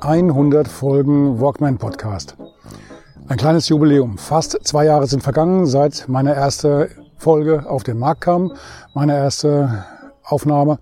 100 0.00 0.66
Folgen 0.66 1.40
Walkman 1.40 1.76
Podcast. 1.76 2.34
Ein 3.28 3.36
kleines 3.36 3.68
Jubiläum. 3.68 4.16
Fast 4.16 4.58
zwei 4.66 4.86
Jahre 4.86 5.06
sind 5.06 5.22
vergangen, 5.22 5.66
seit 5.66 6.08
meine 6.08 6.34
erste 6.34 6.88
Folge 7.18 7.68
auf 7.68 7.82
den 7.82 7.98
Markt 7.98 8.22
kam, 8.22 8.52
meine 8.94 9.14
erste 9.14 9.84
Aufnahme 10.24 10.78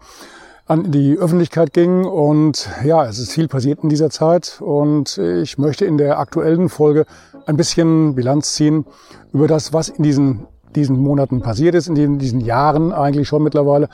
an 0.66 0.92
die 0.92 1.16
Öffentlichkeit 1.18 1.72
ging. 1.72 2.04
Und 2.04 2.68
ja, 2.84 3.06
es 3.06 3.18
ist 3.18 3.32
viel 3.32 3.48
passiert 3.48 3.80
in 3.82 3.88
dieser 3.88 4.10
Zeit. 4.10 4.60
Und 4.60 5.18
ich 5.18 5.58
möchte 5.58 5.84
in 5.84 5.98
der 5.98 6.20
aktuellen 6.20 6.68
Folge 6.68 7.04
ein 7.46 7.56
bisschen 7.56 8.14
Bilanz 8.14 8.54
ziehen 8.54 8.86
über 9.32 9.48
das, 9.48 9.72
was 9.72 9.88
in 9.88 10.04
diesen 10.04 10.46
diesen 10.74 10.98
Monaten 10.98 11.40
passiert 11.40 11.74
ist, 11.74 11.88
in 11.88 12.18
diesen 12.18 12.40
Jahren 12.40 12.92
eigentlich 12.92 13.28
schon 13.28 13.42
mittlerweile. 13.42 13.88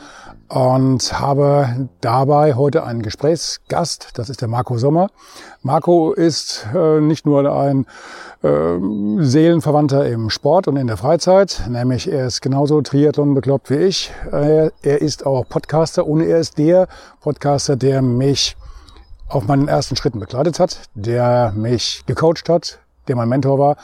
Und 0.48 1.18
habe 1.18 1.88
dabei 2.00 2.54
heute 2.54 2.84
einen 2.84 3.02
Gesprächsgast, 3.02 4.10
das 4.14 4.28
ist 4.28 4.40
der 4.40 4.48
Marco 4.48 4.76
Sommer. 4.78 5.08
Marco 5.62 6.12
ist 6.12 6.66
äh, 6.74 7.00
nicht 7.00 7.26
nur 7.26 7.50
ein 7.50 7.86
äh, 8.42 8.78
Seelenverwandter 9.20 10.06
im 10.06 10.30
Sport 10.30 10.68
und 10.68 10.76
in 10.76 10.86
der 10.86 10.98
Freizeit, 10.98 11.62
nämlich 11.68 12.12
er 12.12 12.26
ist 12.26 12.42
genauso 12.42 12.82
Triathlon 12.82 13.34
bekloppt 13.34 13.70
wie 13.70 13.76
ich. 13.76 14.12
Er, 14.30 14.70
er 14.82 15.00
ist 15.00 15.24
auch 15.24 15.48
Podcaster 15.48 16.06
und 16.06 16.20
er 16.20 16.38
ist 16.38 16.58
der 16.58 16.88
Podcaster, 17.20 17.76
der 17.76 18.02
mich 18.02 18.56
auf 19.28 19.46
meinen 19.46 19.68
ersten 19.68 19.96
Schritten 19.96 20.20
begleitet 20.20 20.60
hat, 20.60 20.82
der 20.94 21.52
mich 21.56 22.04
gecoacht 22.06 22.48
hat, 22.48 22.78
der 23.08 23.16
mein 23.16 23.28
Mentor 23.28 23.58
war 23.58 23.76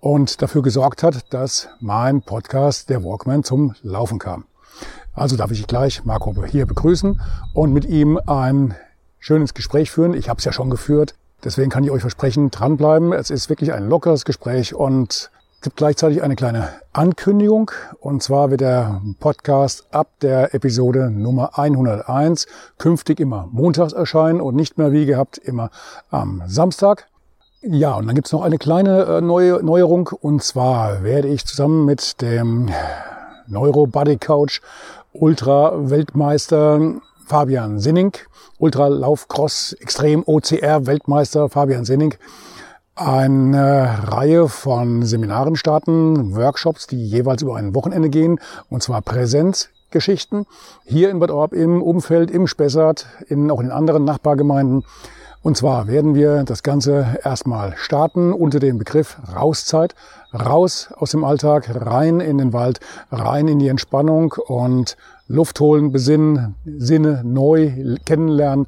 und 0.00 0.42
dafür 0.42 0.62
gesorgt 0.62 1.02
hat, 1.02 1.32
dass 1.32 1.68
mein 1.80 2.22
Podcast, 2.22 2.88
der 2.88 3.04
Walkman, 3.04 3.44
zum 3.44 3.74
Laufen 3.82 4.18
kam. 4.18 4.44
Also 5.14 5.36
darf 5.36 5.50
ich 5.50 5.66
gleich 5.66 6.04
Marco 6.04 6.34
hier 6.44 6.66
begrüßen 6.66 7.20
und 7.52 7.72
mit 7.72 7.84
ihm 7.84 8.20
ein 8.26 8.74
schönes 9.18 9.54
Gespräch 9.54 9.90
führen. 9.90 10.14
Ich 10.14 10.28
habe 10.28 10.38
es 10.38 10.44
ja 10.44 10.52
schon 10.52 10.70
geführt, 10.70 11.14
deswegen 11.42 11.70
kann 11.70 11.82
ich 11.82 11.90
euch 11.90 12.02
versprechen, 12.02 12.50
dranbleiben. 12.50 13.12
Es 13.12 13.30
ist 13.30 13.48
wirklich 13.48 13.72
ein 13.72 13.88
lockeres 13.88 14.24
Gespräch 14.24 14.74
und 14.74 15.30
gibt 15.60 15.76
gleichzeitig 15.76 16.22
eine 16.22 16.36
kleine 16.36 16.68
Ankündigung. 16.92 17.72
Und 17.98 18.22
zwar 18.22 18.50
wird 18.50 18.60
der 18.60 19.02
Podcast 19.18 19.86
ab 19.90 20.08
der 20.22 20.54
Episode 20.54 21.10
Nummer 21.10 21.58
101 21.58 22.46
künftig 22.78 23.18
immer 23.18 23.48
montags 23.50 23.92
erscheinen 23.92 24.40
und 24.40 24.54
nicht 24.54 24.78
mehr 24.78 24.92
wie 24.92 25.06
gehabt 25.06 25.38
immer 25.38 25.70
am 26.10 26.42
Samstag. 26.46 27.07
Ja, 27.60 27.96
und 27.96 28.06
dann 28.06 28.14
gibt's 28.14 28.30
noch 28.30 28.42
eine 28.42 28.56
kleine 28.56 29.02
äh, 29.04 29.20
neue 29.20 29.64
Neuerung. 29.64 30.08
Und 30.20 30.44
zwar 30.44 31.02
werde 31.02 31.26
ich 31.26 31.44
zusammen 31.44 31.84
mit 31.84 32.22
dem 32.22 32.70
Neuro 33.48 33.88
Body 33.88 34.16
Coach 34.16 34.60
Ultra 35.12 35.72
Weltmeister 35.90 36.80
Fabian 37.26 37.80
Sinning, 37.80 38.12
Ultra 38.58 38.86
Lauf 38.86 39.26
Cross 39.26 39.72
Extrem 39.80 40.22
OCR 40.24 40.86
Weltmeister 40.86 41.48
Fabian 41.48 41.84
Sinning, 41.84 42.14
eine 42.94 44.04
Reihe 44.06 44.48
von 44.48 45.02
Seminaren 45.02 45.56
starten, 45.56 46.36
Workshops, 46.36 46.86
die 46.86 47.04
jeweils 47.04 47.42
über 47.42 47.56
ein 47.56 47.74
Wochenende 47.74 48.08
gehen, 48.08 48.38
und 48.70 48.84
zwar 48.84 49.02
Präsenzgeschichten 49.02 50.46
hier 50.84 51.10
in 51.10 51.18
Bad 51.18 51.32
Orb 51.32 51.52
im 51.52 51.82
Umfeld, 51.82 52.30
im 52.30 52.46
Spessart, 52.46 53.06
in, 53.26 53.50
auch 53.50 53.60
in 53.60 53.72
anderen 53.72 54.04
Nachbargemeinden. 54.04 54.84
Und 55.42 55.56
zwar 55.56 55.86
werden 55.86 56.14
wir 56.14 56.42
das 56.44 56.62
Ganze 56.62 57.18
erstmal 57.22 57.74
starten 57.76 58.32
unter 58.32 58.58
dem 58.58 58.78
Begriff 58.78 59.18
Rauszeit. 59.34 59.94
Raus 60.34 60.90
aus 60.96 61.12
dem 61.12 61.24
Alltag, 61.24 61.70
rein 61.74 62.20
in 62.20 62.38
den 62.38 62.52
Wald, 62.52 62.80
rein 63.10 63.48
in 63.48 63.58
die 63.58 63.68
Entspannung 63.68 64.34
und 64.46 64.96
Luft 65.26 65.60
holen, 65.60 65.92
besinnen, 65.92 66.54
Sinne 66.64 67.22
neu 67.24 67.96
kennenlernen. 68.04 68.66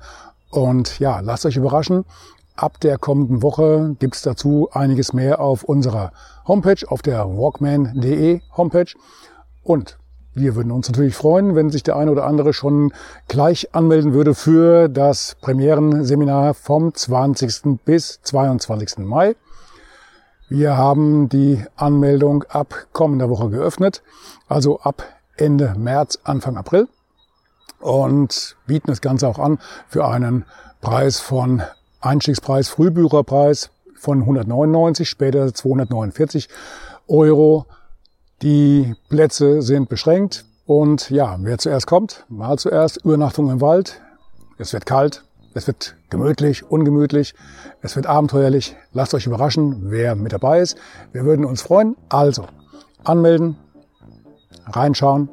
Und 0.50 0.98
ja, 1.00 1.20
lasst 1.20 1.44
euch 1.44 1.56
überraschen. 1.56 2.04
Ab 2.56 2.78
der 2.80 2.98
kommenden 2.98 3.42
Woche 3.42 3.96
gibt's 3.98 4.22
dazu 4.22 4.68
einiges 4.72 5.12
mehr 5.12 5.40
auf 5.40 5.64
unserer 5.64 6.12
Homepage, 6.46 6.86
auf 6.88 7.02
der 7.02 7.26
walkman.de 7.26 8.40
Homepage. 8.56 8.92
Und 9.62 9.98
wir 10.40 10.56
würden 10.56 10.72
uns 10.72 10.88
natürlich 10.88 11.14
freuen, 11.14 11.54
wenn 11.54 11.68
sich 11.68 11.82
der 11.82 11.96
eine 11.96 12.10
oder 12.10 12.24
andere 12.24 12.54
schon 12.54 12.92
gleich 13.28 13.74
anmelden 13.74 14.14
würde 14.14 14.34
für 14.34 14.88
das 14.88 15.36
Premierenseminar 15.42 16.54
vom 16.54 16.94
20. 16.94 17.78
bis 17.84 18.20
22. 18.22 18.98
Mai. 18.98 19.36
Wir 20.48 20.78
haben 20.78 21.28
die 21.28 21.62
Anmeldung 21.76 22.44
ab 22.48 22.86
kommender 22.92 23.28
Woche 23.28 23.50
geöffnet, 23.50 24.02
also 24.48 24.80
ab 24.80 25.04
Ende 25.36 25.74
März, 25.78 26.18
Anfang 26.24 26.56
April 26.56 26.88
und 27.78 28.56
bieten 28.66 28.88
das 28.88 29.02
Ganze 29.02 29.28
auch 29.28 29.38
an 29.38 29.58
für 29.88 30.08
einen 30.08 30.46
Preis 30.80 31.20
von 31.20 31.62
Einstiegspreis, 32.00 32.70
Frühbücherpreis 32.70 33.70
von 33.94 34.20
199, 34.20 35.08
später 35.08 35.52
249 35.52 36.48
Euro 37.08 37.66
die 38.42 38.94
Plätze 39.08 39.62
sind 39.62 39.88
beschränkt 39.88 40.44
und 40.66 41.10
ja, 41.10 41.36
wer 41.40 41.58
zuerst 41.58 41.86
kommt, 41.86 42.24
mal 42.28 42.58
zuerst 42.58 43.04
Übernachtung 43.04 43.50
im 43.50 43.60
Wald. 43.60 44.00
Es 44.58 44.72
wird 44.72 44.86
kalt, 44.86 45.24
es 45.52 45.66
wird 45.66 45.96
gemütlich, 46.10 46.62
ungemütlich, 46.70 47.34
es 47.82 47.96
wird 47.96 48.06
abenteuerlich. 48.06 48.76
Lasst 48.92 49.14
euch 49.14 49.26
überraschen, 49.26 49.90
wer 49.90 50.14
mit 50.14 50.32
dabei 50.32 50.60
ist. 50.60 50.76
Wir 51.12 51.24
würden 51.24 51.44
uns 51.44 51.62
freuen. 51.62 51.96
Also, 52.08 52.46
anmelden, 53.04 53.56
reinschauen, 54.66 55.28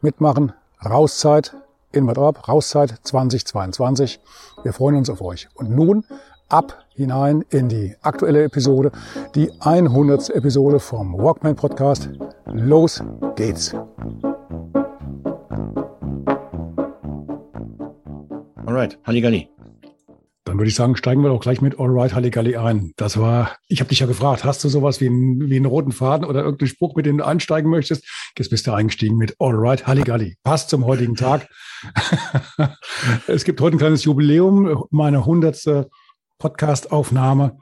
mitmachen, 0.00 0.52
Rauszeit 0.84 1.54
in 1.92 2.06
Bad 2.06 2.18
Orb, 2.18 2.48
Rauszeit 2.48 2.94
2022. 3.02 4.20
Wir 4.62 4.72
freuen 4.72 4.96
uns 4.96 5.10
auf 5.10 5.20
euch. 5.20 5.48
Und 5.54 5.70
nun 5.70 6.04
ab 6.48 6.81
hinein 6.94 7.44
in 7.50 7.68
die 7.68 7.94
aktuelle 8.02 8.42
Episode, 8.44 8.92
die 9.34 9.50
100. 9.60 10.30
Episode 10.30 10.80
vom 10.80 11.14
Walkman 11.14 11.56
Podcast. 11.56 12.10
Los 12.46 13.02
geht's! 13.36 13.74
Alright, 18.66 18.98
Halligalli. 19.04 19.48
Dann 20.44 20.58
würde 20.58 20.68
ich 20.68 20.74
sagen, 20.74 20.96
steigen 20.96 21.22
wir 21.22 21.28
doch 21.28 21.40
gleich 21.40 21.60
mit 21.60 21.78
Alright 21.78 22.14
Halligalli 22.14 22.56
ein. 22.56 22.92
Das 22.96 23.18
war, 23.18 23.56
ich 23.68 23.80
habe 23.80 23.88
dich 23.88 24.00
ja 24.00 24.06
gefragt, 24.06 24.44
hast 24.44 24.62
du 24.64 24.68
sowas 24.68 25.00
wie, 25.00 25.06
einen, 25.06 25.48
wie 25.48 25.56
einen 25.56 25.66
roten 25.66 25.92
Faden 25.92 26.26
oder 26.26 26.42
irgendeinen 26.42 26.68
Spruch, 26.68 26.94
mit 26.94 27.06
dem 27.06 27.18
du 27.18 27.26
einsteigen 27.26 27.70
möchtest? 27.70 28.04
Jetzt 28.36 28.50
bist 28.50 28.66
du 28.66 28.72
eingestiegen 28.72 29.16
mit 29.16 29.36
Alright 29.38 29.86
Halligalli. 29.86 30.36
Passt 30.42 30.68
zum 30.68 30.84
heutigen 30.84 31.14
Tag. 31.14 31.48
es 33.28 33.44
gibt 33.44 33.60
heute 33.60 33.76
ein 33.76 33.78
kleines 33.78 34.04
Jubiläum, 34.04 34.84
meine 34.90 35.24
hundertste 35.24 35.88
Podcast-Aufnahme. 36.42 37.56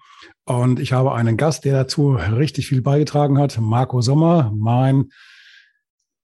Und 0.46 0.80
ich 0.80 0.94
habe 0.94 1.12
einen 1.12 1.36
Gast, 1.36 1.66
der 1.66 1.74
dazu 1.74 2.12
richtig 2.12 2.66
viel 2.66 2.80
beigetragen 2.80 3.38
hat, 3.38 3.60
Marco 3.60 4.00
Sommer, 4.00 4.52
mein, 4.56 5.10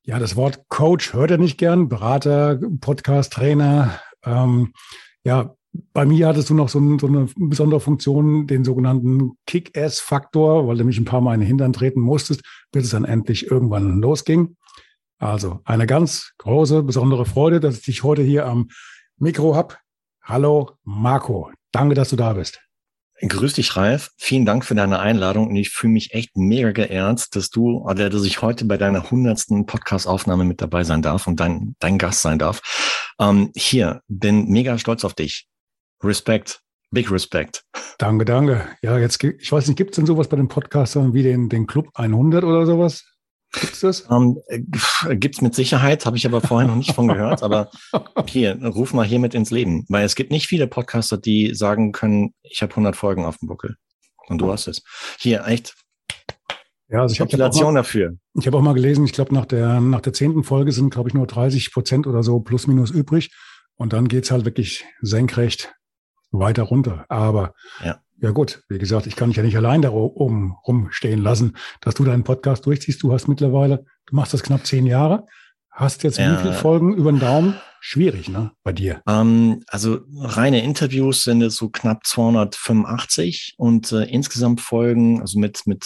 ja, 0.03 0.19
das 0.19 0.37
Wort 0.37 0.65
Coach 0.71 1.13
hört 1.13 1.31
er 1.33 1.39
nicht 1.39 1.59
gern, 1.59 1.91
Berater, 1.91 2.59
Podcast-Trainer. 2.81 4.01
Ähm, 4.25 4.73
ja, 5.23 5.55
bei 5.93 6.07
mir 6.07 6.29
hattest 6.29 6.49
du 6.49 6.55
noch 6.55 6.71
so, 6.71 6.81
so, 6.99 7.07
eine 7.07 7.29
besondere 7.37 7.81
Funktion, 7.81 8.47
den 8.47 8.65
sogenannten 8.65 9.33
Kick-Ass-Faktor, 9.47 10.67
weil 10.67 10.79
du 10.79 10.85
mich 10.85 10.99
ein 10.99 11.05
paar 11.05 11.21
Mal 11.21 11.35
in 11.35 11.41
den 11.41 11.49
Hintern 11.49 11.75
treten 11.75 12.01
musstest, 12.01 12.41
bis 12.73 12.85
es 12.85 12.91
dann 12.91 13.05
endlich 13.05 13.51
irgendwann 13.51 14.01
losging. 14.01 14.57
Also 15.19 15.61
eine 15.65 15.87
ganz 15.87 16.33
große, 16.39 16.83
besondere 16.83 17.27
Freude, 17.27 17.61
dass 17.61 17.79
ich 17.79 17.85
dich 17.85 18.03
heute 18.03 18.23
hier 18.23 18.47
am 18.47 18.69
Mikro 19.19 19.55
hab. 19.55 19.79
Hallo 20.23 20.71
Marco, 20.85 21.51
danke, 21.77 21.95
dass 21.95 22.11
du 22.11 22.17
da 22.17 22.33
bist. 22.33 22.61
Grüß 23.21 23.55
dich, 23.55 23.77
Ralf. 23.77 24.11
Vielen 24.19 24.45
Dank 24.45 24.65
für 24.65 24.75
deine 24.75 24.99
Einladung 24.99 25.49
und 25.49 25.57
ich 25.57 25.71
fühle 25.71 25.93
mich 25.95 26.13
echt 26.13 26.37
mega 26.37 26.73
geehrt, 26.73 27.35
dass 27.35 27.49
du, 27.49 27.79
oder 27.79 28.11
dass 28.11 28.25
ich 28.25 28.43
heute 28.43 28.67
bei 28.67 28.77
deiner 28.77 29.11
hundertsten 29.11 29.65
Podcast-Aufnahme 29.65 30.45
mit 30.45 30.61
dabei 30.61 30.85
sein 30.85 31.01
darf 31.01 31.27
und 31.27 31.41
dein, 31.41 31.75
dein 31.79 31.97
Gast 31.97 32.21
sein 32.21 32.39
darf. 32.39 32.61
Ähm, 33.19 33.53
hier, 33.57 34.03
bin 34.09 34.49
mega 34.49 34.77
stolz 34.77 35.05
auf 35.05 35.15
dich. 35.15 35.49
Respekt, 36.03 36.61
big 36.91 37.11
Respect. 37.11 37.65
Danke, 37.99 38.27
danke. 38.27 38.69
Ja, 38.83 38.99
jetzt, 38.99 39.23
ich 39.25 39.51
weiß 39.51 39.67
nicht, 39.69 39.77
gibt 39.77 39.93
es 39.93 39.97
denn 39.97 40.07
sowas 40.07 40.29
bei 40.29 40.37
den 40.37 40.49
Podcastern 40.49 41.15
wie 41.15 41.23
den, 41.23 41.49
den 41.49 41.67
Club 41.67 41.89
100 41.95 42.45
oder 42.45 42.67
sowas? 42.67 43.16
Gibt's 43.61 43.81
das? 43.81 44.07
Ähm, 44.11 44.39
äh, 44.47 45.17
gibt's 45.17 45.41
mit 45.41 45.55
Sicherheit, 45.55 46.07
habe 46.07 46.17
ich 46.17 46.27
aber 46.27 46.41
vorher 46.41 46.69
noch 46.69 46.77
nicht 46.77 46.93
von 46.95 47.09
gehört. 47.09 47.43
Aber 47.43 47.71
hier, 48.27 48.63
ruf 48.65 48.93
mal 48.93 49.07
hier 49.07 49.19
mit 49.19 49.35
ins 49.35 49.51
Leben. 49.51 49.85
Weil 49.89 50.05
es 50.05 50.15
gibt 50.15 50.31
nicht 50.31 50.47
viele 50.47 50.67
Podcaster, 50.67 51.17
die 51.17 51.55
sagen 51.55 51.93
können, 51.93 52.35
ich 52.43 52.63
habe 52.63 52.73
100 52.73 52.97
Folgen 52.97 53.25
auf 53.25 53.39
dem 53.39 53.49
Buckel. 53.49 53.77
Und 54.29 54.39
du 54.39 54.53
hast 54.53 54.67
es. 54.67 54.83
Hier, 55.19 55.47
echt. 55.47 55.75
Ja, 56.89 57.03
also 57.03 57.13
ich 57.13 57.21
habe 57.21 57.37
dafür. 57.37 58.17
Ich 58.35 58.47
habe 58.47 58.57
auch 58.57 58.63
mal 58.63 58.75
gelesen, 58.75 59.05
ich 59.05 59.13
glaube, 59.13 59.35
nach 59.35 59.47
der, 59.47 59.81
nach 59.81 60.01
der 60.01 60.13
zehnten 60.13 60.45
Folge 60.45 60.73
sind, 60.73 60.91
glaube 60.91 61.09
ich, 61.09 61.15
nur 61.15 61.27
30 61.27 61.73
Prozent 61.73 62.07
oder 62.07 62.23
so 62.23 62.41
plus 62.41 62.67
minus 62.67 62.91
übrig. 62.91 63.31
Und 63.77 63.93
dann 63.93 64.09
geht's 64.09 64.31
halt 64.31 64.45
wirklich 64.45 64.85
senkrecht 65.01 65.75
weiter 66.31 66.63
runter. 66.65 67.07
Aber 67.09 67.55
Ja. 67.85 68.01
Ja 68.21 68.31
gut, 68.31 68.63
wie 68.69 68.79
gesagt, 68.79 69.07
ich 69.07 69.17
kann 69.17 69.29
dich 69.31 69.37
ja 69.37 69.43
nicht 69.43 69.57
allein 69.57 69.83
da 69.83 69.91
oben 69.91 70.55
rumstehen 70.67 71.21
lassen, 71.23 71.57
dass 71.81 71.95
du 71.95 72.05
deinen 72.05 72.25
Podcast 72.25 72.67
durchziehst. 72.67 73.03
Du 73.03 73.13
hast 73.13 73.29
mittlerweile, 73.29 73.85
du 74.07 74.17
machst 74.17 74.33
das 74.33 74.43
knapp 74.43 74.67
zehn 74.67 74.87
Jahre, 74.87 75.27
hast 75.71 76.03
jetzt 76.03 76.19
Ja. 76.19 76.33
wie 76.33 76.43
viele 76.43 76.53
Folgen 76.55 76.95
über 76.95 77.13
den 77.13 77.21
Daumen? 77.21 77.55
Schwierig, 77.81 78.29
ne? 78.29 78.51
Bei 78.65 78.73
dir. 78.73 79.03
Ähm, 79.07 79.63
also 79.69 80.01
reine 80.19 80.63
Interviews 80.65 81.23
sind 81.23 81.43
es 81.43 81.57
so 81.57 81.69
knapp 81.69 82.05
285 82.07 83.55
und 83.59 83.93
äh, 83.93 84.05
insgesamt 84.05 84.61
Folgen, 84.61 85.21
also 85.21 85.39
mit, 85.39 85.67
mit 85.67 85.85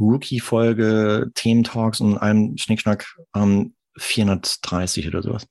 Rookie-Folge, 0.00 1.30
Thementalks 1.34 2.00
und 2.00 2.18
allem 2.18 2.56
Schnickschnack, 2.56 3.06
ähm, 3.36 3.74
430 3.98 5.08
oder 5.08 5.22
sowas. 5.22 5.46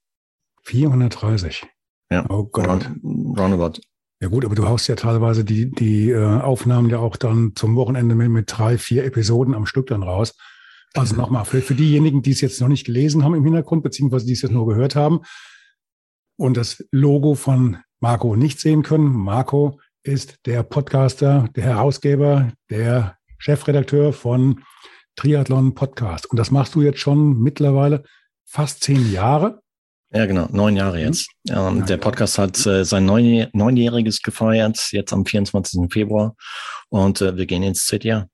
430. 0.64 1.66
Ja. 2.10 2.26
Oh 2.30 2.46
Gott. 2.46 2.68
Round, 2.68 2.90
roundabout. 3.38 3.80
Ja 4.20 4.30
gut, 4.30 4.46
aber 4.46 4.56
du 4.56 4.68
haust 4.68 4.88
ja 4.88 4.96
teilweise 4.96 5.46
die, 5.46 5.70
die 5.70 6.10
äh, 6.10 6.24
Aufnahmen 6.26 6.90
ja 6.90 6.98
auch 7.00 7.18
dann 7.18 7.52
zum 7.56 7.76
Wochenende 7.76 8.16
mit, 8.16 8.30
mit 8.30 8.46
drei, 8.48 8.78
vier 8.78 9.06
Episoden 9.06 9.54
am 9.54 9.66
Stück 9.68 9.88
dann 9.88 10.02
raus. 10.04 10.36
Also 10.96 11.14
Mhm. 11.14 11.22
nochmal, 11.22 11.46
für, 11.46 11.62
für 11.62 11.76
diejenigen, 11.76 12.24
die 12.24 12.32
es 12.32 12.42
jetzt 12.42 12.60
noch 12.60 12.68
nicht 12.68 12.86
gelesen 12.86 13.24
haben 13.24 13.36
im 13.36 13.44
Hintergrund, 13.44 13.84
beziehungsweise 13.84 14.26
die 14.26 14.34
es 14.34 14.42
jetzt 14.42 14.52
nur 14.52 14.68
gehört 14.68 14.96
haben 14.96 15.20
und 16.38 16.58
das 16.58 16.84
Logo 16.92 17.36
von 17.36 17.78
Marco 18.00 18.36
nicht 18.36 18.60
sehen 18.60 18.82
können. 18.84 19.08
Marco 19.10 19.80
ist 20.04 20.40
der 20.46 20.64
Podcaster, 20.64 21.50
der 21.56 21.64
Herausgeber, 21.66 22.52
der 22.70 23.18
Chefredakteur 23.38 24.14
von 24.14 24.64
Triathlon 25.16 25.76
Podcast. 25.76 26.26
Und 26.28 26.38
das 26.38 26.50
machst 26.52 26.74
du 26.76 26.82
jetzt 26.82 27.00
schon 27.00 27.40
mittlerweile 27.40 28.04
fast 28.46 28.84
zehn 28.84 29.12
Jahre. 29.12 29.62
Ja, 30.14 30.26
genau, 30.26 30.48
neun 30.52 30.76
Jahre 30.78 31.00
jetzt. 31.02 31.30
Ähm, 31.50 31.80
Ja. 31.80 31.86
der 31.86 31.98
Podcast 31.98 32.38
hat 32.38 32.66
äh, 32.66 32.86
sein 32.86 33.06
neun, 33.06 33.48
neunjähriges 33.54 34.22
gefeiert, 34.22 34.90
jetzt 34.92 35.12
am 35.12 35.26
24. 35.26 35.92
Februar. 35.92 36.36
Und 36.90 37.22
äh, 37.22 37.36
wir 37.36 37.46
gehen 37.46 37.64
ins 37.64 37.86
zehnte 37.86 38.08
Jahr. 38.08 38.30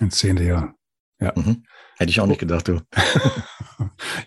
Ins 0.00 0.18
zehnte 0.18 0.42
Jahr. 0.42 0.74
Mhm. 1.20 1.64
Hätte 1.96 2.10
ich 2.10 2.20
auch 2.20 2.26
nicht 2.26 2.40
gedacht, 2.40 2.68
du. 2.68 2.80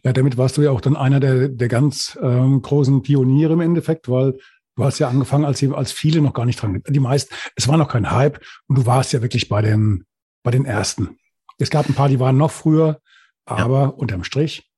Ja, 0.03 0.13
damit 0.13 0.37
warst 0.37 0.57
du 0.57 0.61
ja 0.61 0.69
auch 0.71 0.81
dann 0.81 0.95
einer 0.95 1.19
der, 1.19 1.49
der 1.49 1.67
ganz 1.67 2.17
ähm, 2.21 2.61
großen 2.61 3.01
Pioniere 3.01 3.53
im 3.53 3.61
Endeffekt, 3.61 4.07
weil 4.07 4.37
du 4.75 4.83
hast 4.83 4.99
ja 4.99 5.09
angefangen, 5.09 5.43
als, 5.45 5.63
als 5.63 5.91
viele 5.91 6.21
noch 6.21 6.33
gar 6.33 6.45
nicht 6.45 6.61
dran, 6.61 6.81
die 6.87 6.99
meisten, 6.99 7.33
es 7.55 7.67
war 7.67 7.75
noch 7.77 7.87
kein 7.89 8.11
Hype 8.11 8.39
und 8.67 8.77
du 8.77 8.85
warst 8.85 9.11
ja 9.11 9.21
wirklich 9.23 9.49
bei 9.49 9.61
den, 9.63 10.05
bei 10.43 10.51
den 10.51 10.65
ersten. 10.65 11.17
Es 11.57 11.69
gab 11.71 11.89
ein 11.89 11.95
paar, 11.95 12.09
die 12.09 12.19
waren 12.19 12.37
noch 12.37 12.51
früher, 12.51 13.01
aber 13.45 13.97
unterm 13.97 14.23
Strich, 14.23 14.68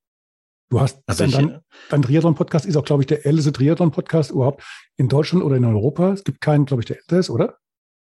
du 0.72 0.80
hast 0.80 1.02
Also 1.06 1.26
dann, 1.26 1.30
ich, 1.30 1.36
dann, 1.36 1.60
dein 1.90 2.02
Triathlon-Podcast 2.02 2.66
ist 2.66 2.76
auch, 2.76 2.84
glaube 2.84 3.02
ich, 3.02 3.06
der 3.06 3.26
älteste 3.26 3.52
Triathlon-Podcast 3.52 4.30
überhaupt 4.30 4.64
in 4.96 5.08
Deutschland 5.08 5.44
oder 5.44 5.56
in 5.56 5.64
Europa. 5.64 6.12
Es 6.12 6.24
gibt 6.24 6.40
keinen, 6.40 6.64
glaube 6.64 6.82
ich, 6.82 6.86
der 6.86 6.96
älter 6.96 7.18
ist, 7.18 7.30
oder? 7.30 7.58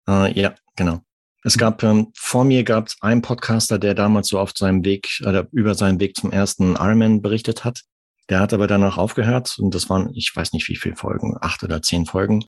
Äh, 0.08 0.40
ja, 0.40 0.56
genau. 0.76 1.00
Es 1.44 1.58
gab 1.58 1.82
ähm, 1.84 2.12
vor 2.18 2.44
mir 2.44 2.66
gab 2.66 2.88
es 2.88 2.98
einen 3.00 3.22
Podcaster, 3.22 3.80
der 3.80 3.96
damals 3.96 4.28
so 4.28 4.40
auf 4.40 4.52
seinem 4.56 4.84
Weg 4.84 5.22
oder 5.26 5.48
über 5.54 5.74
seinen 5.74 6.02
Weg 6.02 6.18
zum 6.18 6.32
ersten 6.32 6.76
Ironman 6.76 7.22
berichtet 7.22 7.64
hat. 7.64 7.84
Der 8.28 8.42
hat 8.42 8.54
aber 8.54 8.68
danach 8.68 8.98
aufgehört 8.98 9.58
und 9.58 9.74
das 9.74 9.90
waren, 9.90 10.14
ich 10.14 10.32
weiß 10.36 10.52
nicht 10.52 10.68
wie 10.68 10.76
viele 10.76 10.98
Folgen, 10.98 11.38
acht 11.40 11.64
oder 11.64 11.82
zehn 11.82 12.06
Folgen. 12.06 12.44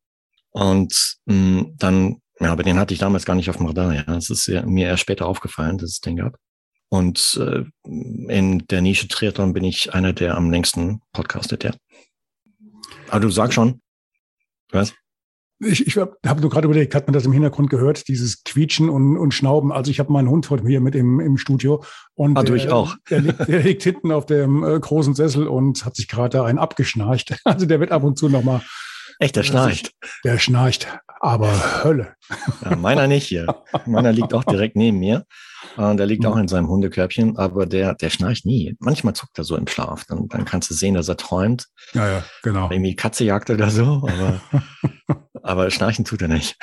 Und 0.49 1.19
mh, 1.25 1.67
dann, 1.77 2.17
ja, 2.41 2.51
aber 2.51 2.63
den 2.63 2.77
hatte 2.77 2.93
ich 2.93 2.99
damals 2.99 3.23
gar 3.23 3.35
nicht 3.35 3.49
auf 3.49 3.57
dem 3.57 3.67
Radar. 3.67 3.93
Ja, 3.93 4.15
es 4.17 4.29
ist 4.29 4.49
mir 4.65 4.87
erst 4.87 5.01
später 5.01 5.25
aufgefallen, 5.25 5.77
dass 5.77 5.91
es 5.91 6.01
den 6.01 6.17
gab. 6.17 6.35
Und 6.93 7.39
äh, 7.41 7.63
in 7.85 8.67
der 8.67 8.81
Nische 8.81 9.07
Triathlon 9.07 9.53
bin 9.53 9.63
ich 9.63 9.93
einer, 9.93 10.11
der 10.11 10.35
am 10.35 10.51
längsten 10.51 11.01
podcastet, 11.13 11.63
ja. 11.63 11.71
Aber 13.07 13.21
du 13.21 13.29
sag 13.29 13.53
schon. 13.53 13.81
Was? 14.71 14.93
Ich, 15.59 15.87
ich 15.87 15.97
habe 15.97 16.17
hab 16.25 16.41
nur 16.41 16.49
gerade 16.49 16.65
überlegt, 16.65 16.93
hat 16.93 17.07
man 17.07 17.13
das 17.13 17.25
im 17.25 17.31
Hintergrund 17.31 17.69
gehört, 17.69 18.09
dieses 18.09 18.43
Quietschen 18.43 18.89
und, 18.89 19.15
und 19.15 19.33
Schnauben. 19.33 19.71
Also 19.71 19.89
ich 19.89 19.99
habe 19.99 20.11
meinen 20.11 20.29
Hund 20.29 20.49
heute 20.49 20.67
hier 20.67 20.81
mit 20.81 20.95
im, 20.95 21.21
im 21.21 21.37
Studio 21.37 21.81
und 22.13 22.37
Ah, 22.37 22.43
du, 22.43 22.55
ich 22.55 22.69
auch. 22.69 22.97
Der, 23.09 23.21
liegt, 23.21 23.47
der 23.47 23.59
liegt 23.63 23.83
hinten 23.83 24.11
auf 24.11 24.25
dem 24.25 24.63
äh, 24.63 24.77
großen 24.77 25.13
Sessel 25.13 25.47
und 25.47 25.85
hat 25.85 25.95
sich 25.95 26.09
gerade 26.09 26.37
da 26.37 26.43
einen 26.43 26.59
abgeschnarcht. 26.59 27.39
Also 27.45 27.65
der 27.65 27.79
wird 27.79 27.91
ab 27.91 28.03
und 28.03 28.17
zu 28.17 28.27
nochmal, 28.27 28.61
Echt, 29.21 29.35
der 29.35 29.43
schnarcht. 29.43 29.91
der 30.23 30.39
schnarcht, 30.39 30.87
aber 31.19 31.83
Hölle. 31.83 32.15
Ja, 32.63 32.75
meiner 32.75 33.05
nicht 33.05 33.27
hier. 33.27 33.45
Meiner 33.85 34.11
liegt 34.11 34.33
auch 34.33 34.43
direkt 34.43 34.75
neben 34.75 34.97
mir. 34.97 35.27
Äh, 35.77 35.95
der 35.95 36.07
liegt 36.07 36.25
auch 36.25 36.37
in 36.37 36.47
seinem 36.47 36.67
Hundekörbchen, 36.67 37.37
aber 37.37 37.67
der, 37.67 37.93
der 37.93 38.09
schnarcht 38.09 38.47
nie. 38.47 38.75
Manchmal 38.79 39.13
zuckt 39.13 39.37
er 39.37 39.43
so 39.43 39.55
im 39.55 39.67
Schlaf. 39.67 40.05
Dann, 40.05 40.27
dann 40.27 40.43
kannst 40.45 40.71
du 40.71 40.73
sehen, 40.73 40.95
dass 40.95 41.07
er 41.07 41.17
träumt. 41.17 41.67
Ja, 41.93 42.09
ja, 42.09 42.23
genau. 42.41 42.71
Irgendwie 42.71 42.95
Katze 42.95 43.23
jagt 43.23 43.51
oder 43.51 43.69
so, 43.69 44.07
aber, 44.07 44.41
aber 45.43 45.69
schnarchen 45.69 46.03
tut 46.03 46.23
er 46.23 46.27
nicht. 46.27 46.57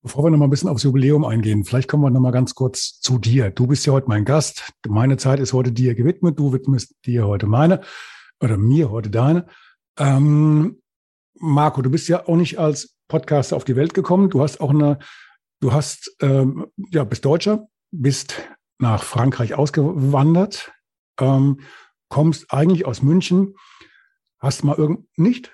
Bevor 0.00 0.24
wir 0.24 0.30
noch 0.30 0.38
mal 0.38 0.46
ein 0.46 0.50
bisschen 0.50 0.70
aufs 0.70 0.84
Jubiläum 0.84 1.26
eingehen, 1.26 1.66
vielleicht 1.66 1.88
kommen 1.88 2.04
wir 2.04 2.10
noch 2.10 2.20
mal 2.20 2.30
ganz 2.30 2.54
kurz 2.54 3.00
zu 3.00 3.18
dir. 3.18 3.50
Du 3.50 3.66
bist 3.66 3.84
ja 3.84 3.92
heute 3.92 4.08
mein 4.08 4.24
Gast. 4.24 4.72
Meine 4.88 5.18
Zeit 5.18 5.40
ist 5.40 5.52
heute 5.52 5.72
dir 5.72 5.94
gewidmet. 5.94 6.38
Du 6.38 6.54
widmest 6.54 6.94
dir 7.04 7.26
heute 7.26 7.46
meine 7.46 7.82
oder 8.40 8.56
mir 8.56 8.90
heute 8.90 9.10
deine. 9.10 9.46
Ähm, 9.98 10.80
Marco, 11.40 11.82
du 11.82 11.90
bist 11.90 12.08
ja 12.08 12.26
auch 12.26 12.36
nicht 12.36 12.58
als 12.58 12.96
Podcaster 13.08 13.56
auf 13.56 13.64
die 13.64 13.76
Welt 13.76 13.94
gekommen. 13.94 14.30
Du 14.30 14.42
hast 14.42 14.60
auch 14.60 14.70
eine, 14.70 14.98
du 15.60 15.72
hast, 15.72 16.14
ähm, 16.20 16.66
ja, 16.90 17.04
bist 17.04 17.24
Deutscher, 17.24 17.66
bist 17.90 18.34
nach 18.78 19.02
Frankreich 19.02 19.54
ausgewandert, 19.54 20.72
ähm, 21.20 21.60
kommst 22.08 22.52
eigentlich 22.52 22.86
aus 22.86 23.02
München, 23.02 23.54
hast 24.38 24.64
mal 24.64 24.76
irgend, 24.76 25.06
nicht? 25.16 25.52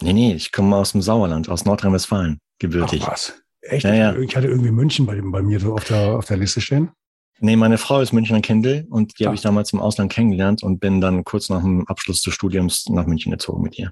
Nee, 0.00 0.12
nee, 0.12 0.34
ich 0.34 0.52
komme 0.52 0.76
aus 0.76 0.92
dem 0.92 1.02
Sauerland, 1.02 1.48
aus 1.48 1.64
Nordrhein-Westfalen, 1.64 2.38
gebürtig. 2.58 3.02
Ach 3.04 3.12
was, 3.12 3.42
echt? 3.62 3.84
Ja, 3.84 3.94
ja. 3.94 4.16
Ich 4.16 4.36
hatte 4.36 4.48
irgendwie 4.48 4.70
München 4.70 5.06
bei, 5.06 5.20
bei 5.20 5.42
mir 5.42 5.60
so 5.60 5.74
auf 5.74 5.84
der, 5.84 6.16
auf 6.16 6.26
der 6.26 6.36
Liste 6.36 6.60
stehen. 6.60 6.90
Nee, 7.40 7.56
meine 7.56 7.78
Frau 7.78 8.00
ist 8.00 8.12
Münchner 8.12 8.40
Kindle 8.40 8.86
und 8.88 9.18
die 9.18 9.24
habe 9.24 9.32
Ah. 9.32 9.34
ich 9.34 9.40
damals 9.40 9.72
im 9.72 9.80
Ausland 9.80 10.12
kennengelernt 10.12 10.62
und 10.62 10.78
bin 10.78 11.00
dann 11.00 11.24
kurz 11.24 11.48
nach 11.48 11.60
dem 11.62 11.86
Abschluss 11.88 12.22
des 12.22 12.34
Studiums 12.34 12.88
nach 12.88 13.06
München 13.06 13.32
gezogen 13.32 13.62
mit 13.62 13.76
ihr. 13.78 13.90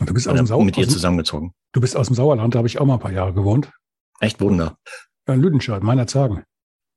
Du 0.00 0.14
bist 0.14 0.28
aus 0.28 0.36
dem, 0.36 0.46
Sau 0.46 0.60
mit 0.62 0.76
ihr 0.76 0.88
zusammengezogen. 0.88 1.52
du 1.72 1.80
bist 1.80 1.96
aus 1.96 2.06
dem 2.06 2.14
Sauerland, 2.14 2.54
da 2.54 2.58
habe 2.58 2.68
ich 2.68 2.78
auch 2.78 2.86
mal 2.86 2.94
ein 2.94 3.00
paar 3.00 3.12
Jahre 3.12 3.32
gewohnt. 3.32 3.70
Echt 4.20 4.40
Wunder. 4.40 4.76
Ja, 5.26 5.34
in 5.34 5.40
Lüdenscheid, 5.40 5.82
meiner 5.82 6.06
Zagen. 6.06 6.44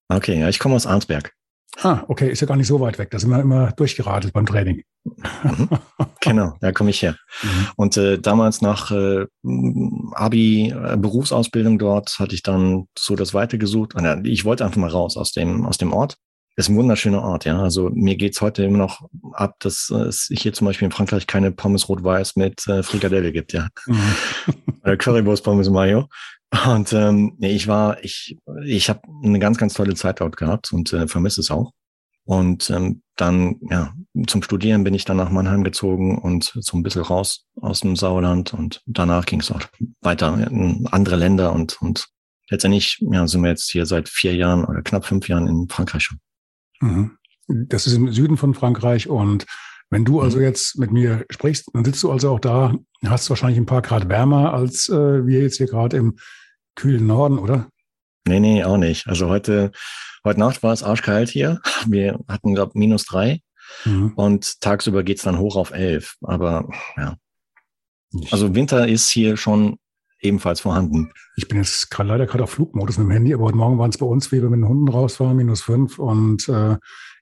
Okay, 0.09 0.39
ja, 0.39 0.49
ich 0.49 0.59
komme 0.59 0.75
aus 0.75 0.85
Arnsberg. 0.85 1.33
Ah, 1.81 2.03
okay, 2.09 2.29
ist 2.29 2.41
ja 2.41 2.47
gar 2.47 2.57
nicht 2.57 2.67
so 2.67 2.79
weit 2.81 2.99
weg. 2.99 3.09
Da 3.11 3.19
sind 3.19 3.29
wir 3.29 3.39
immer 3.39 3.71
durchgeradelt 3.71 4.33
beim 4.33 4.45
Training. 4.45 4.83
Mhm. 5.03 5.69
Genau, 6.23 6.53
da 6.61 6.71
komme 6.71 6.91
ich 6.91 7.01
her. 7.01 7.15
Mhm. 7.41 7.67
Und 7.77 7.97
äh, 7.97 8.19
damals 8.19 8.61
nach 8.61 8.91
äh, 8.91 9.25
Abi, 10.11 10.69
äh, 10.69 10.95
Berufsausbildung 10.95 11.79
dort, 11.79 12.19
hatte 12.19 12.35
ich 12.35 12.43
dann 12.43 12.85
so 12.95 13.15
das 13.15 13.33
weitergesucht. 13.33 13.93
Ja, 13.99 14.19
ich 14.23 14.45
wollte 14.45 14.63
einfach 14.63 14.77
mal 14.77 14.91
raus 14.91 15.17
aus 15.17 15.31
dem, 15.31 15.65
aus 15.65 15.79
dem 15.79 15.93
Ort. 15.93 16.17
Ist 16.57 16.69
ein 16.69 16.75
wunderschöner 16.75 17.21
Ort, 17.21 17.45
ja. 17.45 17.61
Also 17.61 17.89
mir 17.93 18.17
geht's 18.17 18.41
heute 18.41 18.63
immer 18.63 18.77
noch 18.77 19.07
ab, 19.33 19.55
dass 19.59 19.89
äh, 19.89 20.03
es 20.03 20.29
hier 20.31 20.53
zum 20.53 20.67
Beispiel 20.67 20.85
in 20.85 20.91
Frankreich 20.91 21.25
keine 21.25 21.51
Pommes 21.51 21.87
rot-weiß 21.87 22.35
mit 22.35 22.67
äh, 22.67 22.83
Frikadelle 22.83 23.31
gibt, 23.31 23.53
ja. 23.53 23.69
Mhm. 23.85 24.15
Oder 24.83 24.97
Currywurst 24.97 25.43
Pommes 25.43 25.69
Mayo. 25.69 26.07
Und 26.67 26.91
ähm, 26.91 27.35
nee, 27.37 27.53
ich 27.53 27.67
war, 27.67 28.03
ich, 28.03 28.37
ich 28.65 28.89
habe 28.89 29.01
eine 29.23 29.39
ganz, 29.39 29.57
ganz 29.57 29.73
tolle 29.73 29.95
Zeit 29.95 30.19
dort 30.19 30.35
gehabt 30.35 30.73
und 30.73 30.91
äh, 30.91 31.07
vermisse 31.07 31.39
es 31.39 31.49
auch. 31.49 31.71
Und 32.25 32.69
ähm, 32.69 33.01
dann, 33.15 33.55
ja, 33.69 33.93
zum 34.27 34.43
Studieren 34.43 34.83
bin 34.83 34.93
ich 34.93 35.05
dann 35.05 35.17
nach 35.17 35.29
Mannheim 35.29 35.63
gezogen 35.63 36.17
und 36.17 36.51
so 36.55 36.77
ein 36.77 36.83
bisschen 36.83 37.01
raus 37.01 37.45
aus 37.59 37.81
dem 37.81 37.95
Sauerland 37.95 38.53
und 38.53 38.81
danach 38.85 39.25
ging 39.25 39.39
es 39.39 39.51
auch 39.51 39.61
weiter 40.01 40.33
in 40.49 40.87
andere 40.91 41.15
Länder 41.15 41.53
und, 41.53 41.81
und 41.81 42.07
letztendlich 42.49 42.99
ja, 43.11 43.27
sind 43.27 43.41
wir 43.41 43.49
jetzt 43.49 43.71
hier 43.71 43.85
seit 43.85 44.09
vier 44.09 44.35
Jahren 44.35 44.65
oder 44.65 44.81
knapp 44.81 45.05
fünf 45.05 45.27
Jahren 45.29 45.47
in 45.47 45.67
Frankreich 45.69 46.03
schon. 46.03 46.19
Mhm. 46.81 47.17
Das 47.47 47.87
ist 47.87 47.93
im 47.93 48.11
Süden 48.11 48.37
von 48.37 48.53
Frankreich 48.53 49.07
und 49.09 49.45
wenn 49.89 50.05
du 50.05 50.21
also 50.21 50.37
Mhm. 50.37 50.43
jetzt 50.43 50.77
mit 50.77 50.91
mir 50.91 51.25
sprichst, 51.29 51.69
dann 51.73 51.83
sitzt 51.83 52.01
du 52.03 52.11
also 52.11 52.31
auch 52.31 52.39
da, 52.39 52.73
hast 53.05 53.29
wahrscheinlich 53.29 53.59
ein 53.59 53.65
paar 53.65 53.81
Grad 53.81 54.07
wärmer 54.09 54.53
als 54.53 54.87
äh, 54.89 55.25
wir 55.25 55.41
jetzt 55.41 55.57
hier 55.57 55.67
gerade 55.67 55.97
im 55.97 56.17
kühlen 56.75 57.05
Norden, 57.07 57.37
oder? 57.39 57.67
Nee, 58.27 58.39
nee, 58.39 58.63
auch 58.63 58.77
nicht. 58.77 59.07
Also 59.07 59.27
heute, 59.27 59.71
heute 60.23 60.39
Nacht 60.39 60.63
war 60.63 60.71
es 60.73 60.83
arschkalt 60.83 61.29
hier. 61.29 61.59
Wir 61.87 62.19
hatten, 62.27 62.55
glaube 62.55 62.77
minus 62.79 63.05
drei 63.05 63.41
Mhm. 63.85 64.13
und 64.15 64.59
tagsüber 64.61 65.03
geht's 65.03 65.23
dann 65.23 65.39
hoch 65.39 65.55
auf 65.55 65.71
elf. 65.71 66.15
Aber 66.21 66.69
ja, 66.97 67.15
also 68.31 68.53
Winter 68.55 68.87
ist 68.87 69.09
hier 69.09 69.37
schon 69.37 69.77
ebenfalls 70.21 70.61
vorhanden. 70.61 71.11
ich 71.35 71.47
bin 71.47 71.57
jetzt 71.57 71.89
gerade 71.91 72.09
leider 72.09 72.25
gerade 72.25 72.43
auf 72.43 72.51
Flugmodus 72.51 72.97
mit 72.97 73.07
dem 73.07 73.11
Handy, 73.11 73.33
aber 73.33 73.45
heute 73.45 73.57
Morgen 73.57 73.77
waren 73.79 73.89
es 73.89 73.97
bei 73.97 74.05
uns, 74.05 74.31
wie 74.31 74.41
wir 74.41 74.49
mit 74.49 74.59
den 74.59 74.67
Hunden 74.67 74.87
raus 74.87 75.19
waren, 75.19 75.37
minus 75.37 75.61
fünf 75.61 75.99
und 75.99 76.47
äh, 76.49 76.77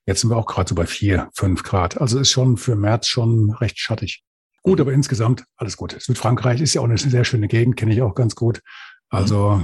jetzt 0.06 0.22
sind 0.22 0.29
wir 0.29 0.38
auch 0.38 0.48
gerade 0.48 0.70
so 0.70 0.75
bei 0.75 0.86
vier, 0.86 1.29
fünf 1.34 1.63
Grad. 1.63 2.00
Also 2.00 2.20
ist 2.20 2.32
schon 2.32 2.58
für 2.58 2.75
März 2.75 3.08
schon 3.08 3.51
recht 3.51 3.79
schattig. 3.79 4.24
Gut, 4.63 4.82
aber 4.82 4.94
insgesamt 4.94 5.46
alles 5.56 5.77
gut. 5.77 5.96
Südfrankreich 6.00 6.62
ist 6.62 6.74
ja 6.74 6.82
auch 6.82 6.86
eine 6.86 6.98
sehr 6.98 7.24
schöne 7.24 7.48
Gegend, 7.48 7.77
kenne 7.77 7.94
ich 7.94 8.01
auch 8.01 8.15
ganz 8.15 8.36
gut. 8.36 8.62
Also 9.10 9.63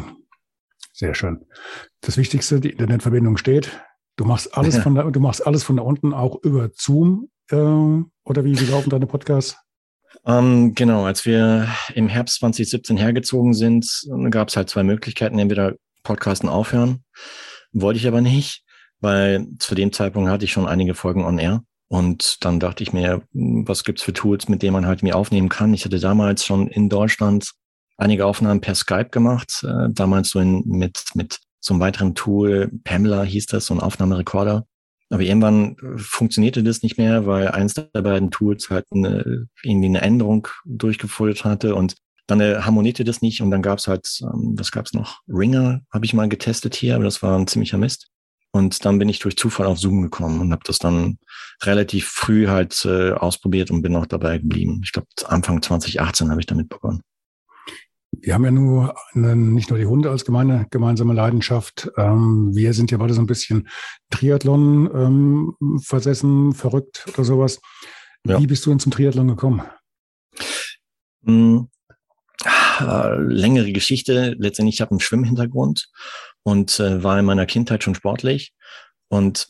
Sehr 0.95 1.13
schön. 1.13 1.45
Das 1.99 2.15
Wichtigste, 2.15 2.61
die 2.61 2.69
Internetverbindung 2.69 3.35
steht. 3.35 3.83
Du 4.15 4.23
machst 4.23 4.57
alles 4.57 4.77
ja. 4.77 4.81
von 4.81 4.95
da, 4.95 5.03
du 5.03 5.19
machst 5.19 5.45
alles 5.45 5.63
von 5.63 5.75
da 5.75 5.83
unten 5.83 6.13
auch 6.13 6.41
über 6.41 6.69
Zoom 6.73 7.29
äh, 7.49 7.57
oder 7.57 8.45
wie, 8.45 8.57
wie 8.57 8.65
laufen 8.65 8.89
deine 8.89 9.05
Podcasts? 9.05 9.57
Ähm, 10.25 10.73
genau, 10.75 11.05
als 11.05 11.25
wir 11.25 11.67
im 11.93 12.07
Herbst 12.07 12.39
2017 12.39 12.97
hergezogen 12.97 13.53
sind, 13.53 13.87
gab 14.29 14.49
es 14.49 14.57
halt 14.57 14.69
zwei 14.69 14.83
Möglichkeiten. 14.83 15.39
Entweder 15.39 15.73
Podcasten 16.03 16.49
aufhören, 16.49 17.03
wollte 17.73 17.99
ich 17.99 18.07
aber 18.07 18.21
nicht, 18.21 18.63
weil 18.99 19.47
zu 19.59 19.75
dem 19.75 19.91
Zeitpunkt 19.91 20.29
hatte 20.29 20.45
ich 20.45 20.51
schon 20.51 20.67
einige 20.67 20.95
Folgen 20.95 21.25
on 21.25 21.39
air. 21.39 21.63
Und 21.87 22.43
dann 22.43 22.59
dachte 22.59 22.83
ich 22.83 22.93
mir, 22.93 23.21
was 23.31 23.83
gibt's 23.83 24.01
für 24.01 24.13
Tools, 24.13 24.47
mit 24.47 24.63
denen 24.63 24.73
man 24.73 24.87
halt 24.87 25.03
mir 25.03 25.15
aufnehmen 25.15 25.49
kann? 25.49 25.73
Ich 25.73 25.85
hatte 25.85 25.99
damals 25.99 26.43
schon 26.45 26.67
in 26.67 26.89
Deutschland 26.89 27.51
einige 27.97 28.25
Aufnahmen 28.25 28.61
per 28.61 28.75
Skype 28.75 29.09
gemacht, 29.09 29.63
äh, 29.63 29.89
damals 29.89 30.29
so 30.29 30.39
in, 30.39 30.63
mit, 30.65 31.03
mit 31.13 31.39
so 31.59 31.73
einem 31.73 31.81
weiteren 31.81 32.15
Tool, 32.15 32.71
Pamela 32.83 33.23
hieß 33.23 33.47
das, 33.47 33.67
so 33.67 33.73
ein 33.73 33.79
Aufnahmerekorder. 33.79 34.65
Aber 35.09 35.21
irgendwann 35.21 35.75
funktionierte 35.97 36.63
das 36.63 36.81
nicht 36.81 36.97
mehr, 36.97 37.25
weil 37.25 37.49
eins 37.49 37.73
der 37.75 38.01
beiden 38.01 38.31
Tools 38.31 38.69
halt 38.69 38.85
eine, 38.91 39.47
irgendwie 39.63 39.87
eine 39.87 40.01
Änderung 40.01 40.47
durchgeführt 40.65 41.45
hatte 41.45 41.75
und 41.75 41.95
dann 42.27 42.41
äh, 42.41 42.61
harmonierte 42.61 43.03
das 43.03 43.21
nicht 43.21 43.41
und 43.41 43.51
dann 43.51 43.61
gab's 43.61 43.87
halt, 43.87 44.07
ähm, 44.21 44.55
was 44.57 44.71
gab's 44.71 44.93
noch? 44.93 45.21
Ringer 45.27 45.81
habe 45.93 46.05
ich 46.05 46.13
mal 46.13 46.27
getestet 46.27 46.75
hier, 46.75 46.95
aber 46.95 47.03
das 47.03 47.21
war 47.21 47.37
ein 47.37 47.47
ziemlicher 47.47 47.77
Mist. 47.77 48.07
Und 48.51 48.85
dann 48.85 48.99
bin 48.99 49.09
ich 49.09 49.19
durch 49.19 49.35
Zufall 49.35 49.67
auf 49.67 49.79
Zoom 49.79 50.01
gekommen 50.01 50.39
und 50.39 50.51
habe 50.53 50.63
das 50.65 50.79
dann 50.79 51.17
relativ 51.63 52.07
früh 52.07 52.47
halt 52.47 52.85
äh, 52.85 53.11
ausprobiert 53.11 53.69
und 53.69 53.81
bin 53.81 53.95
auch 53.97 54.05
dabei 54.05 54.37
geblieben. 54.37 54.81
Ich 54.83 54.93
glaube, 54.93 55.07
Anfang 55.25 55.61
2018 55.61 56.31
habe 56.31 56.39
ich 56.39 56.47
damit 56.47 56.69
begonnen. 56.69 57.01
Wir 58.21 58.33
haben 58.33 58.45
ja 58.45 58.51
nur 58.51 58.95
nicht 59.13 59.69
nur 59.69 59.79
die 59.79 59.85
Hunde 59.85 60.09
als 60.09 60.25
gemeine, 60.25 60.67
gemeinsame 60.71 61.13
Leidenschaft. 61.13 61.89
Ähm, 61.97 62.51
wir 62.53 62.73
sind 62.73 62.91
ja 62.91 62.97
beide 62.97 63.13
so 63.13 63.21
ein 63.21 63.27
bisschen 63.27 63.67
Triathlon 64.09 64.89
ähm, 64.93 65.79
versessen, 65.81 66.53
verrückt 66.53 67.05
oder 67.13 67.23
sowas. 67.23 67.59
Ja. 68.25 68.39
Wie 68.39 68.47
bist 68.47 68.65
du 68.65 68.71
denn 68.71 68.79
zum 68.79 68.91
Triathlon 68.91 69.27
gekommen? 69.27 69.61
Hm, 71.25 71.69
äh, 72.79 73.15
längere 73.17 73.71
Geschichte. 73.71 74.35
Letztendlich, 74.37 74.75
ich 74.75 74.81
habe 74.81 74.91
einen 74.91 74.99
Schwimmhintergrund 74.99 75.89
und 76.43 76.79
äh, 76.79 77.03
war 77.03 77.19
in 77.19 77.25
meiner 77.25 77.45
Kindheit 77.45 77.83
schon 77.83 77.95
sportlich. 77.95 78.53
Und 79.07 79.47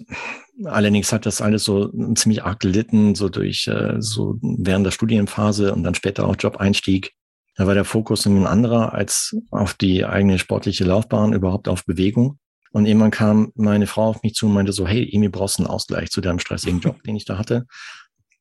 allerdings 0.65 1.11
hat 1.11 1.25
das 1.25 1.41
alles 1.41 1.63
so 1.63 1.91
ziemlich 2.15 2.43
arg 2.43 2.59
gelitten, 2.59 3.15
so 3.15 3.29
durch 3.29 3.67
äh, 3.67 3.95
so 3.99 4.37
während 4.41 4.85
der 4.85 4.91
Studienphase 4.91 5.73
und 5.73 5.83
dann 5.83 5.95
später 5.95 6.27
auch 6.27 6.35
Job-Einstieg. 6.37 7.13
Da 7.55 7.67
war 7.67 7.73
der 7.73 7.85
Fokus 7.85 8.25
ein 8.25 8.45
anderer 8.45 8.93
als 8.93 9.35
auf 9.51 9.73
die 9.73 10.05
eigene 10.05 10.39
sportliche 10.39 10.83
Laufbahn, 10.83 11.33
überhaupt 11.33 11.67
auf 11.67 11.85
Bewegung. 11.85 12.39
Und 12.71 12.85
irgendwann 12.85 13.11
kam 13.11 13.53
meine 13.55 13.87
Frau 13.87 14.09
auf 14.09 14.21
mich 14.23 14.33
zu 14.33 14.47
und 14.47 14.53
meinte 14.53 14.73
so, 14.73 14.85
hey, 14.85 15.09
Emi, 15.13 15.29
brauchst 15.29 15.59
einen 15.59 15.67
Ausgleich 15.67 16.11
zu 16.11 16.19
deinem 16.19 16.39
stressigen 16.39 16.81
Job, 16.81 17.01
den 17.03 17.15
ich 17.15 17.23
da 17.23 17.37
hatte. 17.37 17.65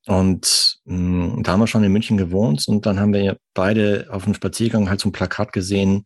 Und 0.05 0.79
mh, 0.85 1.33
hm, 1.33 1.43
da 1.43 1.53
haben 1.53 1.61
wir 1.61 1.67
schon 1.67 1.83
in 1.83 1.91
München 1.91 2.17
gewohnt 2.17 2.67
und 2.67 2.85
dann 2.85 2.99
haben 2.99 3.13
wir 3.13 3.37
beide 3.53 4.07
auf 4.11 4.25
dem 4.25 4.33
Spaziergang 4.33 4.89
halt 4.89 4.99
so 4.99 5.09
ein 5.09 5.13
Plakat 5.13 5.53
gesehen, 5.53 6.03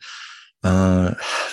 äh, 0.61 0.67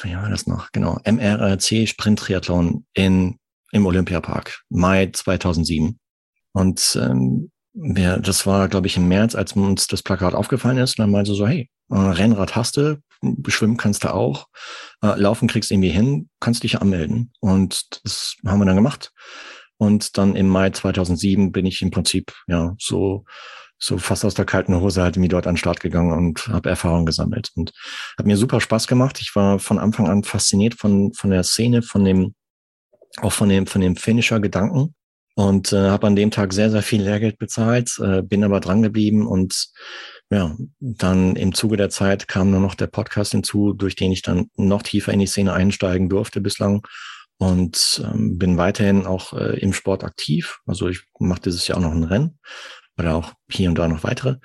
wie 0.02 0.16
war 0.16 0.28
das 0.28 0.46
noch? 0.46 0.72
Genau, 0.72 0.98
MRC 1.04 1.88
Sprint 1.88 2.18
Triathlon 2.18 2.84
in, 2.94 3.38
im 3.72 3.86
Olympiapark, 3.86 4.62
Mai 4.68 5.10
2007. 5.12 5.98
Und 6.52 6.98
ähm, 7.00 7.50
wir, 7.76 8.18
das 8.18 8.46
war, 8.46 8.68
glaube 8.68 8.86
ich, 8.86 8.96
im 8.96 9.06
März, 9.06 9.34
als 9.34 9.52
uns 9.52 9.86
das 9.86 10.02
Plakat 10.02 10.34
aufgefallen 10.34 10.78
ist. 10.78 10.98
Und 10.98 11.02
dann 11.02 11.10
meinte 11.10 11.34
so, 11.34 11.46
hey, 11.46 11.68
äh, 11.90 11.96
Rennrad 11.96 12.56
hast 12.56 12.78
du, 12.78 13.00
schwimmen 13.48 13.76
kannst 13.76 14.04
du 14.04 14.12
auch, 14.12 14.46
äh, 15.02 15.18
laufen 15.18 15.46
kriegst 15.46 15.70
irgendwie 15.70 15.90
hin, 15.90 16.28
kannst 16.40 16.62
dich 16.62 16.80
anmelden. 16.80 17.32
Und 17.40 18.00
das 18.02 18.36
haben 18.46 18.60
wir 18.60 18.64
dann 18.64 18.76
gemacht. 18.76 19.12
Und 19.76 20.16
dann 20.16 20.36
im 20.36 20.48
Mai 20.48 20.70
2007 20.70 21.52
bin 21.52 21.66
ich 21.66 21.82
im 21.82 21.90
Prinzip 21.90 22.32
ja 22.48 22.74
so 22.78 23.24
so 23.78 23.98
fast 23.98 24.24
aus 24.24 24.32
der 24.32 24.46
kalten 24.46 24.74
Hose 24.80 25.02
halt 25.02 25.16
irgendwie 25.16 25.28
dort 25.28 25.46
an 25.46 25.52
den 25.52 25.58
Start 25.58 25.80
gegangen 25.80 26.12
und 26.12 26.48
habe 26.48 26.70
Erfahrung 26.70 27.04
gesammelt 27.04 27.50
und 27.56 27.72
hat 28.16 28.24
mir 28.24 28.38
super 28.38 28.62
Spaß 28.62 28.86
gemacht. 28.86 29.20
Ich 29.20 29.36
war 29.36 29.58
von 29.58 29.78
Anfang 29.78 30.08
an 30.08 30.24
fasziniert 30.24 30.74
von 30.74 31.12
von 31.12 31.28
der 31.28 31.42
Szene, 31.42 31.82
von 31.82 32.02
dem 32.02 32.34
auch 33.18 33.32
von 33.32 33.50
dem 33.50 33.66
von 33.66 33.82
dem 33.82 33.96
Finisher 33.96 34.40
Gedanken 34.40 34.94
und 35.36 35.72
äh, 35.72 35.90
habe 35.90 36.06
an 36.06 36.16
dem 36.16 36.30
Tag 36.30 36.52
sehr 36.52 36.70
sehr 36.70 36.82
viel 36.82 37.02
Lehrgeld 37.02 37.38
bezahlt, 37.38 37.92
äh, 38.00 38.22
bin 38.22 38.42
aber 38.42 38.60
dran 38.60 38.82
geblieben 38.82 39.26
und 39.26 39.68
ja, 40.30 40.56
dann 40.80 41.36
im 41.36 41.54
Zuge 41.54 41.76
der 41.76 41.90
Zeit 41.90 42.26
kam 42.26 42.50
nur 42.50 42.60
noch 42.60 42.74
der 42.74 42.88
Podcast 42.88 43.32
hinzu, 43.32 43.74
durch 43.74 43.94
den 43.94 44.10
ich 44.10 44.22
dann 44.22 44.50
noch 44.56 44.82
tiefer 44.82 45.12
in 45.12 45.20
die 45.20 45.26
Szene 45.26 45.52
einsteigen 45.52 46.08
durfte 46.08 46.40
bislang 46.40 46.82
und 47.38 48.02
ähm, 48.04 48.38
bin 48.38 48.56
weiterhin 48.56 49.06
auch 49.06 49.34
äh, 49.34 49.58
im 49.60 49.72
Sport 49.72 50.04
aktiv. 50.04 50.58
Also 50.66 50.88
ich 50.88 51.02
mache 51.20 51.42
dieses 51.42 51.68
Jahr 51.68 51.78
auch 51.78 51.82
noch 51.82 51.92
ein 51.92 52.04
Rennen 52.04 52.38
oder 52.98 53.14
auch 53.14 53.34
hier 53.48 53.68
und 53.68 53.78
da 53.78 53.88
noch 53.88 54.04
weitere 54.04 54.36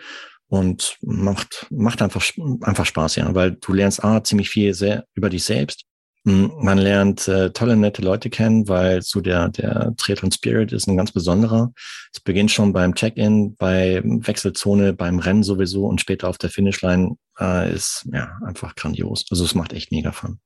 und 0.47 0.97
macht 1.01 1.67
macht 1.71 2.01
einfach 2.01 2.23
einfach 2.61 2.85
Spaß 2.85 3.15
ja, 3.15 3.33
weil 3.33 3.53
du 3.53 3.71
lernst 3.71 4.03
a 4.03 4.23
ziemlich 4.23 4.49
viel 4.49 4.73
sehr 4.73 5.05
über 5.13 5.29
dich 5.29 5.45
selbst. 5.45 5.85
Hm, 6.23 6.51
man 6.59 6.77
lernt 6.77 7.27
äh, 7.27 7.51
tolle 7.51 7.75
nette 7.75 8.03
Leute 8.03 8.29
kennen, 8.29 8.67
weil 8.67 9.01
so 9.01 9.21
der 9.21 9.49
der 9.49 9.93
Triathlon 9.97 10.31
Spirit 10.31 10.71
ist 10.71 10.87
ein 10.87 10.97
ganz 10.97 11.11
besonderer. 11.11 11.73
Es 12.13 12.19
beginnt 12.19 12.51
schon 12.51 12.73
beim 12.73 12.93
Check-in, 12.93 13.55
bei 13.55 14.01
Wechselzone, 14.03 14.93
beim 14.93 15.17
Rennen 15.17 15.41
sowieso 15.41 15.87
und 15.87 15.99
später 15.99 16.29
auf 16.29 16.37
der 16.37 16.51
Finishline 16.51 17.17
äh, 17.39 17.73
ist 17.73 18.07
ja 18.13 18.37
einfach 18.45 18.75
grandios. 18.75 19.25
Also 19.31 19.43
es 19.45 19.55
macht 19.55 19.73
echt 19.73 19.91
mega 19.91 20.11
Fun. 20.11 20.39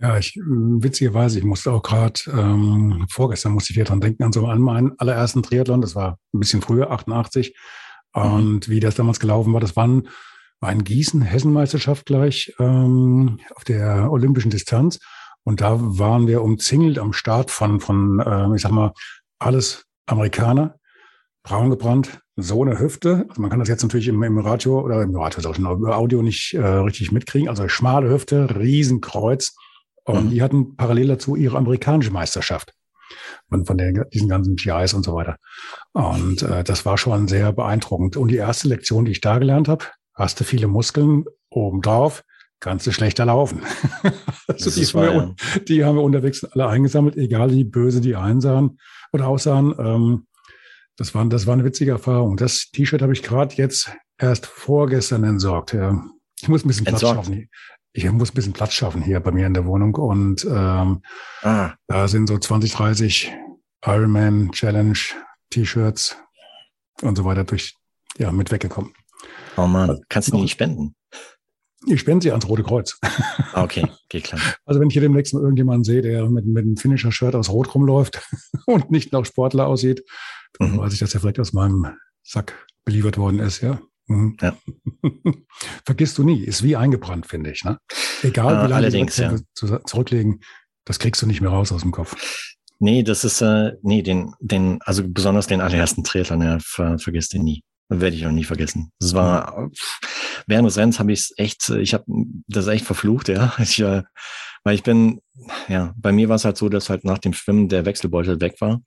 Ja, 0.00 0.16
ich 0.16 0.36
witzigerweise, 0.36 1.38
ich 1.38 1.44
musste 1.44 1.72
auch 1.72 1.82
gerade 1.82 2.20
ähm, 2.28 3.04
vorgestern 3.10 3.52
musste 3.52 3.72
ich 3.72 3.76
wieder 3.76 3.86
dran 3.86 4.00
denken 4.00 4.22
an 4.22 4.32
so 4.32 4.46
an 4.46 4.60
meinen 4.60 4.92
allerersten 4.98 5.42
Triathlon. 5.42 5.82
Das 5.82 5.94
war 5.94 6.18
ein 6.32 6.40
bisschen 6.40 6.62
früher, 6.62 6.90
88. 6.90 7.54
Mhm. 8.14 8.22
Und 8.22 8.68
wie 8.70 8.80
das 8.80 8.94
damals 8.94 9.20
gelaufen 9.20 9.52
war, 9.52 9.60
das 9.60 9.76
waren 9.76 10.08
war 10.60 10.72
in 10.72 10.84
Gießen, 10.84 11.22
Hessenmeisterschaft 11.22 12.06
gleich 12.06 12.54
ähm, 12.58 13.38
auf 13.54 13.64
der 13.64 14.10
olympischen 14.10 14.50
Distanz. 14.50 14.98
Und 15.44 15.60
da 15.60 15.78
waren 15.80 16.26
wir 16.26 16.42
umzingelt 16.42 16.98
am 16.98 17.12
Start 17.12 17.50
von, 17.50 17.80
von 17.80 18.20
äh, 18.20 18.54
ich 18.54 18.62
sag 18.62 18.72
mal, 18.72 18.92
alles 19.38 19.84
Amerikaner, 20.06 20.76
braun 21.42 21.70
gebrannt, 21.70 22.20
so 22.36 22.62
eine 22.62 22.78
Hüfte. 22.78 23.26
Also 23.28 23.40
man 23.40 23.50
kann 23.50 23.60
das 23.60 23.68
jetzt 23.68 23.82
natürlich 23.82 24.08
im, 24.08 24.22
im 24.22 24.38
Radio 24.38 24.80
oder 24.80 25.02
im 25.02 25.14
Radio, 25.16 25.48
auch 25.48 25.54
schon 25.54 25.70
über 25.70 25.96
Audio 25.96 26.22
nicht 26.22 26.54
äh, 26.54 26.60
richtig 26.60 27.12
mitkriegen. 27.12 27.48
Also 27.48 27.68
schmale 27.68 28.10
Hüfte, 28.10 28.56
Riesenkreuz. 28.56 29.56
Und 30.04 30.26
mhm. 30.26 30.30
die 30.30 30.42
hatten 30.42 30.76
parallel 30.76 31.08
dazu 31.08 31.36
ihre 31.36 31.56
amerikanische 31.56 32.10
Meisterschaft 32.10 32.72
von, 33.48 33.64
von 33.64 33.78
den, 33.78 34.04
diesen 34.12 34.28
ganzen 34.28 34.56
GIs 34.56 34.94
und 34.94 35.04
so 35.04 35.14
weiter. 35.14 35.36
Und 35.92 36.42
äh, 36.42 36.64
das 36.64 36.84
war 36.84 36.98
schon 36.98 37.28
sehr 37.28 37.52
beeindruckend. 37.52 38.16
Und 38.16 38.28
die 38.28 38.36
erste 38.36 38.68
Lektion, 38.68 39.04
die 39.04 39.12
ich 39.12 39.20
da 39.20 39.38
gelernt 39.38 39.68
habe, 39.68 39.86
hast 40.18 40.40
du 40.40 40.44
viele 40.44 40.66
Muskeln 40.66 41.24
obendrauf, 41.50 42.24
kannst 42.60 42.86
du 42.86 42.92
schlechter 42.92 43.24
laufen. 43.24 43.62
also 44.46 44.70
die, 44.70 44.84
haben 44.86 45.02
wir, 45.02 45.14
ja. 45.14 45.60
die 45.68 45.84
haben 45.84 45.96
wir 45.96 46.02
unterwegs 46.02 46.44
alle 46.44 46.68
eingesammelt, 46.68 47.16
egal 47.16 47.50
wie 47.50 47.64
böse 47.64 48.00
die 48.00 48.16
einsahen 48.16 48.78
oder 49.12 49.28
aussahen. 49.28 49.74
Ähm, 49.78 50.26
das, 50.96 51.14
war, 51.14 51.24
das 51.26 51.46
war 51.46 51.54
eine 51.54 51.64
witzige 51.64 51.92
Erfahrung. 51.92 52.36
Das 52.36 52.70
T-Shirt 52.72 53.00
habe 53.00 53.12
ich 53.12 53.22
gerade 53.22 53.54
jetzt 53.54 53.92
erst 54.18 54.46
vorgestern 54.46 55.24
entsorgt. 55.24 55.72
Ja. 55.72 56.04
Ich 56.40 56.48
muss 56.48 56.64
ein 56.64 56.68
bisschen 56.68 56.84
Platz 56.84 57.00
schaffen 57.00 57.48
ich 57.92 58.10
muss 58.12 58.30
ein 58.30 58.34
bisschen 58.34 58.52
Platz 58.52 58.74
schaffen 58.74 59.02
hier 59.02 59.20
bei 59.20 59.32
mir 59.32 59.46
in 59.46 59.54
der 59.54 59.66
Wohnung 59.66 59.94
und 59.94 60.44
ähm, 60.44 61.02
ah. 61.42 61.72
da 61.86 62.08
sind 62.08 62.28
so 62.28 62.38
20, 62.38 62.72
30 62.72 63.32
Ironman 63.84 64.52
Challenge 64.52 64.98
T-Shirts 65.50 66.16
und 67.02 67.16
so 67.16 67.24
weiter 67.24 67.44
durch, 67.44 67.74
ja, 68.18 68.30
mit 68.30 68.50
weggekommen. 68.50 68.92
Oh 69.58 69.66
man, 69.66 69.90
also, 69.90 70.02
kannst 70.08 70.28
du 70.28 70.36
die 70.36 70.42
nicht 70.42 70.52
spenden? 70.52 70.94
Ich 71.86 72.00
spende 72.00 72.22
sie 72.22 72.30
ans 72.30 72.48
Rote 72.48 72.62
Kreuz. 72.62 72.98
Ah, 73.54 73.64
okay, 73.64 73.86
geht 74.10 74.24
klar. 74.24 74.40
Also 74.66 74.78
wenn 74.78 74.88
ich 74.88 74.92
hier 74.92 75.02
demnächst 75.02 75.32
mal 75.32 75.40
irgendjemanden 75.40 75.82
sehe, 75.82 76.02
der 76.02 76.28
mit, 76.28 76.46
mit 76.46 76.64
einem 76.64 76.76
Finisher-Shirt 76.76 77.34
aus 77.34 77.48
Rot 77.48 77.74
rumläuft 77.74 78.20
und 78.66 78.90
nicht 78.90 79.10
nach 79.10 79.24
Sportler 79.24 79.66
aussieht, 79.66 80.04
dann 80.58 80.72
mhm. 80.72 80.78
weiß 80.78 80.92
ich, 80.92 80.98
dass 81.00 81.14
er 81.14 81.20
vielleicht 81.20 81.40
aus 81.40 81.54
meinem 81.54 81.86
Sack 82.22 82.66
beliefert 82.84 83.16
worden 83.16 83.40
ist, 83.40 83.62
ja. 83.62 83.80
Mhm. 84.06 84.36
Ja. 84.40 84.56
Vergisst 85.86 86.18
du 86.18 86.24
nie, 86.24 86.44
ist 86.44 86.62
wie 86.62 86.76
eingebrannt, 86.76 87.26
finde 87.26 87.50
ich. 87.50 87.64
Ne? 87.64 87.78
Egal 88.22 88.52
wie 88.52 88.70
lange 88.70 88.74
Allerdings, 88.74 89.16
ja. 89.16 89.34
zurücklegen, 89.54 90.40
das 90.84 90.98
kriegst 90.98 91.22
du 91.22 91.26
nicht 91.26 91.40
mehr 91.40 91.50
raus 91.50 91.72
aus 91.72 91.82
dem 91.82 91.90
Kopf. 91.90 92.16
Nee, 92.78 93.02
das 93.02 93.24
ist, 93.24 93.40
äh, 93.40 93.72
nee, 93.82 94.02
den, 94.02 94.34
den, 94.40 94.78
also 94.82 95.02
besonders 95.06 95.46
den 95.46 95.60
allerersten 95.60 96.04
Triathlon, 96.04 96.42
ja, 96.42 96.58
ver, 96.60 96.98
vergisst 96.98 97.32
den 97.32 97.42
nie. 97.42 97.62
Werde 97.88 98.16
ich 98.16 98.26
auch 98.26 98.32
nie 98.32 98.44
vergessen. 98.44 98.92
Das 99.00 99.14
war, 99.14 99.70
während 100.46 100.68
des 100.68 100.76
Rennens 100.76 100.98
habe 100.98 101.12
ich 101.12 101.20
es 101.20 101.34
echt, 101.38 101.70
ich 101.70 101.94
habe 101.94 102.04
das 102.46 102.66
echt 102.66 102.84
verflucht, 102.84 103.28
ja. 103.28 103.54
Ich 103.58 103.80
äh, 103.80 104.02
Weil 104.62 104.74
ich 104.74 104.82
bin, 104.82 105.20
ja, 105.68 105.94
bei 105.96 106.12
mir 106.12 106.28
war 106.28 106.36
es 106.36 106.44
halt 106.44 106.58
so, 106.58 106.68
dass 106.68 106.90
halt 106.90 107.04
nach 107.04 107.18
dem 107.18 107.32
Schwimmen 107.32 107.68
der 107.68 107.86
Wechselbeutel 107.86 108.40
weg 108.40 108.60
war. 108.60 108.82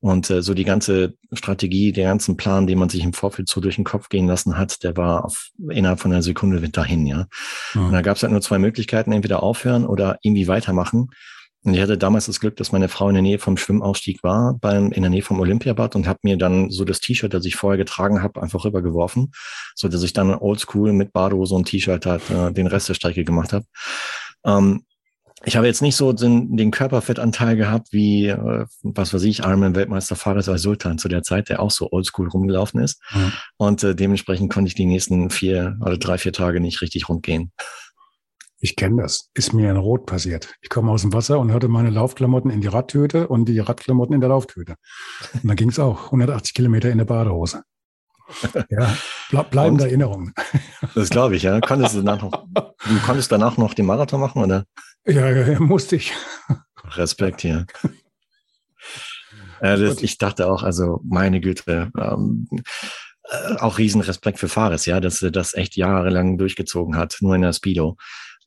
Und 0.00 0.30
äh, 0.30 0.42
so 0.42 0.54
die 0.54 0.64
ganze 0.64 1.14
Strategie, 1.32 1.92
der 1.92 2.08
ganzen 2.08 2.36
Plan, 2.36 2.66
den 2.66 2.78
man 2.78 2.88
sich 2.88 3.04
im 3.04 3.12
Vorfeld 3.12 3.48
so 3.48 3.60
durch 3.60 3.76
den 3.76 3.84
Kopf 3.84 4.08
gehen 4.08 4.26
lassen 4.26 4.56
hat, 4.56 4.82
der 4.82 4.96
war 4.96 5.26
auf, 5.26 5.50
innerhalb 5.68 6.00
von 6.00 6.10
einer 6.10 6.22
Sekunde 6.22 6.66
dahin, 6.70 7.06
ja. 7.06 7.26
Mhm. 7.74 7.86
Und 7.86 7.92
da 7.92 8.02
gab 8.02 8.16
es 8.16 8.22
halt 8.22 8.32
nur 8.32 8.40
zwei 8.40 8.58
Möglichkeiten, 8.58 9.12
entweder 9.12 9.42
aufhören 9.42 9.86
oder 9.86 10.18
irgendwie 10.22 10.48
weitermachen. 10.48 11.10
Und 11.62 11.74
ich 11.74 11.80
hatte 11.80 11.98
damals 11.98 12.26
das 12.26 12.40
Glück, 12.40 12.56
dass 12.56 12.72
meine 12.72 12.88
Frau 12.88 13.08
in 13.08 13.14
der 13.14 13.22
Nähe 13.22 13.38
vom 13.38 13.58
Schwimmausstieg 13.58 14.22
war, 14.22 14.56
beim, 14.60 14.92
in 14.92 15.02
der 15.02 15.10
Nähe 15.10 15.22
vom 15.22 15.40
Olympiabad 15.40 15.94
und 15.94 16.06
habe 16.06 16.18
mir 16.22 16.38
dann 16.38 16.70
so 16.70 16.84
das 16.84 17.00
T-Shirt, 17.00 17.34
das 17.34 17.44
ich 17.44 17.56
vorher 17.56 17.76
getragen 17.76 18.22
habe, 18.22 18.40
einfach 18.42 18.64
rübergeworfen, 18.64 19.32
so 19.74 19.88
dass 19.88 20.02
ich 20.02 20.14
dann 20.14 20.34
oldschool 20.34 20.92
mit 20.92 21.12
Badehose 21.12 21.54
und 21.54 21.66
T-Shirt 21.66 22.06
halt 22.06 22.22
äh, 22.30 22.52
den 22.52 22.66
Rest 22.66 22.88
der 22.88 22.94
Strecke 22.94 23.24
gemacht 23.24 23.52
habe. 23.52 23.66
Ähm, 24.44 24.84
ich 25.44 25.56
habe 25.56 25.66
jetzt 25.66 25.80
nicht 25.80 25.96
so 25.96 26.12
den, 26.12 26.56
den 26.56 26.70
Körperfettanteil 26.70 27.56
gehabt 27.56 27.88
wie, 27.92 28.28
äh, 28.28 28.66
was 28.82 29.12
weiß 29.12 29.22
ich, 29.22 29.40
Ironman-Weltmeister 29.40 30.16
Fares 30.16 30.46
Sultan 30.46 30.98
zu 30.98 31.08
der 31.08 31.22
Zeit, 31.22 31.48
der 31.48 31.60
auch 31.60 31.70
so 31.70 31.90
oldschool 31.90 32.28
rumgelaufen 32.28 32.80
ist. 32.80 33.00
Mhm. 33.12 33.32
Und 33.56 33.84
äh, 33.84 33.94
dementsprechend 33.94 34.52
konnte 34.52 34.68
ich 34.68 34.74
die 34.74 34.86
nächsten 34.86 35.30
vier 35.30 35.78
oder 35.80 35.96
drei, 35.96 36.18
vier 36.18 36.32
Tage 36.32 36.60
nicht 36.60 36.82
richtig 36.82 37.08
rundgehen. 37.08 37.52
Ich 38.62 38.76
kenne 38.76 39.02
das. 39.02 39.30
Ist 39.32 39.54
mir 39.54 39.70
in 39.70 39.76
Rot 39.78 40.04
passiert. 40.04 40.54
Ich 40.60 40.68
komme 40.68 40.92
aus 40.92 41.00
dem 41.00 41.14
Wasser 41.14 41.38
und 41.38 41.50
hörte 41.50 41.68
meine 41.68 41.88
Laufklamotten 41.88 42.50
in 42.50 42.60
die 42.60 42.66
Radtüte 42.68 43.26
und 43.26 43.46
die 43.46 43.58
Radklamotten 43.58 44.14
in 44.14 44.20
der 44.20 44.28
Lauftüte. 44.28 44.74
Und 45.32 45.48
dann 45.48 45.56
ging 45.56 45.70
es 45.70 45.78
auch 45.78 46.06
180 46.06 46.52
Kilometer 46.52 46.90
in 46.90 46.98
der 46.98 47.06
Badehose. 47.06 47.62
Ja, 48.70 48.96
ble 49.30 49.44
bleibende 49.50 49.84
Erinnerungen. 49.84 50.32
Das 50.94 51.10
glaube 51.10 51.34
ich, 51.34 51.42
ja. 51.42 51.60
Konntest 51.60 51.96
du, 51.96 52.02
danach 52.02 52.22
noch, 52.22 52.46
du 52.54 53.00
konntest 53.04 53.32
danach 53.32 53.56
noch 53.56 53.74
den 53.74 53.86
Marathon 53.86 54.20
machen, 54.20 54.42
oder? 54.42 54.66
Ja, 55.04 55.30
ja 55.30 55.58
musste 55.58 55.96
ich. 55.96 56.12
Respekt 56.84 57.40
hier. 57.40 57.66
Ja, 59.62 59.76
das, 59.76 60.00
ich 60.00 60.16
dachte 60.16 60.50
auch, 60.50 60.62
also 60.62 61.00
meine 61.04 61.38
Güte, 61.38 61.92
ähm, 61.98 62.48
äh, 63.24 63.56
auch 63.58 63.76
riesen 63.76 64.00
Respekt 64.00 64.38
für 64.38 64.48
Fares, 64.48 64.86
ja, 64.86 65.00
dass 65.00 65.20
er 65.20 65.30
das 65.30 65.52
echt 65.52 65.76
jahrelang 65.76 66.38
durchgezogen 66.38 66.96
hat, 66.96 67.18
nur 67.20 67.34
in 67.34 67.42
der 67.42 67.52
Speedo. 67.52 67.98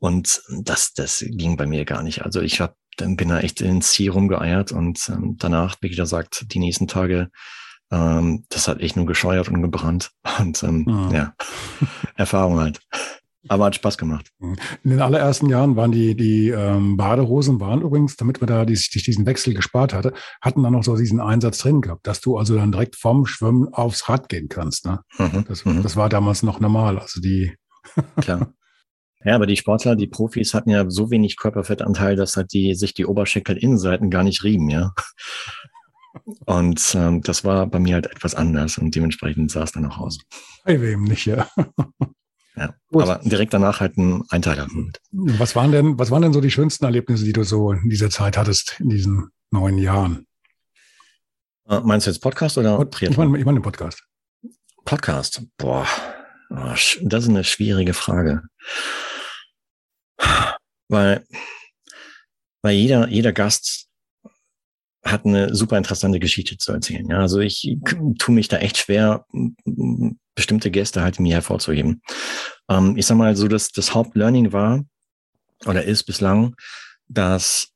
Und 0.04 0.42
das, 0.50 0.92
das 0.94 1.24
ging 1.26 1.56
bei 1.56 1.66
mir 1.66 1.86
gar 1.86 2.04
nicht. 2.04 2.24
Also 2.24 2.42
ich 2.42 2.60
hab, 2.60 2.76
dann 2.98 3.16
bin 3.16 3.30
da 3.30 3.40
echt 3.40 3.62
ins 3.62 3.92
Ziel 3.92 4.12
rumgeeiert 4.12 4.74
und 4.74 5.00
ähm, 5.08 5.38
danach, 5.40 5.78
wie 5.80 5.90
gesagt, 5.90 6.44
die 6.52 6.60
nächsten 6.60 6.90
Tage, 6.90 7.30
ähm, 7.90 8.44
das 8.50 8.68
hat 8.68 8.82
echt 8.82 8.98
nur 8.98 9.06
gescheuert 9.06 9.48
und 9.48 9.62
gebrannt. 9.62 10.12
Und 10.40 10.62
ähm, 10.62 10.86
ah. 10.90 11.10
ja, 11.14 11.34
Erfahrung 12.18 12.60
halt. 12.60 12.82
Aber 13.48 13.64
hat 13.64 13.76
Spaß 13.76 13.98
gemacht. 13.98 14.30
In 14.42 14.90
den 14.90 15.02
allerersten 15.02 15.48
Jahren 15.48 15.78
waren 15.78 15.94
die, 15.94 16.16
die 16.16 16.50
ähm, 16.50 16.98
Badehosen 16.98 17.62
waren 17.62 17.82
übrigens, 17.82 18.18
damit 18.18 18.42
man 18.42 18.50
da 18.50 18.66
die, 18.66 18.76
sich 18.76 18.90
diesen 19.06 19.26
Wechsel 19.26 19.54
gespart 19.54 19.94
hatte, 19.94 20.14
hatten 20.42 20.64
dann 20.64 20.74
noch 20.74 20.84
so 20.84 20.98
diesen 20.98 21.22
Einsatz 21.22 21.60
drin 21.60 21.80
gehabt, 21.80 22.06
dass 22.08 22.20
du 22.20 22.38
also 22.38 22.58
dann 22.58 22.74
direkt 22.74 22.98
vom 22.98 23.26
Schwimmen 23.26 23.74
aufs 23.74 24.10
Rad 24.10 24.28
gehen 24.28 24.50
kannst. 24.50 24.86
Ne? 24.86 25.00
Mhm. 25.18 25.46
Das, 25.48 25.64
mhm. 25.64 25.82
das 25.82 25.96
war 25.96 26.10
damals 26.10 26.44
noch 26.44 26.60
normal. 26.60 27.00
Also 27.00 27.22
die. 27.22 27.56
Klar. 28.18 28.54
Ja, 29.26 29.36
aber 29.36 29.46
die 29.46 29.58
Sportler, 29.58 29.96
die 29.96 30.08
Profis 30.08 30.54
hatten 30.54 30.70
ja 30.70 30.90
so 30.90 31.10
wenig 31.10 31.38
Körperfettanteil, 31.38 32.16
dass 32.16 32.36
halt 32.36 32.54
die 32.54 32.76
sich 32.76 32.94
die 32.94 33.06
Oberschenkelinnenseiten 33.06 34.10
gar 34.10 34.24
nicht 34.24 34.44
rieben, 34.44 34.70
ja. 34.70 34.94
Und 36.46 36.96
ähm, 36.96 37.22
das 37.22 37.44
war 37.44 37.68
bei 37.68 37.80
mir 37.80 37.96
halt 37.96 38.08
etwas 38.08 38.36
anders 38.36 38.78
und 38.78 38.94
dementsprechend 38.94 39.52
sah 39.52 39.64
es 39.64 39.72
dann 39.72 39.86
auch 39.86 39.98
aus. 39.98 40.20
Bei 40.64 40.80
wem 40.80 41.04
nicht, 41.06 41.26
ja. 41.26 41.48
Ja, 42.56 42.76
Gut. 42.92 43.04
aber 43.04 43.28
direkt 43.28 43.54
danach 43.54 43.80
halt 43.80 43.98
ein 43.98 44.24
Einteiler. 44.30 44.68
Was 45.12 45.56
waren 45.56 45.72
denn, 45.72 45.98
was 45.98 46.12
waren 46.12 46.22
denn 46.22 46.34
so 46.34 46.42
die 46.42 46.52
schönsten 46.52 46.86
Erlebnisse, 46.86 47.26
die 47.26 47.34
du 47.34 47.44
so 47.44 47.72
in 47.72 47.90
dieser 47.90 48.12
Zeit 48.12 48.38
hattest, 48.38 48.80
in 48.80 48.90
diesen 48.90 49.32
neun 49.50 49.80
Jahren? 49.80 50.28
Äh, 51.68 51.80
meinst 51.80 52.06
du 52.06 52.12
jetzt 52.12 52.22
Podcast 52.22 52.58
oder 52.58 52.78
Triathlon? 52.90 53.12
Ich 53.12 53.18
meine, 53.18 53.40
ich 53.40 53.46
meine 53.46 53.62
Podcast. 53.62 54.04
Podcast, 54.86 55.42
boah, 55.58 55.88
das 56.50 57.00
ist 57.02 57.30
eine 57.30 57.44
schwierige 57.44 57.94
Frage. 57.94 58.44
Weil, 60.90 61.26
weil 62.62 62.76
jeder, 62.76 63.08
jeder 63.08 63.34
Gast 63.34 63.88
hat 65.04 65.26
eine 65.26 65.54
super 65.54 65.78
interessante 65.78 66.20
Geschichte 66.20 66.58
zu 66.58 66.72
erzählen. 66.72 67.10
Ja, 67.10 67.20
also 67.20 67.40
ich 67.40 67.78
tue 68.20 68.36
mich 68.36 68.48
da 68.48 68.58
echt 68.58 68.78
schwer, 68.78 69.26
bestimmte 70.36 70.72
Gäste 70.72 71.02
halt 71.02 71.20
mir 71.20 71.36
hervorzuheben. 71.36 72.02
Ähm, 72.70 72.96
ich 72.98 73.06
sag 73.06 73.18
mal 73.18 73.36
so, 73.36 73.48
dass 73.48 73.72
das 73.72 73.94
Hauptlearning 73.94 74.54
war 74.54 74.84
oder 75.66 75.84
ist 75.84 76.04
bislang, 76.04 76.56
dass 77.08 77.74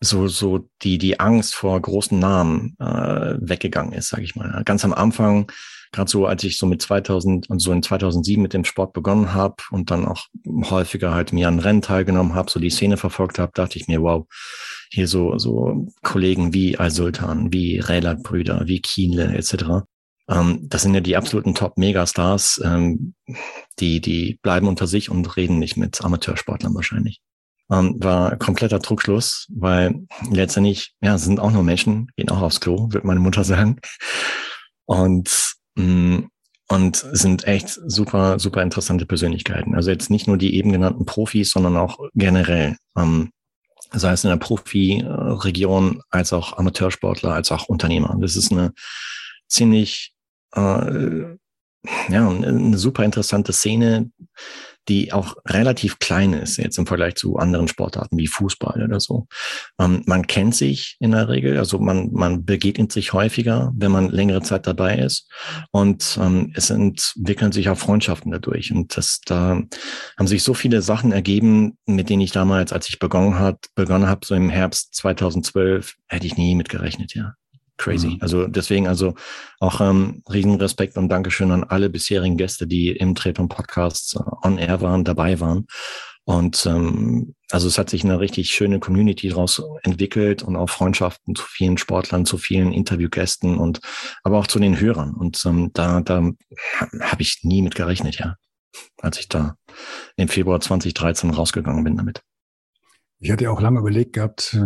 so 0.00 0.28
so 0.28 0.68
die 0.82 0.98
die 0.98 1.20
Angst 1.20 1.54
vor 1.54 1.80
großen 1.80 2.18
Namen 2.18 2.76
äh, 2.78 3.36
weggegangen 3.40 3.92
ist, 3.92 4.08
sage 4.08 4.24
ich 4.24 4.34
mal. 4.36 4.62
Ganz 4.64 4.84
am 4.84 4.92
Anfang 4.92 5.50
gerade 5.92 6.10
so, 6.10 6.26
als 6.26 6.44
ich 6.44 6.58
so 6.58 6.66
mit 6.66 6.82
2000 6.82 7.48
und 7.50 7.58
so 7.58 7.72
in 7.72 7.82
2007 7.82 8.42
mit 8.42 8.52
dem 8.52 8.64
Sport 8.64 8.92
begonnen 8.92 9.34
habe 9.34 9.56
und 9.70 9.90
dann 9.90 10.06
auch 10.06 10.26
häufiger 10.70 11.14
halt 11.14 11.32
mir 11.32 11.48
an 11.48 11.58
Rennen 11.58 11.82
teilgenommen 11.82 12.34
habe, 12.34 12.50
so 12.50 12.60
die 12.60 12.70
Szene 12.70 12.96
verfolgt 12.96 13.38
habe, 13.38 13.52
dachte 13.54 13.78
ich 13.78 13.88
mir, 13.88 14.02
wow, 14.02 14.26
hier 14.90 15.08
so, 15.08 15.38
so 15.38 15.86
Kollegen 16.02 16.52
wie 16.54 16.78
Al-Sultan, 16.78 17.52
wie 17.52 17.78
Rälat-Brüder, 17.78 18.62
wie 18.66 18.80
Kienle 18.80 19.34
etc. 19.36 19.86
Ähm, 20.28 20.66
das 20.68 20.82
sind 20.82 20.94
ja 20.94 21.00
die 21.00 21.16
absoluten 21.16 21.54
Top-Megastars, 21.54 22.60
ähm, 22.64 23.14
die, 23.78 24.00
die 24.00 24.38
bleiben 24.42 24.68
unter 24.68 24.86
sich 24.86 25.10
und 25.10 25.36
reden 25.36 25.58
nicht 25.58 25.76
mit 25.76 26.04
Amateursportlern 26.04 26.74
wahrscheinlich. 26.74 27.20
Ähm, 27.70 27.96
war 27.98 28.36
kompletter 28.36 28.78
Druckschluss, 28.78 29.48
weil 29.50 30.06
letztendlich, 30.30 30.94
ja, 31.00 31.18
sind 31.18 31.40
auch 31.40 31.50
nur 31.50 31.64
Menschen, 31.64 32.08
gehen 32.16 32.30
auch 32.30 32.42
aufs 32.42 32.60
Klo, 32.60 32.88
wird 32.92 33.04
meine 33.04 33.20
Mutter 33.20 33.44
sagen. 33.44 33.80
Und 34.84 35.55
und 35.76 36.96
sind 37.12 37.44
echt 37.44 37.68
super, 37.86 38.38
super 38.38 38.62
interessante 38.62 39.06
Persönlichkeiten. 39.06 39.74
Also 39.74 39.90
jetzt 39.90 40.10
nicht 40.10 40.26
nur 40.26 40.36
die 40.36 40.56
eben 40.56 40.72
genannten 40.72 41.06
Profis, 41.06 41.50
sondern 41.50 41.76
auch 41.76 41.98
generell. 42.14 42.76
Ähm, 42.96 43.30
sei 43.92 44.12
es 44.12 44.24
in 44.24 44.30
der 44.30 44.36
Profi-Region, 44.36 46.02
als 46.10 46.32
auch 46.32 46.58
Amateursportler, 46.58 47.32
als 47.32 47.52
auch 47.52 47.68
Unternehmer. 47.68 48.16
Das 48.20 48.36
ist 48.36 48.50
eine 48.50 48.72
ziemlich, 49.46 50.12
äh, 50.54 51.36
ja, 52.08 52.28
eine 52.28 52.78
super 52.78 53.04
interessante 53.04 53.52
Szene, 53.52 54.10
die 54.88 55.12
auch 55.12 55.36
relativ 55.46 55.98
klein 55.98 56.32
ist, 56.32 56.56
jetzt 56.58 56.78
im 56.78 56.86
Vergleich 56.86 57.16
zu 57.16 57.36
anderen 57.36 57.68
Sportarten 57.68 58.16
wie 58.16 58.26
Fußball 58.26 58.82
oder 58.82 59.00
so. 59.00 59.26
Ähm, 59.78 60.02
man 60.06 60.26
kennt 60.26 60.54
sich 60.54 60.96
in 61.00 61.12
der 61.12 61.28
Regel, 61.28 61.58
also 61.58 61.78
man, 61.78 62.10
man 62.12 62.44
begegnet 62.44 62.92
sich 62.92 63.12
häufiger, 63.12 63.72
wenn 63.76 63.90
man 63.90 64.10
längere 64.10 64.42
Zeit 64.42 64.66
dabei 64.66 64.98
ist. 64.98 65.30
Und 65.70 66.18
ähm, 66.20 66.52
es 66.54 66.70
entwickeln 66.70 67.52
sich 67.52 67.68
auch 67.68 67.78
Freundschaften 67.78 68.30
dadurch. 68.30 68.72
Und 68.72 68.96
das, 68.96 69.20
da 69.24 69.60
haben 70.18 70.26
sich 70.26 70.42
so 70.42 70.54
viele 70.54 70.82
Sachen 70.82 71.12
ergeben, 71.12 71.78
mit 71.86 72.08
denen 72.08 72.22
ich 72.22 72.32
damals, 72.32 72.72
als 72.72 72.88
ich 72.88 72.98
begonnen 72.98 73.38
hat, 73.38 73.66
begonnen 73.74 74.06
habe, 74.06 74.26
so 74.26 74.34
im 74.34 74.50
Herbst 74.50 74.94
2012, 74.94 75.94
hätte 76.08 76.26
ich 76.26 76.36
nie 76.36 76.54
mitgerechnet, 76.54 77.14
ja 77.14 77.34
crazy. 77.76 78.08
Mhm. 78.08 78.18
Also 78.20 78.46
deswegen 78.46 78.88
also 78.88 79.14
auch 79.60 79.80
ähm, 79.80 80.22
riesen 80.30 80.56
Respekt 80.56 80.96
und 80.96 81.08
Dankeschön 81.08 81.50
an 81.50 81.64
alle 81.64 81.90
bisherigen 81.90 82.36
Gäste, 82.36 82.66
die 82.66 82.90
im 82.90 83.14
Treton 83.14 83.48
Podcast 83.48 84.16
äh, 84.16 84.46
on 84.46 84.58
air 84.58 84.80
waren, 84.80 85.04
dabei 85.04 85.40
waren. 85.40 85.66
Und 86.24 86.66
ähm, 86.66 87.36
also 87.50 87.68
es 87.68 87.78
hat 87.78 87.88
sich 87.88 88.02
eine 88.02 88.18
richtig 88.18 88.50
schöne 88.50 88.80
Community 88.80 89.28
daraus 89.28 89.62
entwickelt 89.84 90.42
und 90.42 90.56
auch 90.56 90.68
Freundschaften 90.68 91.36
zu 91.36 91.44
vielen 91.44 91.78
Sportlern, 91.78 92.26
zu 92.26 92.36
vielen 92.36 92.72
Interviewgästen 92.72 93.58
und 93.58 93.80
aber 94.24 94.38
auch 94.38 94.48
zu 94.48 94.58
den 94.58 94.80
Hörern. 94.80 95.14
Und 95.14 95.40
ähm, 95.46 95.70
da, 95.72 96.00
da 96.00 96.16
habe 97.00 97.22
ich 97.22 97.44
nie 97.44 97.62
mit 97.62 97.76
gerechnet, 97.76 98.18
ja, 98.18 98.34
als 98.98 99.20
ich 99.20 99.28
da 99.28 99.56
im 100.16 100.26
Februar 100.26 100.60
2013 100.60 101.30
rausgegangen 101.30 101.84
bin 101.84 101.96
damit. 101.96 102.22
Ich 103.20 103.30
hatte 103.30 103.44
ja 103.44 103.50
auch 103.50 103.60
lange 103.60 103.78
überlegt 103.78 104.14
gehabt, 104.14 104.52
äh, 104.52 104.58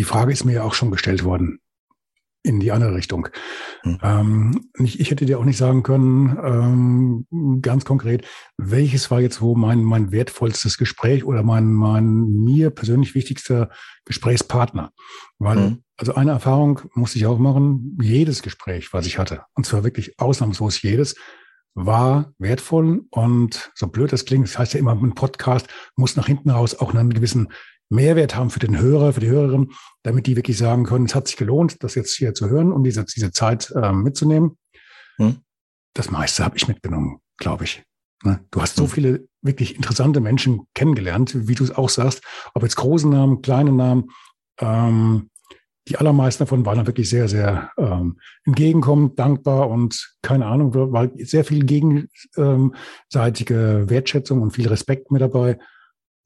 die 0.00 0.04
Frage 0.04 0.32
ist 0.32 0.46
mir 0.46 0.54
ja 0.54 0.62
auch 0.62 0.72
schon 0.72 0.90
gestellt 0.90 1.24
worden 1.24 1.60
in 2.42 2.58
die 2.58 2.72
andere 2.72 2.94
Richtung. 2.94 3.28
Hm. 3.82 3.98
Ähm, 4.02 4.70
ich, 4.78 4.98
ich, 4.98 5.10
hätte 5.10 5.26
dir 5.26 5.38
auch 5.38 5.44
nicht 5.44 5.58
sagen 5.58 5.82
können, 5.82 6.38
ähm, 6.42 7.60
ganz 7.60 7.84
konkret, 7.84 8.26
welches 8.56 9.10
war 9.10 9.20
jetzt 9.20 9.42
wo 9.42 9.54
mein, 9.54 9.82
mein 9.82 10.10
wertvollstes 10.10 10.78
Gespräch 10.78 11.26
oder 11.26 11.42
mein, 11.42 11.74
mein 11.74 12.30
mir 12.30 12.70
persönlich 12.70 13.14
wichtigster 13.14 13.68
Gesprächspartner. 14.06 14.90
Weil, 15.38 15.56
hm. 15.58 15.84
also 15.98 16.14
eine 16.14 16.30
Erfahrung 16.30 16.80
musste 16.94 17.18
ich 17.18 17.26
auch 17.26 17.38
machen, 17.38 17.98
jedes 18.00 18.40
Gespräch, 18.40 18.94
was 18.94 19.04
ich 19.04 19.18
hatte, 19.18 19.42
und 19.52 19.66
zwar 19.66 19.84
wirklich 19.84 20.18
ausnahmslos 20.18 20.80
jedes, 20.80 21.14
war 21.74 22.32
wertvoll 22.38 23.02
und 23.10 23.70
so 23.74 23.86
blöd 23.88 24.14
das 24.14 24.24
klingt, 24.24 24.48
das 24.48 24.58
heißt 24.58 24.72
ja 24.72 24.80
immer, 24.80 24.92
ein 24.92 25.14
Podcast 25.14 25.68
muss 25.94 26.16
nach 26.16 26.26
hinten 26.26 26.48
raus 26.48 26.74
auch 26.74 26.94
einen 26.94 27.12
gewissen 27.12 27.48
Mehrwert 27.90 28.36
haben 28.36 28.50
für 28.50 28.60
den 28.60 28.78
Hörer, 28.78 29.12
für 29.12 29.20
die 29.20 29.28
Hörerin, 29.28 29.72
damit 30.02 30.26
die 30.26 30.36
wirklich 30.36 30.58
sagen 30.58 30.84
können, 30.84 31.06
es 31.06 31.14
hat 31.14 31.28
sich 31.28 31.36
gelohnt, 31.36 31.82
das 31.82 31.94
jetzt 31.94 32.16
hier 32.16 32.34
zu 32.34 32.48
hören 32.48 32.72
und 32.72 32.84
diese, 32.84 33.04
diese 33.04 33.32
Zeit 33.32 33.72
äh, 33.74 33.92
mitzunehmen. 33.92 34.58
Hm. 35.16 35.38
Das 35.94 36.10
meiste 36.10 36.44
habe 36.44 36.56
ich 36.56 36.68
mitgenommen, 36.68 37.20
glaube 37.38 37.64
ich. 37.64 37.82
Ne? 38.24 38.40
Du 38.50 38.60
hast 38.60 38.76
so 38.76 38.84
mhm. 38.84 38.88
viele 38.88 39.28
wirklich 39.42 39.76
interessante 39.76 40.20
Menschen 40.20 40.66
kennengelernt, 40.74 41.48
wie 41.48 41.54
du 41.54 41.64
es 41.64 41.74
auch 41.74 41.88
sagst, 41.88 42.22
ob 42.54 42.62
jetzt 42.62 42.76
große 42.76 43.08
Namen, 43.08 43.40
kleine 43.42 43.72
Namen. 43.72 44.10
Ähm, 44.58 45.30
die 45.88 45.96
allermeisten 45.96 46.44
davon 46.44 46.66
waren 46.66 46.76
dann 46.76 46.86
wirklich 46.86 47.08
sehr, 47.08 47.28
sehr 47.28 47.70
ähm, 47.78 48.20
entgegenkommend, 48.44 49.18
dankbar 49.18 49.70
und 49.70 50.14
keine 50.22 50.46
Ahnung, 50.46 50.74
war 50.74 51.10
sehr 51.18 51.44
viel 51.44 51.64
gegenseitige 51.64 53.84
Wertschätzung 53.88 54.42
und 54.42 54.52
viel 54.52 54.68
Respekt 54.68 55.10
mit 55.10 55.22
dabei. 55.22 55.58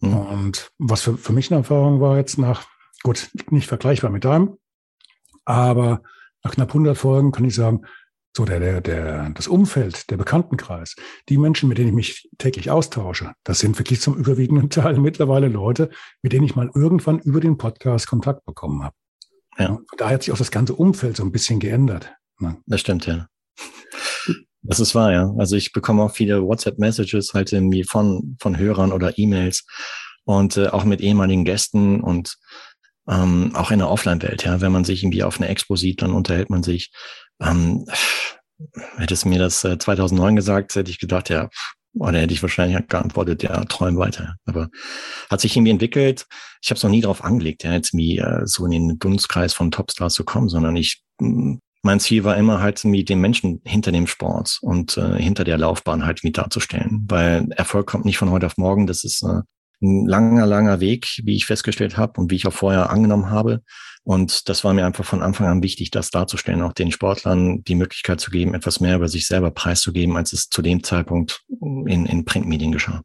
Mhm. 0.00 0.14
Und 0.14 0.70
was 0.78 1.02
für, 1.02 1.16
für 1.16 1.32
mich 1.32 1.50
eine 1.50 1.60
Erfahrung 1.60 2.00
war 2.00 2.16
jetzt 2.16 2.38
nach, 2.38 2.66
gut, 3.04 3.30
nicht 3.50 3.68
vergleichbar 3.68 4.10
mit 4.10 4.24
deinem, 4.24 4.58
aber 5.44 6.02
nach 6.42 6.52
knapp 6.52 6.70
100 6.70 6.98
Folgen 6.98 7.30
kann 7.30 7.44
ich 7.44 7.54
sagen, 7.54 7.82
so 8.36 8.44
der, 8.44 8.58
der, 8.58 8.80
der, 8.80 9.30
das 9.30 9.46
Umfeld, 9.46 10.10
der 10.10 10.16
Bekanntenkreis, 10.16 10.96
die 11.28 11.38
Menschen, 11.38 11.68
mit 11.68 11.78
denen 11.78 11.90
ich 11.90 11.94
mich 11.94 12.30
täglich 12.38 12.70
austausche, 12.70 13.32
das 13.44 13.60
sind 13.60 13.78
wirklich 13.78 14.00
zum 14.00 14.16
überwiegenden 14.16 14.70
Teil 14.70 14.98
mittlerweile 14.98 15.46
Leute, 15.46 15.90
mit 16.22 16.32
denen 16.32 16.44
ich 16.44 16.56
mal 16.56 16.70
irgendwann 16.74 17.20
über 17.20 17.40
den 17.40 17.58
Podcast 17.58 18.08
Kontakt 18.08 18.44
bekommen 18.44 18.82
habe. 18.82 18.96
Ja. 19.56 19.78
Da 19.98 20.10
hat 20.10 20.24
sich 20.24 20.32
auch 20.32 20.38
das 20.38 20.50
ganze 20.50 20.74
Umfeld 20.74 21.16
so 21.16 21.22
ein 21.22 21.30
bisschen 21.30 21.60
geändert. 21.60 22.12
Das 22.66 22.80
stimmt, 22.80 23.06
ja. 23.06 23.28
Das 24.62 24.80
ist 24.80 24.94
wahr, 24.96 25.12
ja. 25.12 25.32
Also 25.38 25.54
ich 25.54 25.72
bekomme 25.72 26.02
auch 26.02 26.10
viele 26.10 26.42
WhatsApp-Messages 26.42 27.34
halt 27.34 27.52
irgendwie 27.52 27.84
von, 27.84 28.36
von 28.40 28.58
Hörern 28.58 28.92
oder 28.92 29.16
E-Mails 29.16 29.64
und 30.24 30.56
äh, 30.56 30.68
auch 30.68 30.84
mit 30.84 31.00
ehemaligen 31.00 31.44
Gästen 31.44 32.00
und 32.00 32.36
ähm, 33.08 33.54
auch 33.54 33.70
in 33.70 33.78
der 33.78 33.90
Offline-Welt, 33.90 34.44
ja. 34.44 34.60
Wenn 34.60 34.72
man 34.72 34.84
sich 34.84 35.02
irgendwie 35.02 35.22
auf 35.22 35.40
einer 35.40 35.50
Expo 35.50 35.76
sieht, 35.76 36.02
dann 36.02 36.12
unterhält 36.12 36.50
man 36.50 36.62
sich. 36.62 36.90
Ähm, 37.40 37.86
hättest 38.96 39.26
mir 39.26 39.38
das 39.38 39.64
äh, 39.64 39.78
2009 39.78 40.36
gesagt, 40.36 40.74
hätte 40.74 40.90
ich 40.90 40.98
gedacht, 40.98 41.28
ja, 41.28 41.48
oder 41.94 42.20
hätte 42.20 42.34
ich 42.34 42.42
wahrscheinlich 42.42 42.88
geantwortet, 42.88 43.42
ja, 43.42 43.64
träum 43.64 43.96
weiter. 43.96 44.36
Aber 44.46 44.68
hat 45.30 45.40
sich 45.40 45.56
irgendwie 45.56 45.70
entwickelt. 45.70 46.26
Ich 46.62 46.70
habe 46.70 46.76
es 46.76 46.82
noch 46.82 46.90
nie 46.90 47.00
darauf 47.00 47.22
angelegt, 47.22 47.62
ja, 47.62 47.72
jetzt 47.72 47.94
wie 47.94 48.18
äh, 48.18 48.46
so 48.46 48.64
in 48.66 48.72
den 48.72 48.98
Dunstkreis 48.98 49.54
von 49.54 49.70
Topstars 49.70 50.14
zu 50.14 50.24
kommen, 50.24 50.48
sondern 50.48 50.76
ich, 50.76 51.02
mein 51.18 52.00
Ziel 52.00 52.24
war 52.24 52.36
immer 52.36 52.60
halt 52.60 52.82
irgendwie 52.84 53.04
den 53.04 53.20
Menschen 53.20 53.60
hinter 53.64 53.92
dem 53.92 54.06
Sport 54.06 54.58
und 54.62 54.96
äh, 54.96 55.22
hinter 55.22 55.44
der 55.44 55.58
Laufbahn 55.58 56.04
halt 56.04 56.24
mit 56.24 56.38
darzustellen. 56.38 57.04
Weil 57.08 57.46
Erfolg 57.52 57.86
kommt 57.86 58.06
nicht 58.06 58.18
von 58.18 58.30
heute 58.30 58.46
auf 58.46 58.56
morgen. 58.56 58.86
Das 58.86 59.04
ist 59.04 59.22
äh, 59.22 59.42
ein 59.84 60.06
langer, 60.06 60.46
langer 60.46 60.80
Weg, 60.80 61.20
wie 61.24 61.36
ich 61.36 61.46
festgestellt 61.46 61.96
habe 61.96 62.20
und 62.20 62.30
wie 62.30 62.36
ich 62.36 62.46
auch 62.46 62.52
vorher 62.52 62.90
angenommen 62.90 63.30
habe. 63.30 63.62
Und 64.02 64.48
das 64.48 64.64
war 64.64 64.74
mir 64.74 64.84
einfach 64.84 65.04
von 65.04 65.22
Anfang 65.22 65.46
an 65.46 65.62
wichtig, 65.62 65.90
das 65.90 66.10
darzustellen, 66.10 66.62
auch 66.62 66.74
den 66.74 66.92
Sportlern 66.92 67.64
die 67.64 67.74
Möglichkeit 67.74 68.20
zu 68.20 68.30
geben, 68.30 68.54
etwas 68.54 68.80
mehr 68.80 68.96
über 68.96 69.08
sich 69.08 69.26
selber 69.26 69.50
preiszugeben, 69.50 70.16
als 70.16 70.32
es 70.32 70.48
zu 70.48 70.60
dem 70.60 70.82
Zeitpunkt 70.82 71.42
in, 71.60 72.04
in 72.04 72.24
Printmedien 72.24 72.72
geschah. 72.72 73.02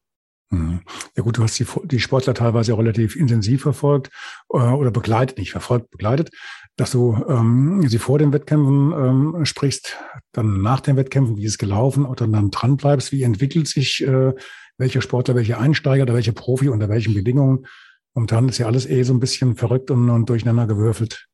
Mhm. 0.52 0.82
Ja 1.16 1.24
gut, 1.24 1.38
du 1.38 1.44
hast 1.44 1.60
die, 1.60 1.66
die 1.86 2.00
Sportler 2.00 2.34
teilweise 2.34 2.78
relativ 2.78 3.16
intensiv 3.16 3.62
verfolgt 3.62 4.10
äh, 4.52 4.58
oder 4.58 4.92
begleitet, 4.92 5.38
nicht 5.38 5.52
verfolgt, 5.52 5.92
begleitet, 5.92 6.32
dass 6.76 6.92
du 6.92 7.24
ähm, 7.28 7.84
sie 7.88 8.00
vor 8.00 8.18
den 8.20 8.34
Wettkämpfen 8.34 8.92
ähm, 8.92 9.46
sprichst, 9.46 9.98
dann 10.32 10.62
nach 10.62 10.80
den 10.80 10.96
Wettkämpfen, 10.96 11.38
wie 11.38 11.46
ist 11.46 11.52
es 11.54 11.58
gelaufen 11.58 12.06
oder 12.06 12.28
dann 12.28 12.52
dran 12.52 12.78
bleibst, 12.78 13.12
wie 13.12 13.24
entwickelt 13.24 13.68
sich 13.68 14.06
äh, 14.06 14.34
welcher 14.78 15.02
Sportler, 15.02 15.36
welche 15.36 15.58
Einsteiger 15.58 16.04
oder 16.04 16.14
welche 16.14 16.34
Profi 16.34 16.70
unter 16.70 16.90
welchen 16.90 17.14
Bedingungen 17.14 17.66
Momentan 18.14 18.50
ist 18.50 18.58
ja 18.58 18.66
alles 18.66 18.86
eh 18.86 19.04
so 19.04 19.14
ein 19.14 19.20
bisschen 19.20 19.56
verrückt 19.56 19.92
und, 19.92 20.10
und 20.10 20.30
durcheinander 20.30 20.68
gewürfelt. 20.68 21.28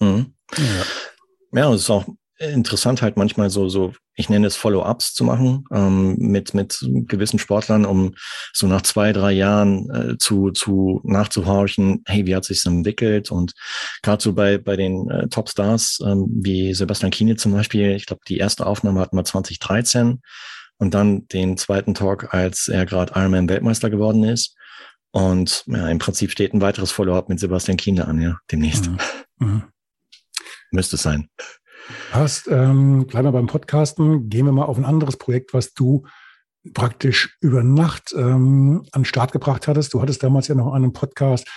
Mhm. 0.00 0.34
Ja. 0.56 1.60
ja, 1.60 1.72
es 1.72 1.82
ist 1.82 1.90
auch 1.90 2.06
interessant 2.38 3.02
halt 3.02 3.16
manchmal 3.16 3.50
so, 3.50 3.68
so, 3.68 3.92
ich 4.16 4.28
nenne 4.28 4.46
es 4.46 4.56
Follow-ups 4.56 5.14
zu 5.14 5.24
machen 5.24 5.64
ähm, 5.72 6.16
mit 6.18 6.54
mit 6.54 6.78
gewissen 7.06 7.38
Sportlern, 7.38 7.84
um 7.84 8.14
so 8.52 8.66
nach 8.66 8.82
zwei 8.82 9.12
drei 9.12 9.32
Jahren 9.32 9.90
äh, 9.90 10.18
zu 10.18 10.50
zu 10.50 11.00
nachzuhorchen, 11.04 12.02
hey, 12.06 12.26
wie 12.26 12.34
hat 12.34 12.44
sich's 12.44 12.66
entwickelt 12.66 13.30
und 13.30 13.52
gerade 14.02 14.22
so 14.22 14.32
bei 14.32 14.58
bei 14.58 14.76
den 14.76 15.08
äh, 15.10 15.28
Topstars 15.28 16.00
ähm, 16.04 16.26
wie 16.42 16.74
Sebastian 16.74 17.12
Kiene 17.12 17.36
zum 17.36 17.52
Beispiel, 17.52 17.92
ich 17.92 18.06
glaube 18.06 18.22
die 18.28 18.38
erste 18.38 18.66
Aufnahme 18.66 19.00
hatten 19.00 19.16
wir 19.16 19.24
2013 19.24 20.20
und 20.78 20.94
dann 20.94 21.28
den 21.28 21.56
zweiten 21.56 21.94
Talk, 21.94 22.34
als 22.34 22.68
er 22.68 22.84
gerade 22.84 23.12
Ironman 23.14 23.48
Weltmeister 23.48 23.90
geworden 23.90 24.24
ist 24.24 24.56
und 25.12 25.62
ja, 25.68 25.88
im 25.88 25.98
Prinzip 25.98 26.32
steht 26.32 26.52
ein 26.52 26.60
weiteres 26.60 26.90
Follow-up 26.90 27.28
mit 27.28 27.38
Sebastian 27.38 27.76
Kienle 27.76 28.08
an, 28.08 28.20
ja, 28.20 28.38
demnächst. 28.50 28.90
Mhm. 28.90 28.98
Mhm. 29.38 29.62
Müsste 30.72 30.96
es 30.96 31.02
sein. 31.02 31.28
Passt. 32.10 32.48
Ähm, 32.48 33.06
bleiben 33.06 33.26
wir 33.26 33.32
beim 33.32 33.46
Podcasten. 33.46 34.28
Gehen 34.28 34.46
wir 34.46 34.52
mal 34.52 34.64
auf 34.64 34.78
ein 34.78 34.84
anderes 34.84 35.16
Projekt, 35.16 35.54
was 35.54 35.74
du 35.74 36.04
praktisch 36.72 37.36
über 37.40 37.62
Nacht 37.62 38.14
ähm, 38.16 38.84
an 38.92 39.02
den 39.02 39.04
Start 39.04 39.32
gebracht 39.32 39.68
hattest. 39.68 39.92
Du 39.92 40.00
hattest 40.00 40.22
damals 40.22 40.48
ja 40.48 40.54
noch 40.54 40.72
einen 40.72 40.92
Podcast 40.92 41.48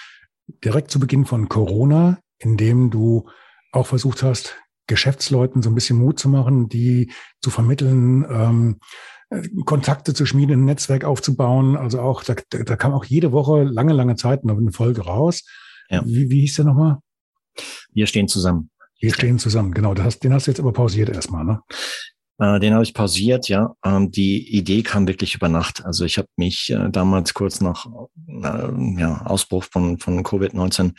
direkt 0.63 0.91
zu 0.91 0.99
Beginn 0.99 1.25
von 1.25 1.47
Corona, 1.47 2.19
in 2.39 2.57
dem 2.57 2.89
du 2.89 3.29
auch 3.71 3.87
versucht 3.87 4.23
hast, 4.23 4.57
Geschäftsleuten 4.87 5.61
so 5.61 5.69
ein 5.69 5.75
bisschen 5.75 5.97
Mut 5.97 6.19
zu 6.19 6.29
machen, 6.29 6.69
die 6.69 7.11
zu 7.41 7.49
vermitteln, 7.49 8.25
ähm, 8.29 8.79
Kontakte 9.65 10.13
zu 10.13 10.25
schmieden, 10.25 10.61
ein 10.61 10.65
Netzwerk 10.65 11.03
aufzubauen. 11.03 11.75
Also 11.75 11.99
auch, 11.99 12.23
da, 12.23 12.35
da 12.49 12.75
kam 12.77 12.93
auch 12.93 13.03
jede 13.03 13.33
Woche 13.33 13.63
lange, 13.63 13.93
lange 13.93 14.15
Zeit 14.15 14.45
noch 14.45 14.57
eine 14.57 14.71
Folge 14.71 15.01
raus. 15.01 15.43
Ja. 15.89 16.05
Wie, 16.05 16.29
wie 16.29 16.41
hieß 16.41 16.55
der 16.55 16.65
nochmal? 16.65 16.97
Wir 17.91 18.07
stehen 18.07 18.27
zusammen. 18.27 18.69
Wir 18.99 19.13
stehen 19.13 19.39
zusammen, 19.39 19.73
genau. 19.73 19.93
Das, 19.93 20.19
den 20.19 20.33
hast 20.33 20.47
du 20.47 20.51
jetzt 20.51 20.59
aber 20.59 20.73
pausiert 20.73 21.09
erstmal, 21.09 21.45
ne? 21.45 21.61
Äh, 22.39 22.59
den 22.59 22.73
habe 22.73 22.83
ich 22.83 22.93
pausiert, 22.93 23.49
ja. 23.49 23.75
Ähm, 23.83 24.11
die 24.11 24.55
Idee 24.55 24.83
kam 24.83 25.07
wirklich 25.07 25.35
über 25.35 25.49
Nacht. 25.49 25.83
Also 25.85 26.05
ich 26.05 26.17
habe 26.17 26.27
mich 26.35 26.69
äh, 26.69 26.89
damals 26.89 27.33
kurz 27.33 27.61
nach 27.61 27.87
ja, 28.27 29.25
Ausbruch 29.25 29.63
von, 29.63 29.97
von 29.97 30.23
Covid-19 30.23 30.93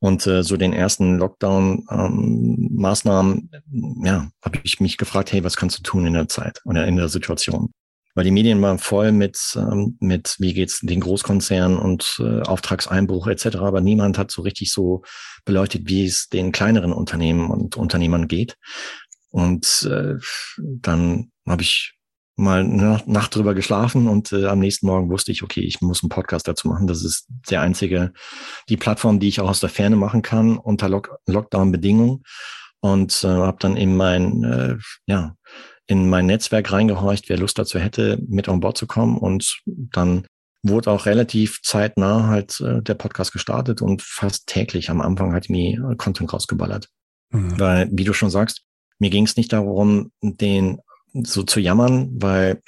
und 0.00 0.26
äh, 0.26 0.42
so 0.42 0.56
den 0.56 0.72
ersten 0.72 1.18
Lockdown-Maßnahmen, 1.18 3.50
ähm, 3.52 4.02
ja, 4.04 4.30
habe 4.42 4.58
ich 4.62 4.80
mich 4.80 4.96
gefragt, 4.96 5.32
hey, 5.32 5.42
was 5.42 5.56
kannst 5.56 5.78
du 5.78 5.82
tun 5.82 6.06
in 6.06 6.12
der 6.12 6.28
Zeit 6.28 6.60
oder 6.64 6.86
in 6.86 6.94
der 6.96 7.08
Situation? 7.08 7.72
Weil 8.18 8.24
die 8.24 8.32
Medien 8.32 8.60
waren 8.62 8.80
voll 8.80 9.12
mit, 9.12 9.38
ähm, 9.54 9.96
mit 10.00 10.34
wie 10.40 10.52
geht's 10.52 10.80
den 10.80 10.98
Großkonzernen 10.98 11.78
und 11.78 12.16
äh, 12.18 12.40
Auftragseinbruch 12.40 13.28
etc. 13.28 13.58
Aber 13.58 13.80
niemand 13.80 14.18
hat 14.18 14.32
so 14.32 14.42
richtig 14.42 14.72
so 14.72 15.04
beleuchtet, 15.44 15.82
wie 15.84 16.04
es 16.04 16.28
den 16.28 16.50
kleineren 16.50 16.92
Unternehmen 16.92 17.48
und 17.48 17.76
Unternehmern 17.76 18.26
geht. 18.26 18.56
Und 19.30 19.88
äh, 19.88 20.16
dann 20.56 21.30
habe 21.48 21.62
ich 21.62 21.94
mal 22.34 22.62
eine 22.62 23.00
Nacht 23.06 23.36
drüber 23.36 23.54
geschlafen 23.54 24.08
und 24.08 24.32
äh, 24.32 24.46
am 24.46 24.58
nächsten 24.58 24.86
Morgen 24.86 25.10
wusste 25.10 25.30
ich, 25.30 25.44
okay, 25.44 25.60
ich 25.60 25.80
muss 25.80 26.02
einen 26.02 26.10
Podcast 26.10 26.48
dazu 26.48 26.66
machen. 26.66 26.88
Das 26.88 27.04
ist 27.04 27.28
der 27.48 27.60
einzige, 27.60 28.12
die 28.68 28.76
Plattform, 28.76 29.20
die 29.20 29.28
ich 29.28 29.40
auch 29.40 29.48
aus 29.48 29.60
der 29.60 29.68
Ferne 29.68 29.94
machen 29.94 30.22
kann 30.22 30.58
unter 30.58 30.88
Lock 30.88 31.20
Lockdown-Bedingungen 31.26 32.24
und 32.80 33.22
äh, 33.22 33.28
habe 33.28 33.58
dann 33.60 33.76
in 33.76 33.96
mein 33.96 34.42
äh, 34.42 34.76
ja 35.06 35.36
in 35.88 36.08
mein 36.08 36.26
Netzwerk 36.26 36.70
reingehorcht, 36.70 37.28
wer 37.28 37.38
Lust 37.38 37.58
dazu 37.58 37.78
hätte, 37.78 38.18
mit 38.28 38.48
an 38.48 38.60
Bord 38.60 38.76
zu 38.76 38.86
kommen 38.86 39.18
und 39.18 39.60
dann 39.66 40.26
wurde 40.62 40.90
auch 40.90 41.06
relativ 41.06 41.60
zeitnah 41.62 42.26
halt 42.26 42.60
äh, 42.60 42.82
der 42.82 42.94
Podcast 42.94 43.32
gestartet 43.32 43.80
und 43.80 44.02
fast 44.02 44.46
täglich 44.46 44.90
am 44.90 45.00
Anfang 45.00 45.32
hat 45.32 45.48
mir 45.48 45.94
Content 45.96 46.32
rausgeballert. 46.32 46.88
Mhm. 47.30 47.58
Weil, 47.58 47.88
wie 47.90 48.04
du 48.04 48.12
schon 48.12 48.30
sagst, 48.30 48.62
mir 48.98 49.10
ging 49.10 49.24
es 49.24 49.36
nicht 49.36 49.52
darum, 49.52 50.12
den 50.20 50.80
so 51.14 51.42
zu 51.42 51.60
jammern, 51.60 52.10
weil 52.20 52.62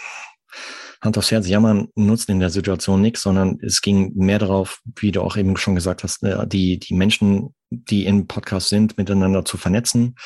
Hand 1.01 1.17
aufs 1.17 1.31
Herz, 1.31 1.49
jammern 1.49 1.89
nutzt 1.95 2.29
in 2.29 2.41
der 2.41 2.51
Situation 2.51 3.01
nichts, 3.01 3.23
sondern 3.23 3.59
es 3.63 3.81
ging 3.81 4.13
mehr 4.15 4.39
darauf, 4.39 4.81
wie 4.97 5.13
du 5.13 5.23
auch 5.23 5.37
eben 5.37 5.57
schon 5.57 5.75
gesagt 5.75 6.03
hast, 6.03 6.23
äh, 6.23 6.47
die, 6.47 6.79
die 6.79 6.95
Menschen, 6.95 7.55
die 7.71 8.05
im 8.05 8.27
Podcast 8.27 8.69
sind, 8.69 8.99
miteinander 8.99 9.45
zu 9.45 9.57
vernetzen, 9.57 10.17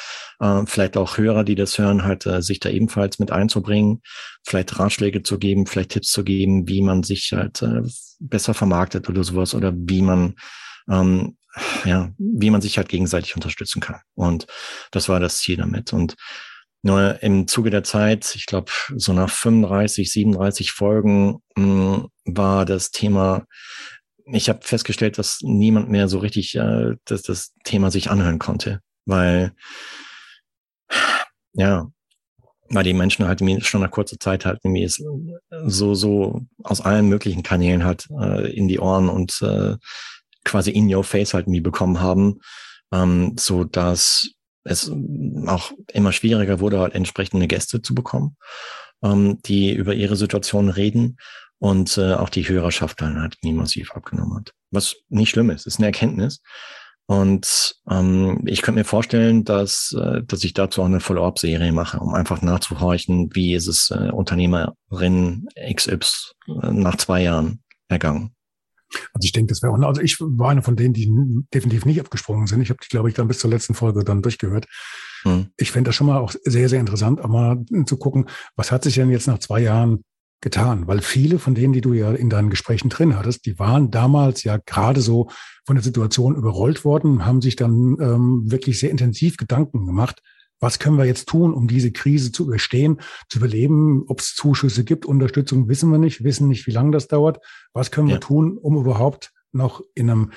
äh, 0.41 0.63
vielleicht 0.67 0.97
auch 0.97 1.17
Hörer, 1.17 1.45
die 1.45 1.55
das 1.55 1.79
hören, 1.79 2.05
halt 2.05 2.27
äh, 2.27 2.43
sich 2.43 2.59
da 2.59 2.71
ebenfalls 2.71 3.19
mit 3.19 3.31
einzubringen, 3.31 4.03
vielleicht 4.45 4.79
Ratschläge 4.79 5.23
zu 5.23 5.39
geben, 5.39 5.67
vielleicht 5.67 5.91
Tipps 5.91 6.11
zu 6.11 6.25
geben, 6.25 6.69
wie 6.69 6.83
man 6.83 7.03
sich 7.03 7.33
halt 7.33 7.65
besser 8.19 8.55
vermarktet 8.55 9.09
oder 9.09 9.23
sowas 9.23 9.55
oder 9.55 9.73
wie 9.75 10.03
man 10.03 10.35
ähm, 10.89 11.37
ja, 11.85 12.11
wie 12.19 12.51
man 12.51 12.61
sich 12.61 12.79
halt 12.79 12.89
gegenseitig 12.89 13.37
unterstützen 13.37 13.81
kann. 13.81 14.01
Und 14.15 14.47
das 14.91 15.09
war 15.09 15.21
das 15.21 15.39
Ziel 15.39 15.57
damit. 15.57 15.93
Und 15.93 16.17
nur 16.85 17.23
im 17.23 17.49
Zuge 17.49 17.71
der 17.71 17.83
Zeit, 17.83 18.35
ich 18.37 18.45
glaube, 18.45 18.71
so 18.95 19.15
nach 19.15 19.31
35, 19.31 20.13
37 20.13 20.71
Folgen 20.71 21.39
mh, 21.57 21.97
hm, 21.97 22.09
war 22.27 22.67
das 22.67 22.91
Thema, 22.91 23.47
ich 24.27 24.49
habe 24.51 24.61
festgestellt, 24.63 25.17
dass 25.17 25.39
niemand 25.43 25.89
mehr 25.89 26.09
so 26.09 26.19
richtig 26.19 26.55
äh, 26.57 26.97
dass 27.07 27.23
das 27.23 27.55
Thema 27.65 27.91
sich 27.91 28.11
anhören 28.11 28.39
konnte, 28.39 28.81
weil 29.07 29.53
ja, 31.55 31.87
weil 32.69 32.85
die 32.85 32.95
Menschen 32.95 33.27
halt 33.27 33.41
schon 33.65 33.81
nach 33.81 33.91
kurzer 33.91 34.19
Zeit 34.19 34.45
halt 34.45 34.61
irgendwie 34.63 34.85
es 34.85 35.03
so 35.67 35.95
so 35.95 36.43
aus 36.63 36.81
allen 36.83 37.09
möglichen 37.09 37.43
Kanälen 37.43 37.85
halt 37.85 38.09
äh, 38.21 38.53
in 38.53 38.69
die 38.69 38.79
Ohren 38.79 39.09
und 39.09 39.41
äh, 39.43 39.77
quasi 40.45 40.71
in 40.71 40.95
your 40.95 41.05
face 41.05 41.33
halt 41.33 41.49
nie 41.49 41.61
bekommen 41.61 42.01
haben, 42.01 42.41
ähm, 42.93 43.37
so 43.39 43.65
dass 43.65 44.35
es 44.65 44.91
auch 45.47 45.73
immer 45.93 46.13
schwieriger 46.13 46.61
wurde, 46.61 46.81
halt 46.81 46.95
entsprechende 46.95 47.47
Gäste 47.47 47.83
zu 47.83 47.95
bekommen. 47.95 48.37
ähm, 49.05 49.39
die 49.45 49.73
über 49.73 49.95
ihre 49.95 50.17
Situation 50.17 50.69
reden 50.69 51.19
und 51.59 51.99
äh, 51.99 52.15
auch 52.15 52.31
die 52.31 52.49
Hörerschaft 52.49 53.01
dann 53.01 53.21
halt 53.21 53.37
nie 53.43 53.53
massiv 53.53 53.93
abgenommen 53.93 54.37
hat. 54.39 54.53
Was 54.71 54.97
nicht 55.09 55.31
schlimm 55.31 55.51
ist, 55.51 55.67
ist 55.67 55.79
eine 55.79 55.87
Erkenntnis. 55.87 56.41
Und 57.07 57.77
ähm, 57.91 58.43
ich 58.47 58.63
könnte 58.63 58.81
mir 58.81 58.85
vorstellen, 58.85 59.45
dass, 59.45 59.95
äh, 59.99 60.23
dass 60.25 60.43
ich 60.43 60.55
dazu 60.55 60.81
auch 60.81 60.87
eine 60.87 61.01
Follow-up-Serie 61.01 61.71
mache, 61.71 61.99
um 61.99 62.15
einfach 62.15 62.41
nachzuhorchen, 62.41 63.29
wie 63.35 63.55
ist 63.55 63.67
es 63.67 63.91
äh, 63.91 64.11
Unternehmerin 64.11 65.47
XY 65.71 65.99
äh, 66.63 66.73
nach 66.73 66.97
zwei 66.97 67.23
Jahren 67.23 67.63
ergangen. 67.89 68.35
Also 69.13 69.25
ich 69.25 69.33
denke, 69.33 69.51
das 69.51 69.63
wäre 69.63 69.73
auch, 69.73 69.79
also 69.83 70.01
ich 70.01 70.21
war 70.21 70.51
einer 70.51 70.63
von 70.63 70.77
denen, 70.77 70.95
die 70.95 71.11
definitiv 71.53 71.85
nicht 71.85 72.01
abgesprungen 72.01 72.47
sind. 72.47 72.61
Ich 72.61 72.71
habe 72.71 72.81
die, 72.83 72.89
glaube 72.89 73.09
ich, 73.09 73.15
dann 73.15 73.29
bis 73.29 73.39
zur 73.39 73.51
letzten 73.51 73.75
Folge 73.75 74.05
dann 74.05 74.23
durchgehört. 74.23 74.67
Hm. 75.23 75.49
Ich 75.57 75.71
fände 75.71 75.89
das 75.89 75.97
schon 75.97 76.07
mal 76.07 76.19
auch 76.19 76.35
sehr, 76.45 76.69
sehr 76.69 76.81
interessant, 76.81 77.21
auch 77.21 77.29
mal 77.29 77.65
zu 77.87 77.97
gucken, 77.97 78.27
was 78.57 78.71
hat 78.71 78.85
sich 78.85 78.95
denn 78.95 79.11
jetzt 79.11 79.27
nach 79.27 79.39
zwei 79.39 79.61
Jahren 79.61 80.05
getan? 80.41 80.87
Weil 80.87 81.01
viele 81.01 81.39
von 81.39 81.55
denen, 81.55 81.73
die 81.73 81.81
du 81.81 81.93
ja 81.93 82.13
in 82.13 82.31
deinen 82.31 82.51
Gesprächen 82.51 82.91
drin 82.91 83.17
hattest, 83.17 83.47
die 83.47 83.59
waren 83.59 83.91
damals 83.91 84.45
ja 84.45 84.59
gerade 84.65 85.01
so 85.01 85.31
von 85.67 85.77
der 85.77 85.83
Situation 85.83 86.37
überrollt 86.37 86.85
worden, 86.85 87.25
haben 87.25 87.41
sich 87.41 87.57
dann 87.57 87.97
ähm, 88.01 88.43
wirklich 88.47 88.79
sehr 88.79 88.91
intensiv 88.91 89.37
Gedanken 89.37 89.87
gemacht, 89.87 90.21
was 90.61 90.79
können 90.79 90.97
wir 90.97 91.05
jetzt 91.05 91.29
tun, 91.29 91.53
um 91.53 91.69
diese 91.69 91.93
Krise 91.93 92.33
zu 92.33 92.45
überstehen, 92.45 93.01
zu 93.29 93.39
überleben? 93.39 94.05
Ob 94.07 94.21
es 94.21 94.35
Zuschüsse 94.35 94.85
gibt, 94.85 95.07
Unterstützung, 95.07 95.69
wissen 95.69 95.91
wir 95.91 95.99
nicht, 95.99 96.25
wissen 96.25 96.49
nicht, 96.49 96.67
wie 96.67 96.73
lange 96.73 96.93
das 96.93 97.09
dauert. 97.09 97.39
Was 97.73 97.91
können 97.91 98.09
ja. 98.09 98.15
wir 98.15 98.21
tun, 98.21 98.57
um 98.57 98.77
überhaupt 98.77 99.33
noch 99.53 99.83
in 99.95 100.11
einem 100.11 100.33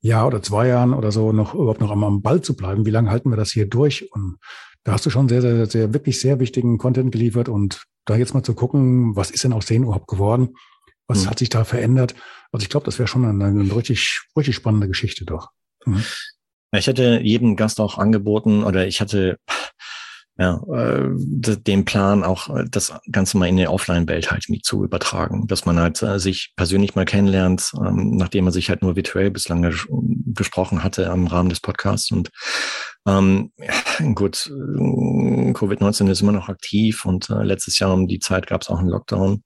Jahr 0.00 0.26
oder 0.26 0.42
zwei 0.42 0.68
Jahren 0.68 0.94
oder 0.94 1.12
so 1.12 1.32
noch 1.32 1.54
überhaupt 1.54 1.80
noch 1.80 1.90
am, 1.90 2.22
Ball 2.22 2.42
zu 2.42 2.54
bleiben? 2.54 2.86
Wie 2.86 2.90
lange 2.90 3.10
halten 3.10 3.30
wir 3.30 3.36
das 3.36 3.52
hier 3.52 3.66
durch? 3.66 4.12
Und 4.12 4.38
da 4.84 4.92
hast 4.92 5.06
du 5.06 5.10
schon 5.10 5.28
sehr, 5.28 5.42
sehr, 5.42 5.66
sehr, 5.66 5.94
wirklich 5.94 6.20
sehr 6.20 6.40
wichtigen 6.40 6.78
Content 6.78 7.12
geliefert 7.12 7.48
und 7.48 7.84
da 8.06 8.16
jetzt 8.16 8.34
mal 8.34 8.42
zu 8.42 8.54
gucken, 8.54 9.14
was 9.14 9.30
ist 9.30 9.44
denn 9.44 9.52
aus 9.52 9.66
denen 9.66 9.84
überhaupt 9.84 10.08
geworden? 10.08 10.56
Was 11.06 11.24
mhm. 11.24 11.30
hat 11.30 11.38
sich 11.38 11.48
da 11.48 11.64
verändert? 11.64 12.14
Also 12.52 12.64
ich 12.64 12.70
glaube, 12.70 12.86
das 12.86 12.98
wäre 12.98 13.08
schon 13.08 13.24
eine, 13.24 13.44
eine, 13.44 13.76
richtig, 13.76 14.22
richtig 14.36 14.56
spannende 14.56 14.88
Geschichte 14.88 15.24
doch. 15.24 15.50
Mhm. 15.84 16.02
Ich 16.72 16.86
hätte 16.86 17.20
jedem 17.22 17.56
Gast 17.56 17.80
auch 17.80 17.98
angeboten 17.98 18.62
oder 18.62 18.86
ich 18.86 19.00
hatte 19.00 19.38
ja, 20.40 20.58
äh, 20.72 21.10
den 21.58 21.84
Plan 21.84 22.24
auch 22.24 22.48
äh, 22.56 22.64
das 22.70 22.94
Ganze 23.12 23.36
mal 23.36 23.46
in 23.46 23.58
die 23.58 23.68
Offline-Welt 23.68 24.30
halt 24.30 24.48
mit 24.48 24.64
zu 24.64 24.82
übertragen, 24.84 25.46
dass 25.46 25.66
man 25.66 25.78
halt 25.78 26.02
äh, 26.02 26.18
sich 26.18 26.54
persönlich 26.56 26.94
mal 26.94 27.04
kennenlernt, 27.04 27.72
ähm, 27.76 28.16
nachdem 28.16 28.44
man 28.44 28.52
sich 28.54 28.70
halt 28.70 28.80
nur 28.80 28.96
virtuell 28.96 29.30
bislang 29.30 29.60
ges 29.60 29.86
gesprochen 30.32 30.82
hatte 30.82 31.02
im 31.02 31.26
Rahmen 31.26 31.50
des 31.50 31.60
Podcasts 31.60 32.10
und 32.10 32.30
ähm, 33.06 33.52
gut, 34.14 34.46
äh, 34.46 35.52
Covid-19 35.52 36.10
ist 36.10 36.22
immer 36.22 36.32
noch 36.32 36.48
aktiv 36.48 37.04
und 37.04 37.28
äh, 37.28 37.42
letztes 37.42 37.78
Jahr 37.78 37.92
um 37.92 38.08
die 38.08 38.18
Zeit 38.18 38.46
gab 38.46 38.62
es 38.62 38.70
auch 38.70 38.78
einen 38.78 38.88
Lockdown. 38.88 39.42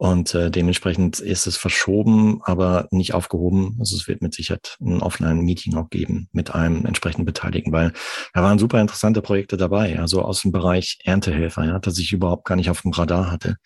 Und 0.00 0.34
äh, 0.34 0.50
dementsprechend 0.50 1.20
ist 1.20 1.46
es 1.46 1.58
verschoben, 1.58 2.40
aber 2.44 2.88
nicht 2.90 3.12
aufgehoben. 3.12 3.76
Also 3.78 3.96
es 3.96 4.08
wird 4.08 4.22
mit 4.22 4.32
Sicherheit 4.32 4.78
ein 4.80 5.02
Offline-Meeting 5.02 5.76
auch 5.76 5.90
geben 5.90 6.30
mit 6.32 6.54
einem 6.54 6.86
entsprechenden 6.86 7.26
Beteiligten, 7.26 7.70
weil 7.70 7.92
da 8.32 8.42
waren 8.42 8.58
super 8.58 8.80
interessante 8.80 9.20
Projekte 9.20 9.58
dabei, 9.58 9.98
also 9.98 10.22
aus 10.22 10.40
dem 10.40 10.52
Bereich 10.52 11.00
Erntehelfer, 11.04 11.66
ja, 11.66 11.78
das 11.78 11.98
ich 11.98 12.14
überhaupt 12.14 12.46
gar 12.46 12.56
nicht 12.56 12.70
auf 12.70 12.80
dem 12.80 12.92
Radar 12.92 13.30
hatte. 13.30 13.58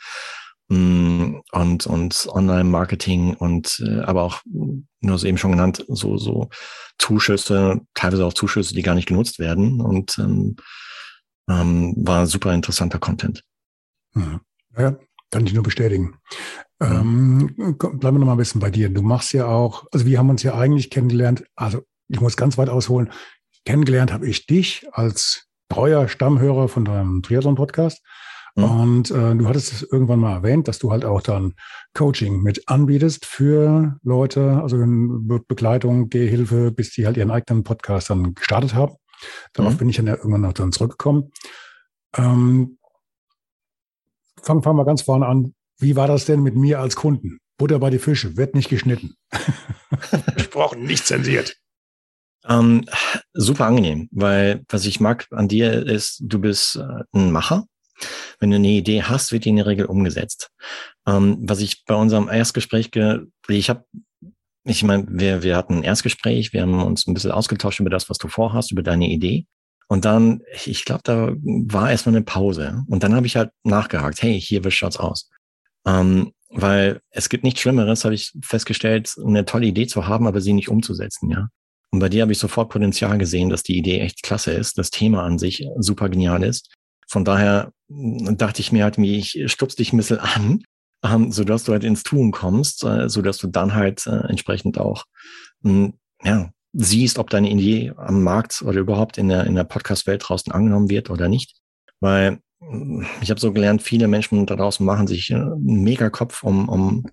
Mm, 0.67 1.37
und, 1.53 1.87
und 1.87 2.27
Online-Marketing 2.29 3.35
und 3.35 3.81
äh, 3.87 4.01
aber 4.01 4.25
auch, 4.25 4.43
du 4.45 5.13
hast 5.13 5.23
eben 5.23 5.39
schon 5.39 5.53
genannt, 5.53 5.85
so, 5.87 6.19
so 6.19 6.49
Zuschüsse, 6.99 7.81
teilweise 7.95 8.27
auch 8.27 8.33
Zuschüsse, 8.33 8.75
die 8.75 8.83
gar 8.83 8.97
nicht 8.97 9.07
genutzt 9.07 9.39
werden. 9.39 9.81
Und 9.81 10.19
ähm, 10.19 10.57
ähm, 11.49 11.95
war 11.97 12.27
super 12.27 12.53
interessanter 12.53 12.99
Content. 12.99 13.45
Mhm. 14.15 14.41
Ja, 14.77 14.97
kann 15.35 15.47
ich 15.47 15.53
nur 15.53 15.65
bestätigen. 15.65 16.15
Ähm, 16.81 17.57
bleiben 17.57 18.01
wir 18.01 18.13
noch 18.13 18.27
mal 18.27 18.33
ein 18.33 18.39
bisschen 18.39 18.61
bei 18.61 18.71
dir. 18.71 18.89
Du 18.89 19.03
machst 19.03 19.33
ja 19.33 19.47
auch, 19.47 19.85
also 19.91 20.07
wir 20.07 20.17
haben 20.17 20.31
uns 20.31 20.45
ja 20.45 20.55
eigentlich 20.55 20.91
kennengelernt, 20.91 21.43
also 21.57 21.83
ich 22.07 22.21
muss 22.21 22.37
ganz 22.37 22.57
weit 22.57 22.69
ausholen. 22.69 23.11
Kennengelernt 23.65 24.13
habe 24.13 24.29
ich 24.29 24.47
dich 24.47 24.87
als 24.93 25.49
treuer 25.69 26.07
Stammhörer 26.07 26.69
von 26.69 26.85
deinem 26.85 27.21
Triathlon-Podcast. 27.23 28.01
Mhm. 28.55 28.65
Und 28.65 29.11
äh, 29.11 29.35
du 29.35 29.49
hattest 29.49 29.73
es 29.73 29.83
irgendwann 29.83 30.21
mal 30.21 30.35
erwähnt, 30.35 30.69
dass 30.69 30.79
du 30.79 30.93
halt 30.93 31.05
auch 31.05 31.21
dann 31.21 31.55
Coaching 31.95 32.41
mit 32.41 32.69
anbietest 32.69 33.27
für 33.27 33.99
Leute, 34.05 34.61
also 34.63 34.77
Be 34.77 35.41
Begleitung, 35.49 36.11
Gehhilfe, 36.11 36.71
bis 36.71 36.93
die 36.93 37.07
halt 37.07 37.17
ihren 37.17 37.33
eigenen 37.33 37.65
Podcast 37.65 38.09
dann 38.09 38.37
gestartet 38.37 38.75
haben. 38.75 38.95
Darauf 39.53 39.73
mhm. 39.73 39.79
bin 39.79 39.89
ich 39.89 39.97
dann 39.97 40.07
ja 40.07 40.15
irgendwann 40.15 40.43
noch 40.43 40.53
dann 40.53 40.71
zurückgekommen. 40.71 41.33
Ähm, 42.17 42.79
fangen 44.45 44.63
fang 44.63 44.77
wir 44.77 44.85
ganz 44.85 45.03
vorne 45.03 45.27
an. 45.27 45.55
Wie 45.79 45.97
war 45.97 46.07
das 46.07 46.25
denn 46.25 46.43
mit 46.43 46.55
mir 46.55 46.79
als 46.79 46.97
Kunden? 46.97 47.39
Butter 47.57 47.79
bei 47.79 47.91
die 47.91 47.99
Fische, 47.99 48.37
wird 48.37 48.55
nicht 48.55 48.69
geschnitten. 48.69 49.15
Gesprochen, 50.37 50.85
nicht 50.85 51.07
zensiert. 51.07 51.57
Ähm, 52.47 52.85
super 53.33 53.67
angenehm, 53.67 54.09
weil 54.13 54.65
was 54.69 54.85
ich 54.85 55.01
mag 55.01 55.27
an 55.31 55.49
dir 55.49 55.87
ist, 55.87 56.21
du 56.23 56.41
bist 56.41 56.77
äh, 56.77 57.05
ein 57.13 57.33
Macher. 57.33 57.65
Wenn 58.39 58.51
du 58.51 58.57
eine 58.57 58.69
Idee 58.69 59.03
hast, 59.03 59.33
wird 59.33 59.45
die 59.45 59.51
in 59.51 59.57
der 59.57 59.67
Regel 59.67 59.87
umgesetzt. 59.87 60.51
Ähm, 61.07 61.39
was 61.41 61.61
ich 61.61 61.85
bei 61.87 61.95
unserem 61.95 62.29
Erstgespräch, 62.29 62.91
ich 63.49 63.71
habe, 63.71 63.85
ich 64.65 64.83
meine, 64.83 65.07
wir, 65.09 65.43
wir 65.43 65.57
hatten 65.57 65.79
ein 65.79 65.83
Erstgespräch, 65.85 66.53
wir 66.53 66.63
haben 66.63 66.83
uns 66.83 67.07
ein 67.07 67.15
bisschen 67.15 67.31
ausgetauscht 67.31 67.81
über 67.81 67.91
das, 67.91 68.11
was 68.11 68.19
du 68.19 68.29
vorhast, 68.29 68.73
über 68.73 68.83
deine 68.83 69.09
Idee. 69.09 69.47
Und 69.89 70.05
dann, 70.05 70.43
ich 70.65 70.85
glaube, 70.85 71.03
da 71.05 71.33
war 71.43 71.91
erstmal 71.91 72.17
eine 72.17 72.25
Pause. 72.25 72.83
Und 72.89 73.03
dann 73.03 73.15
habe 73.15 73.27
ich 73.27 73.37
halt 73.37 73.51
nachgehakt, 73.65 74.23
hey, 74.23 74.41
hier, 74.41 74.65
wie 74.65 74.71
schaut's 74.71 74.97
aus? 74.97 75.31
Ähm, 75.87 76.33
weil 76.51 77.01
es 77.11 77.29
gibt 77.29 77.45
nichts 77.45 77.61
Schlimmeres, 77.61 78.05
habe 78.05 78.15
ich 78.15 78.33
festgestellt, 78.43 79.15
eine 79.25 79.45
tolle 79.45 79.67
Idee 79.67 79.87
zu 79.87 80.07
haben, 80.07 80.27
aber 80.27 80.41
sie 80.41 80.53
nicht 80.53 80.69
umzusetzen, 80.69 81.31
ja. 81.31 81.49
Und 81.91 82.01
bei 82.01 82.09
dir 82.09 82.23
habe 82.23 82.33
ich 82.33 82.39
sofort 82.39 82.71
Potenzial 82.71 83.19
gesehen, 83.19 83.51
dass 83.51 83.63
die 83.63 83.77
Idee 83.79 84.01
echt 84.01 84.23
klasse 84.25 84.51
ist, 84.51 84.79
das 84.79 84.91
Thema 84.91 85.23
an 85.23 85.39
sich 85.39 85.69
super 85.79 86.09
genial 86.09 86.43
ist. 86.43 86.75
Von 87.09 87.25
daher 87.25 87.71
hm, 87.89 88.37
dachte 88.37 88.61
ich 88.61 88.73
mir 88.73 88.85
halt, 88.85 88.99
ich 88.99 89.45
stupst 89.47 89.79
dich 89.79 89.93
ein 89.93 89.97
bisschen 89.97 90.19
an, 90.21 90.65
ähm, 91.05 91.31
so 91.31 91.45
dass 91.45 91.65
du 91.65 91.73
halt 91.73 91.85
ins 91.85 92.03
Tun 92.03 92.33
kommst, 92.33 92.83
äh, 92.85 93.09
so 93.09 93.23
dass 93.23 93.39
du 93.39 93.47
dann 93.47 93.75
halt 93.75 94.07
äh, 94.07 94.27
entsprechend 94.29 94.79
auch, 94.79 95.05
hm, 95.63 95.95
ja, 96.23 96.51
siehst, 96.75 97.19
ob 97.19 97.31
deine 97.31 97.51
Idee 97.51 97.93
am 97.97 98.23
Markt 98.23 98.63
oder 98.63 98.81
überhaupt 98.81 99.17
in 99.17 99.29
der, 99.29 99.45
in 99.45 99.55
der 99.55 99.65
Podcast-Welt 99.65 100.25
draußen 100.27 100.53
angenommen 100.53 100.91
wird 100.91 101.09
oder 101.09 101.29
nicht. 101.29 101.57
Weil 102.01 102.41
hm, 102.61 103.07
ich 103.23 103.31
habe 103.31 103.41
so 103.41 103.53
gelernt, 103.53 103.83
viele 103.83 104.09
Menschen 104.09 104.45
da 104.47 104.57
draußen 104.57 104.85
machen 104.85 105.07
sich 105.07 105.31
äh, 105.31 105.35
einen 105.35 105.83
mega 105.83 106.11
Kopf 106.11 106.43
um, 106.43 106.69
um, 106.69 107.07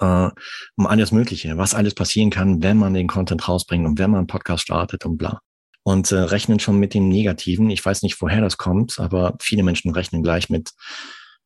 äh, 0.00 0.30
um 0.76 0.86
alles 0.86 1.12
Mögliche, 1.12 1.58
was 1.58 1.74
alles 1.74 1.94
passieren 1.94 2.30
kann, 2.30 2.62
wenn 2.62 2.78
man 2.78 2.94
den 2.94 3.08
Content 3.08 3.46
rausbringt 3.46 3.86
und 3.86 3.98
wenn 3.98 4.10
man 4.10 4.18
einen 4.18 4.26
Podcast 4.26 4.62
startet 4.62 5.04
und 5.04 5.18
bla. 5.18 5.40
Und 5.82 6.10
äh, 6.10 6.16
rechnen 6.16 6.58
schon 6.58 6.78
mit 6.78 6.94
dem 6.94 7.08
Negativen. 7.08 7.70
Ich 7.70 7.84
weiß 7.84 8.02
nicht, 8.02 8.20
woher 8.20 8.40
das 8.40 8.56
kommt, 8.56 8.98
aber 8.98 9.36
viele 9.40 9.62
Menschen 9.62 9.90
rechnen 9.92 10.22
gleich 10.22 10.50
mit, 10.50 10.72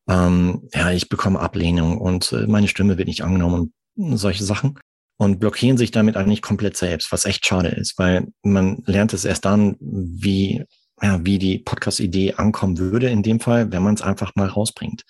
ähm, 0.07 0.67
ja, 0.73 0.91
ich 0.91 1.09
bekomme 1.09 1.39
Ablehnung 1.39 1.97
und 1.97 2.31
äh, 2.31 2.47
meine 2.47 2.67
Stimme 2.67 2.97
wird 2.97 3.07
nicht 3.07 3.23
angenommen 3.23 3.73
und 3.95 4.17
solche 4.17 4.43
Sachen 4.43 4.79
und 5.23 5.39
blockieren 5.39 5.77
sich 5.77 5.91
damit 5.91 6.17
eigentlich 6.17 6.41
komplett 6.41 6.75
selbst, 6.75 7.11
was 7.11 7.25
echt 7.25 7.45
schade 7.45 7.69
ist, 7.69 7.97
weil 7.97 8.27
man 8.43 8.83
lernt 8.85 9.13
es 9.13 9.25
erst 9.25 9.45
dann, 9.45 9.77
wie, 9.79 10.63
ja, 11.01 11.25
wie 11.25 11.39
die 11.39 11.59
Podcast-Idee 11.59 12.33
ankommen 12.33 12.77
würde 12.77 13.09
in 13.09 13.23
dem 13.23 13.39
Fall, 13.39 13.71
wenn 13.71 13.83
man 13.83 13.95
es 13.95 14.01
einfach 14.01 14.33
mal 14.35 14.47
rausbringt. 14.47 15.03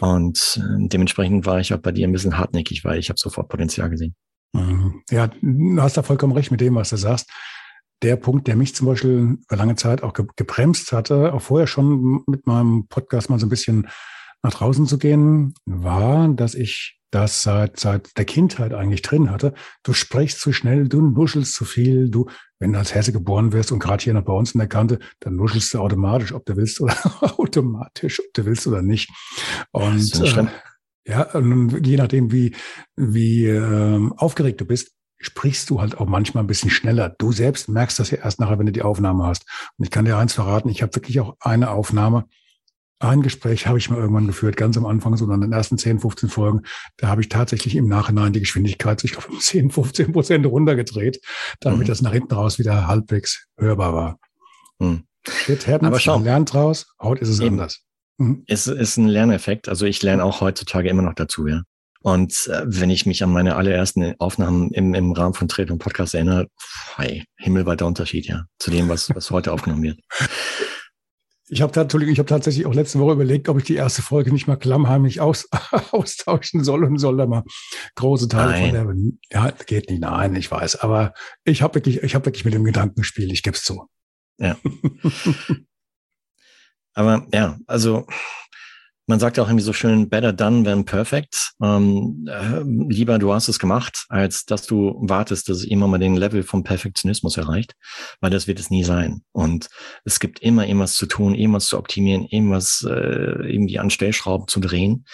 Und 0.00 0.60
äh, 0.60 0.88
dementsprechend 0.88 1.46
war 1.46 1.60
ich 1.60 1.72
auch 1.72 1.78
bei 1.78 1.92
dir 1.92 2.06
ein 2.06 2.12
bisschen 2.12 2.36
hartnäckig, 2.36 2.84
weil 2.84 2.98
ich 2.98 3.08
habe 3.08 3.18
sofort 3.18 3.48
Potenzial 3.48 3.90
gesehen. 3.90 4.14
Mhm. 4.52 5.02
Ja, 5.10 5.28
du 5.40 5.80
hast 5.80 5.96
da 5.96 6.02
vollkommen 6.02 6.32
recht 6.32 6.50
mit 6.50 6.60
dem, 6.60 6.74
was 6.74 6.90
du 6.90 6.96
sagst. 6.96 7.30
Der 8.02 8.16
Punkt, 8.16 8.48
der 8.48 8.56
mich 8.56 8.74
zum 8.74 8.88
Beispiel 8.88 9.38
über 9.48 9.56
lange 9.56 9.76
Zeit 9.76 10.02
auch 10.02 10.12
gebremst 10.12 10.90
hatte, 10.90 11.32
auch 11.32 11.42
vorher 11.42 11.68
schon 11.68 12.24
mit 12.26 12.46
meinem 12.46 12.88
Podcast 12.88 13.30
mal 13.30 13.38
so 13.38 13.46
ein 13.46 13.50
bisschen 13.50 13.86
nach 14.42 14.52
draußen 14.52 14.86
zu 14.86 14.98
gehen, 14.98 15.54
war, 15.66 16.28
dass 16.28 16.54
ich 16.54 16.98
das 17.12 17.42
seit, 17.42 17.78
seit 17.78 18.16
der 18.16 18.24
Kindheit 18.24 18.72
eigentlich 18.72 19.02
drin 19.02 19.30
hatte. 19.30 19.54
Du 19.82 19.92
sprichst 19.92 20.40
zu 20.40 20.52
schnell, 20.52 20.88
du 20.88 21.00
nuschelst 21.00 21.54
zu 21.54 21.64
viel, 21.64 22.10
du, 22.10 22.26
wenn 22.58 22.72
du 22.72 22.78
als 22.78 22.94
Hesse 22.94 23.12
geboren 23.12 23.52
wirst 23.52 23.70
und 23.70 23.78
gerade 23.78 24.02
hier 24.02 24.14
noch 24.14 24.24
bei 24.24 24.32
uns 24.32 24.52
in 24.52 24.58
der 24.58 24.68
Kante, 24.68 24.98
dann 25.20 25.36
nuschelst 25.36 25.74
du 25.74 25.78
automatisch, 25.78 26.32
ob 26.32 26.44
du 26.46 26.56
willst 26.56 26.80
oder 26.80 26.96
automatisch, 27.38 28.20
ob 28.20 28.32
du 28.32 28.44
willst 28.46 28.66
oder 28.66 28.82
nicht. 28.82 29.10
Und 29.70 30.20
äh, 30.20 30.46
ja, 31.06 31.22
und 31.34 31.86
je 31.86 31.96
nachdem, 31.96 32.32
wie, 32.32 32.54
wie 32.96 33.46
äh, 33.46 34.10
aufgeregt 34.16 34.60
du 34.60 34.64
bist, 34.64 34.92
sprichst 35.18 35.68
du 35.70 35.80
halt 35.80 35.98
auch 35.98 36.06
manchmal 36.06 36.42
ein 36.42 36.48
bisschen 36.48 36.70
schneller. 36.70 37.14
Du 37.18 37.30
selbst 37.30 37.68
merkst 37.68 37.98
das 37.98 38.10
ja 38.10 38.18
erst 38.18 38.40
nachher, 38.40 38.58
wenn 38.58 38.66
du 38.66 38.72
die 38.72 38.82
Aufnahme 38.82 39.24
hast. 39.24 39.44
Und 39.76 39.84
ich 39.84 39.90
kann 39.90 40.04
dir 40.04 40.16
eins 40.16 40.32
verraten, 40.32 40.68
ich 40.68 40.82
habe 40.82 40.94
wirklich 40.94 41.20
auch 41.20 41.36
eine 41.40 41.70
Aufnahme, 41.70 42.24
ein 43.02 43.22
Gespräch 43.22 43.66
habe 43.66 43.78
ich 43.78 43.90
mal 43.90 43.98
irgendwann 43.98 44.26
geführt, 44.26 44.56
ganz 44.56 44.76
am 44.76 44.86
Anfang, 44.86 45.16
so 45.16 45.30
in 45.30 45.40
den 45.40 45.52
ersten 45.52 45.76
10, 45.76 46.00
15 46.00 46.28
Folgen. 46.28 46.62
Da 46.96 47.08
habe 47.08 47.20
ich 47.20 47.28
tatsächlich 47.28 47.74
im 47.74 47.88
Nachhinein 47.88 48.32
die 48.32 48.40
Geschwindigkeit, 48.40 49.02
ich 49.04 49.12
glaube, 49.12 49.28
um 49.28 49.40
10, 49.40 49.70
15 49.70 50.12
Prozent 50.12 50.46
runtergedreht, 50.46 51.20
damit 51.60 51.80
mhm. 51.80 51.86
das 51.86 52.02
nach 52.02 52.12
hinten 52.12 52.34
raus 52.34 52.58
wieder 52.58 52.86
halbwegs 52.86 53.46
hörbar 53.58 53.94
war. 53.94 54.18
Mhm. 54.78 55.04
Shit 55.28 55.66
happens, 55.66 55.88
Aber 55.88 56.00
schau. 56.00 56.14
man 56.16 56.24
lernt 56.24 56.52
draus, 56.52 56.86
heute 57.00 57.22
ist 57.22 57.28
es 57.28 57.40
Eben. 57.40 57.54
anders. 57.54 57.80
Mhm. 58.18 58.44
Es 58.46 58.66
ist 58.66 58.96
ein 58.96 59.08
Lerneffekt. 59.08 59.68
Also 59.68 59.86
ich 59.86 60.02
lerne 60.02 60.24
auch 60.24 60.40
heutzutage 60.40 60.88
immer 60.88 61.02
noch 61.02 61.14
dazu, 61.14 61.46
ja. 61.46 61.62
Und 62.02 62.48
äh, 62.48 62.62
wenn 62.66 62.90
ich 62.90 63.06
mich 63.06 63.22
an 63.22 63.32
meine 63.32 63.54
allerersten 63.54 64.14
Aufnahmen 64.18 64.72
im, 64.72 64.92
im 64.94 65.12
Rahmen 65.12 65.34
von 65.34 65.46
Trade 65.46 65.72
und 65.72 65.78
Podcast 65.78 66.14
erinnere, 66.14 66.48
hey, 66.96 67.24
himmelweiter 67.36 67.86
Unterschied, 67.86 68.26
ja, 68.26 68.44
zu 68.58 68.72
dem, 68.72 68.88
was, 68.88 69.14
was 69.14 69.30
heute 69.30 69.52
aufgenommen 69.52 69.84
wird. 69.84 70.00
Ich 71.52 71.60
habe 71.60 72.06
ich 72.06 72.18
habe 72.18 72.28
tatsächlich 72.28 72.64
auch 72.64 72.72
letzte 72.72 72.98
Woche 72.98 73.12
überlegt, 73.12 73.50
ob 73.50 73.58
ich 73.58 73.64
die 73.64 73.74
erste 73.74 74.00
Folge 74.00 74.32
nicht 74.32 74.46
mal 74.46 74.56
klammheimlich 74.56 75.20
aus, 75.20 75.50
austauschen 75.90 76.64
soll 76.64 76.82
und 76.82 76.96
soll 76.96 77.18
da 77.18 77.26
mal 77.26 77.44
große 77.94 78.28
Teile 78.28 78.52
nein. 78.52 78.86
von 78.86 79.18
der. 79.30 79.38
Ja, 79.38 79.50
geht 79.66 79.90
nicht. 79.90 80.00
Nein, 80.00 80.34
ich 80.34 80.50
weiß. 80.50 80.76
Aber 80.76 81.12
ich 81.44 81.60
habe 81.60 81.74
wirklich, 81.74 82.02
ich 82.02 82.14
habe 82.14 82.24
wirklich 82.24 82.46
mit 82.46 82.54
dem 82.54 82.64
Gedanken 82.64 83.02
gespielt. 83.02 83.30
Ich 83.32 83.42
gebe 83.42 83.54
es 83.54 83.64
zu. 83.64 83.86
Ja. 84.38 84.56
Aber 86.94 87.26
ja, 87.34 87.58
also 87.66 88.06
man 89.12 89.20
sagt 89.20 89.36
ja 89.36 89.42
auch 89.42 89.48
irgendwie 89.48 89.64
so 89.64 89.74
schön, 89.74 90.08
better 90.08 90.32
done 90.32 90.64
than 90.64 90.86
perfect. 90.86 91.52
Ähm, 91.62 92.26
äh, 92.30 92.62
lieber 92.64 93.18
du 93.18 93.34
hast 93.34 93.46
es 93.48 93.58
gemacht, 93.58 94.06
als 94.08 94.46
dass 94.46 94.64
du 94.64 94.94
wartest, 95.02 95.50
dass 95.50 95.58
es 95.58 95.64
immer 95.64 95.86
mal 95.86 95.98
den 95.98 96.16
Level 96.16 96.42
vom 96.42 96.64
Perfektionismus 96.64 97.36
erreicht, 97.36 97.74
weil 98.22 98.30
das 98.30 98.46
wird 98.46 98.58
es 98.58 98.70
nie 98.70 98.84
sein. 98.84 99.20
Und 99.32 99.68
es 100.06 100.18
gibt 100.18 100.38
immer 100.38 100.66
irgendwas 100.66 100.94
zu 100.94 101.04
tun, 101.04 101.34
irgendwas 101.34 101.66
zu 101.66 101.76
optimieren, 101.76 102.24
irgendwas 102.24 102.86
äh, 102.88 103.52
irgendwie 103.52 103.78
an 103.78 103.90
Stellschrauben 103.90 104.48
zu 104.48 104.60
drehen. 104.60 105.04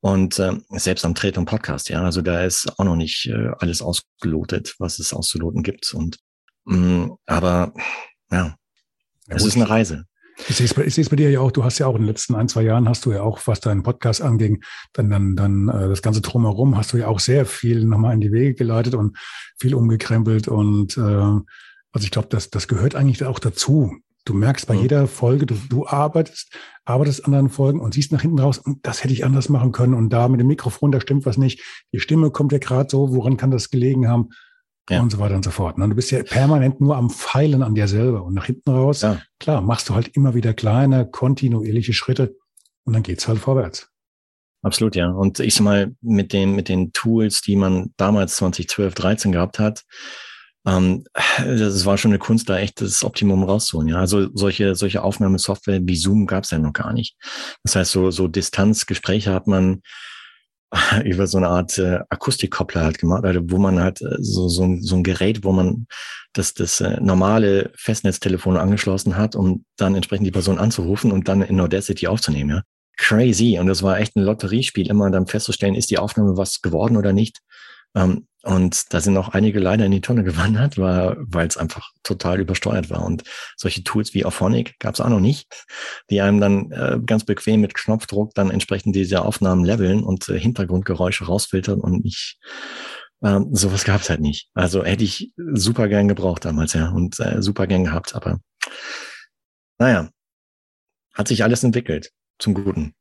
Und 0.00 0.38
äh, 0.38 0.54
selbst 0.70 1.04
am 1.04 1.14
Trade 1.14 1.38
und 1.38 1.44
Podcast, 1.44 1.90
ja, 1.90 2.02
also 2.02 2.22
da 2.22 2.44
ist 2.44 2.72
auch 2.78 2.84
noch 2.86 2.96
nicht 2.96 3.26
äh, 3.26 3.50
alles 3.58 3.82
ausgelotet, 3.82 4.76
was 4.78 4.98
es 4.98 5.12
auszuloten 5.12 5.62
gibt. 5.62 5.92
Und 5.92 6.20
mh, 6.64 6.76
mm, 6.78 7.16
aber 7.26 7.74
ja, 8.30 8.56
ja 9.28 9.36
es 9.36 9.44
ist 9.44 9.56
eine 9.56 9.68
Reise. 9.68 10.06
Ich 10.48 10.56
sehe 10.56 10.66
es 10.66 10.74
bei, 10.74 10.84
ich 10.84 10.94
sehe 10.94 11.02
es 11.02 11.10
bei 11.10 11.16
dir 11.16 11.30
ja 11.30 11.40
auch. 11.40 11.52
Du 11.52 11.64
hast 11.64 11.78
ja 11.78 11.86
auch 11.86 11.94
in 11.94 12.02
den 12.02 12.08
letzten 12.08 12.34
ein, 12.34 12.48
zwei 12.48 12.62
Jahren 12.62 12.88
hast 12.88 13.04
du 13.04 13.12
ja 13.12 13.22
auch, 13.22 13.40
was 13.46 13.60
deinen 13.60 13.82
Podcast 13.82 14.22
anging, 14.22 14.62
dann, 14.92 15.10
dann, 15.10 15.36
dann 15.36 15.68
äh, 15.68 15.88
das 15.88 16.02
ganze 16.02 16.20
Drumherum 16.20 16.76
hast 16.76 16.92
du 16.92 16.96
ja 16.96 17.08
auch 17.08 17.20
sehr 17.20 17.46
viel 17.46 17.84
nochmal 17.84 18.14
in 18.14 18.20
die 18.20 18.32
Wege 18.32 18.54
geleitet 18.54 18.94
und 18.94 19.16
viel 19.58 19.74
umgekrempelt. 19.74 20.48
Und 20.48 20.96
äh, 20.96 21.00
also 21.00 22.04
ich 22.04 22.10
glaube, 22.10 22.28
das, 22.30 22.50
das 22.50 22.68
gehört 22.68 22.94
eigentlich 22.94 23.24
auch 23.24 23.38
dazu. 23.38 23.96
Du 24.24 24.34
merkst 24.34 24.66
bei 24.66 24.74
mhm. 24.74 24.82
jeder 24.82 25.06
Folge, 25.08 25.46
du, 25.46 25.56
du 25.68 25.86
arbeitest, 25.86 26.56
arbeitest 26.84 27.24
an 27.24 27.32
deinen 27.32 27.50
Folgen 27.50 27.80
und 27.80 27.94
siehst 27.94 28.12
nach 28.12 28.22
hinten 28.22 28.38
raus, 28.38 28.62
das 28.82 29.02
hätte 29.02 29.12
ich 29.12 29.24
anders 29.24 29.48
machen 29.48 29.72
können. 29.72 29.94
Und 29.94 30.10
da 30.10 30.28
mit 30.28 30.40
dem 30.40 30.46
Mikrofon, 30.46 30.92
da 30.92 31.00
stimmt 31.00 31.26
was 31.26 31.36
nicht. 31.36 31.60
Die 31.92 32.00
Stimme 32.00 32.30
kommt 32.30 32.52
ja 32.52 32.58
gerade 32.58 32.88
so, 32.88 33.12
woran 33.12 33.36
kann 33.36 33.50
das 33.50 33.70
gelegen 33.70 34.08
haben? 34.08 34.30
Ja. 34.90 35.00
und 35.00 35.10
so 35.10 35.18
weiter 35.18 35.36
und 35.36 35.44
so 35.44 35.50
fort. 35.50 35.76
Und 35.76 35.82
ne? 35.82 35.88
du 35.88 35.94
bist 35.94 36.10
ja 36.10 36.22
permanent 36.22 36.80
nur 36.80 36.96
am 36.96 37.10
Feilen 37.10 37.62
an 37.62 37.74
dir 37.74 37.88
selber 37.88 38.24
und 38.24 38.34
nach 38.34 38.46
hinten 38.46 38.70
raus, 38.70 39.02
ja. 39.02 39.20
klar, 39.38 39.60
machst 39.60 39.88
du 39.88 39.94
halt 39.94 40.08
immer 40.16 40.34
wieder 40.34 40.54
kleine, 40.54 41.08
kontinuierliche 41.08 41.92
Schritte 41.92 42.36
und 42.84 42.92
dann 42.92 43.02
geht's 43.02 43.28
halt 43.28 43.38
vorwärts. 43.38 43.88
Absolut, 44.62 44.94
ja. 44.94 45.10
Und 45.10 45.40
ich 45.40 45.54
sag 45.54 45.64
mal, 45.64 45.94
mit 46.00 46.32
den, 46.32 46.54
mit 46.54 46.68
den 46.68 46.92
Tools, 46.92 47.42
die 47.42 47.56
man 47.56 47.92
damals 47.96 48.36
2012, 48.36 48.94
13 48.94 49.32
gehabt 49.32 49.58
hat, 49.58 49.82
ähm, 50.64 51.04
das 51.38 51.84
war 51.84 51.98
schon 51.98 52.12
eine 52.12 52.20
Kunst, 52.20 52.48
da 52.48 52.58
echt 52.58 52.80
das 52.80 53.02
Optimum 53.02 53.42
rauszuholen. 53.42 53.88
Ja, 53.88 53.96
also 53.96 54.28
solche, 54.34 54.76
solche 54.76 55.02
Aufnahmesoftware 55.02 55.80
wie 55.82 55.96
Zoom 55.96 56.26
gab's 56.26 56.50
ja 56.50 56.58
noch 56.58 56.72
gar 56.72 56.92
nicht. 56.92 57.16
Das 57.64 57.74
heißt, 57.74 57.90
so, 57.90 58.10
so 58.10 58.28
Distanzgespräche 58.28 59.32
hat 59.32 59.48
man 59.48 59.82
über 61.04 61.26
so 61.26 61.38
eine 61.38 61.48
Art 61.48 61.78
äh, 61.78 62.00
Akustikkoppler 62.08 62.82
halt 62.82 62.98
gemacht, 62.98 63.24
also 63.24 63.40
wo 63.44 63.58
man 63.58 63.80
halt 63.80 64.00
äh, 64.00 64.16
so, 64.18 64.48
so, 64.48 64.64
ein, 64.64 64.82
so 64.82 64.96
ein 64.96 65.02
Gerät, 65.02 65.44
wo 65.44 65.52
man 65.52 65.86
das, 66.32 66.54
das 66.54 66.80
äh, 66.80 66.98
normale 67.00 67.70
Festnetztelefon 67.76 68.56
angeschlossen 68.56 69.16
hat, 69.16 69.36
um 69.36 69.64
dann 69.76 69.94
entsprechend 69.94 70.26
die 70.26 70.32
Person 70.32 70.58
anzurufen 70.58 71.12
und 71.12 71.28
dann 71.28 71.42
in 71.42 71.60
Audacity 71.60 72.06
aufzunehmen, 72.06 72.50
ja. 72.50 72.62
Crazy. 72.98 73.58
Und 73.58 73.66
das 73.66 73.82
war 73.82 73.98
echt 73.98 74.16
ein 74.16 74.22
Lotteriespiel, 74.22 74.88
immer 74.88 75.10
dann 75.10 75.26
festzustellen, 75.26 75.74
ist 75.74 75.90
die 75.90 75.98
Aufnahme 75.98 76.36
was 76.36 76.60
geworden 76.60 76.96
oder 76.96 77.12
nicht. 77.12 77.38
Ähm, 77.94 78.26
und 78.44 78.92
da 78.92 79.00
sind 79.00 79.16
auch 79.16 79.28
einige 79.28 79.60
leider 79.60 79.86
in 79.86 79.92
die 79.92 80.00
Tonne 80.00 80.24
gewandert, 80.24 80.76
weil 80.76 81.46
es 81.46 81.56
einfach 81.56 81.90
total 82.02 82.40
übersteuert 82.40 82.90
war. 82.90 83.04
Und 83.04 83.22
solche 83.56 83.84
Tools 83.84 84.14
wie 84.14 84.24
Auphonic 84.24 84.78
gab 84.80 84.94
es 84.94 85.00
auch 85.00 85.08
noch 85.08 85.20
nicht, 85.20 85.64
die 86.10 86.20
einem 86.20 86.40
dann 86.40 86.72
äh, 86.72 86.98
ganz 87.06 87.24
bequem 87.24 87.60
mit 87.60 87.74
Knopfdruck 87.74 88.34
dann 88.34 88.50
entsprechend 88.50 88.96
diese 88.96 89.22
Aufnahmen 89.24 89.64
leveln 89.64 90.02
und 90.02 90.28
äh, 90.28 90.40
Hintergrundgeräusche 90.40 91.26
rausfiltern 91.26 91.80
und 91.80 92.04
nicht 92.04 92.38
ähm, 93.22 93.48
sowas 93.52 93.84
gab 93.84 94.00
es 94.00 94.10
halt 94.10 94.20
nicht. 94.20 94.48
Also 94.54 94.84
hätte 94.84 95.04
ich 95.04 95.32
super 95.36 95.86
gern 95.88 96.08
gebraucht 96.08 96.44
damals, 96.44 96.72
ja, 96.72 96.88
und 96.90 97.20
äh, 97.20 97.40
super 97.40 97.68
gern 97.68 97.84
gehabt, 97.84 98.14
aber 98.16 98.40
naja, 99.78 100.10
hat 101.14 101.28
sich 101.28 101.44
alles 101.44 101.62
entwickelt 101.62 102.10
zum 102.38 102.54
Guten. 102.54 102.94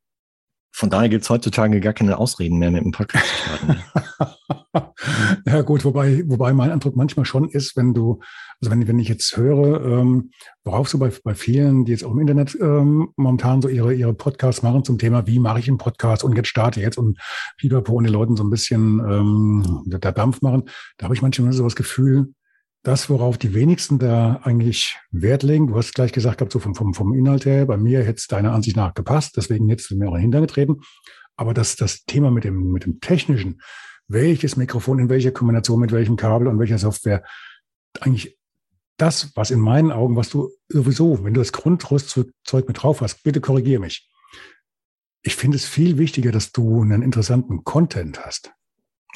Von 0.74 0.90
daher 0.90 1.10
gibt 1.10 1.24
es 1.24 1.30
heutzutage 1.30 1.80
gar 1.82 1.94
keine 1.94 2.18
Ausreden 2.18 2.58
mehr 2.58 2.72
mit 2.72 2.84
dem 2.84 2.92
Podcast 2.92 3.26
starten. 3.28 3.82
ja 5.46 5.62
gut, 5.62 5.84
wobei, 5.84 6.24
wobei 6.28 6.54
mein 6.54 6.72
Eindruck 6.72 6.96
manchmal 6.96 7.26
schon 7.26 7.50
ist, 7.50 7.76
wenn 7.76 7.94
du, 7.94 8.20
also 8.62 8.72
wenn, 8.72 8.88
wenn 8.88 9.00
ich 9.00 9.10
jetzt 9.10 9.36
höre, 9.36 9.84
ähm, 9.86 10.32
worauf 10.64 10.88
so 10.88 10.98
bei, 10.98 11.12
bei 11.24 11.36
vielen, 11.36 11.86
die 11.86 11.92
jetzt 11.92 12.04
auch 12.04 12.12
im 12.12 12.20
Internet 12.20 12.58
ähm, 12.60 13.10
momentan 13.18 13.62
so 13.62 13.68
ihre, 13.68 13.94
ihre 13.94 14.14
Podcasts 14.14 14.64
machen 14.64 14.84
zum 14.86 14.98
Thema, 14.98 15.28
wie 15.28 15.40
mache 15.40 15.60
ich 15.60 15.68
einen 15.68 15.78
Podcast 15.78 16.24
und 16.24 16.36
jetzt 16.36 16.48
starte 16.48 16.80
jetzt 16.80 16.98
und 16.98 17.20
Pipapo 17.58 17.94
und 17.94 18.06
den 18.06 18.14
Leuten 18.14 18.38
so 18.38 18.44
ein 18.44 18.50
bisschen 18.50 19.00
ähm, 19.00 19.84
der 19.86 20.12
Dampf 20.12 20.42
machen, 20.42 20.64
da 20.98 21.06
habe 21.06 21.16
ich 21.16 21.22
manchmal 21.22 21.52
so 21.54 21.64
das 21.64 21.76
Gefühl, 21.76 22.34
das, 22.84 23.10
worauf 23.10 23.38
die 23.38 23.54
wenigsten 23.54 24.00
da 24.00 24.42
eigentlich 24.44 24.98
Wert 25.12 25.44
legen, 25.44 25.68
du 25.68 25.76
hast 25.76 25.94
gleich 25.94 26.12
gesagt 26.12 26.40
gehabt, 26.40 26.52
so 26.52 26.60
vom, 26.60 26.74
vom, 26.74 26.94
vom 26.94 27.14
Inhalt 27.14 27.46
her, 27.46 27.66
bei 27.66 27.78
mir 27.78 28.00
hätte 28.00 28.18
es 28.18 28.28
deiner 28.28 28.54
Ansicht 28.54 28.76
nach 28.76 28.94
gepasst, 28.94 29.38
deswegen 29.38 29.70
jetzt 29.70 29.92
mir 29.92 30.10
auch 30.10 30.18
hintergetreten. 30.18 30.82
Aber 31.36 31.54
das, 31.54 31.76
das 31.76 32.06
Thema 32.06 32.32
mit 32.32 32.44
dem, 32.44 32.72
mit 32.72 32.86
dem 32.86 33.00
Technischen, 33.00 33.62
welches 34.08 34.58
Mikrofon 34.58 35.00
in 35.00 35.10
welcher 35.10 35.32
Kombination 35.32 35.80
mit 35.80 35.92
welchem 35.92 36.16
Kabel 36.16 36.48
und 36.48 36.60
welcher 36.60 36.78
Software, 36.78 37.24
eigentlich 38.00 38.38
das, 38.98 39.36
was 39.36 39.52
in 39.52 39.60
meinen 39.60 39.92
Augen, 39.92 40.16
was 40.16 40.30
du 40.30 40.50
sowieso, 40.68 41.24
wenn 41.24 41.34
du 41.34 41.42
das 41.42 41.52
Grundrüstzeug 41.52 42.68
mit 42.68 42.82
drauf 42.82 43.02
hast, 43.02 43.24
bitte 43.24 43.42
korrigiere 43.42 43.82
mich. 43.82 44.10
Ich 45.24 45.36
finde 45.36 45.58
es 45.58 45.66
viel 45.66 45.98
wichtiger, 45.98 46.32
dass 46.32 46.52
du 46.52 46.82
einen 46.82 47.02
interessanten 47.02 47.64
Content 47.64 48.26
hast. 48.26 48.52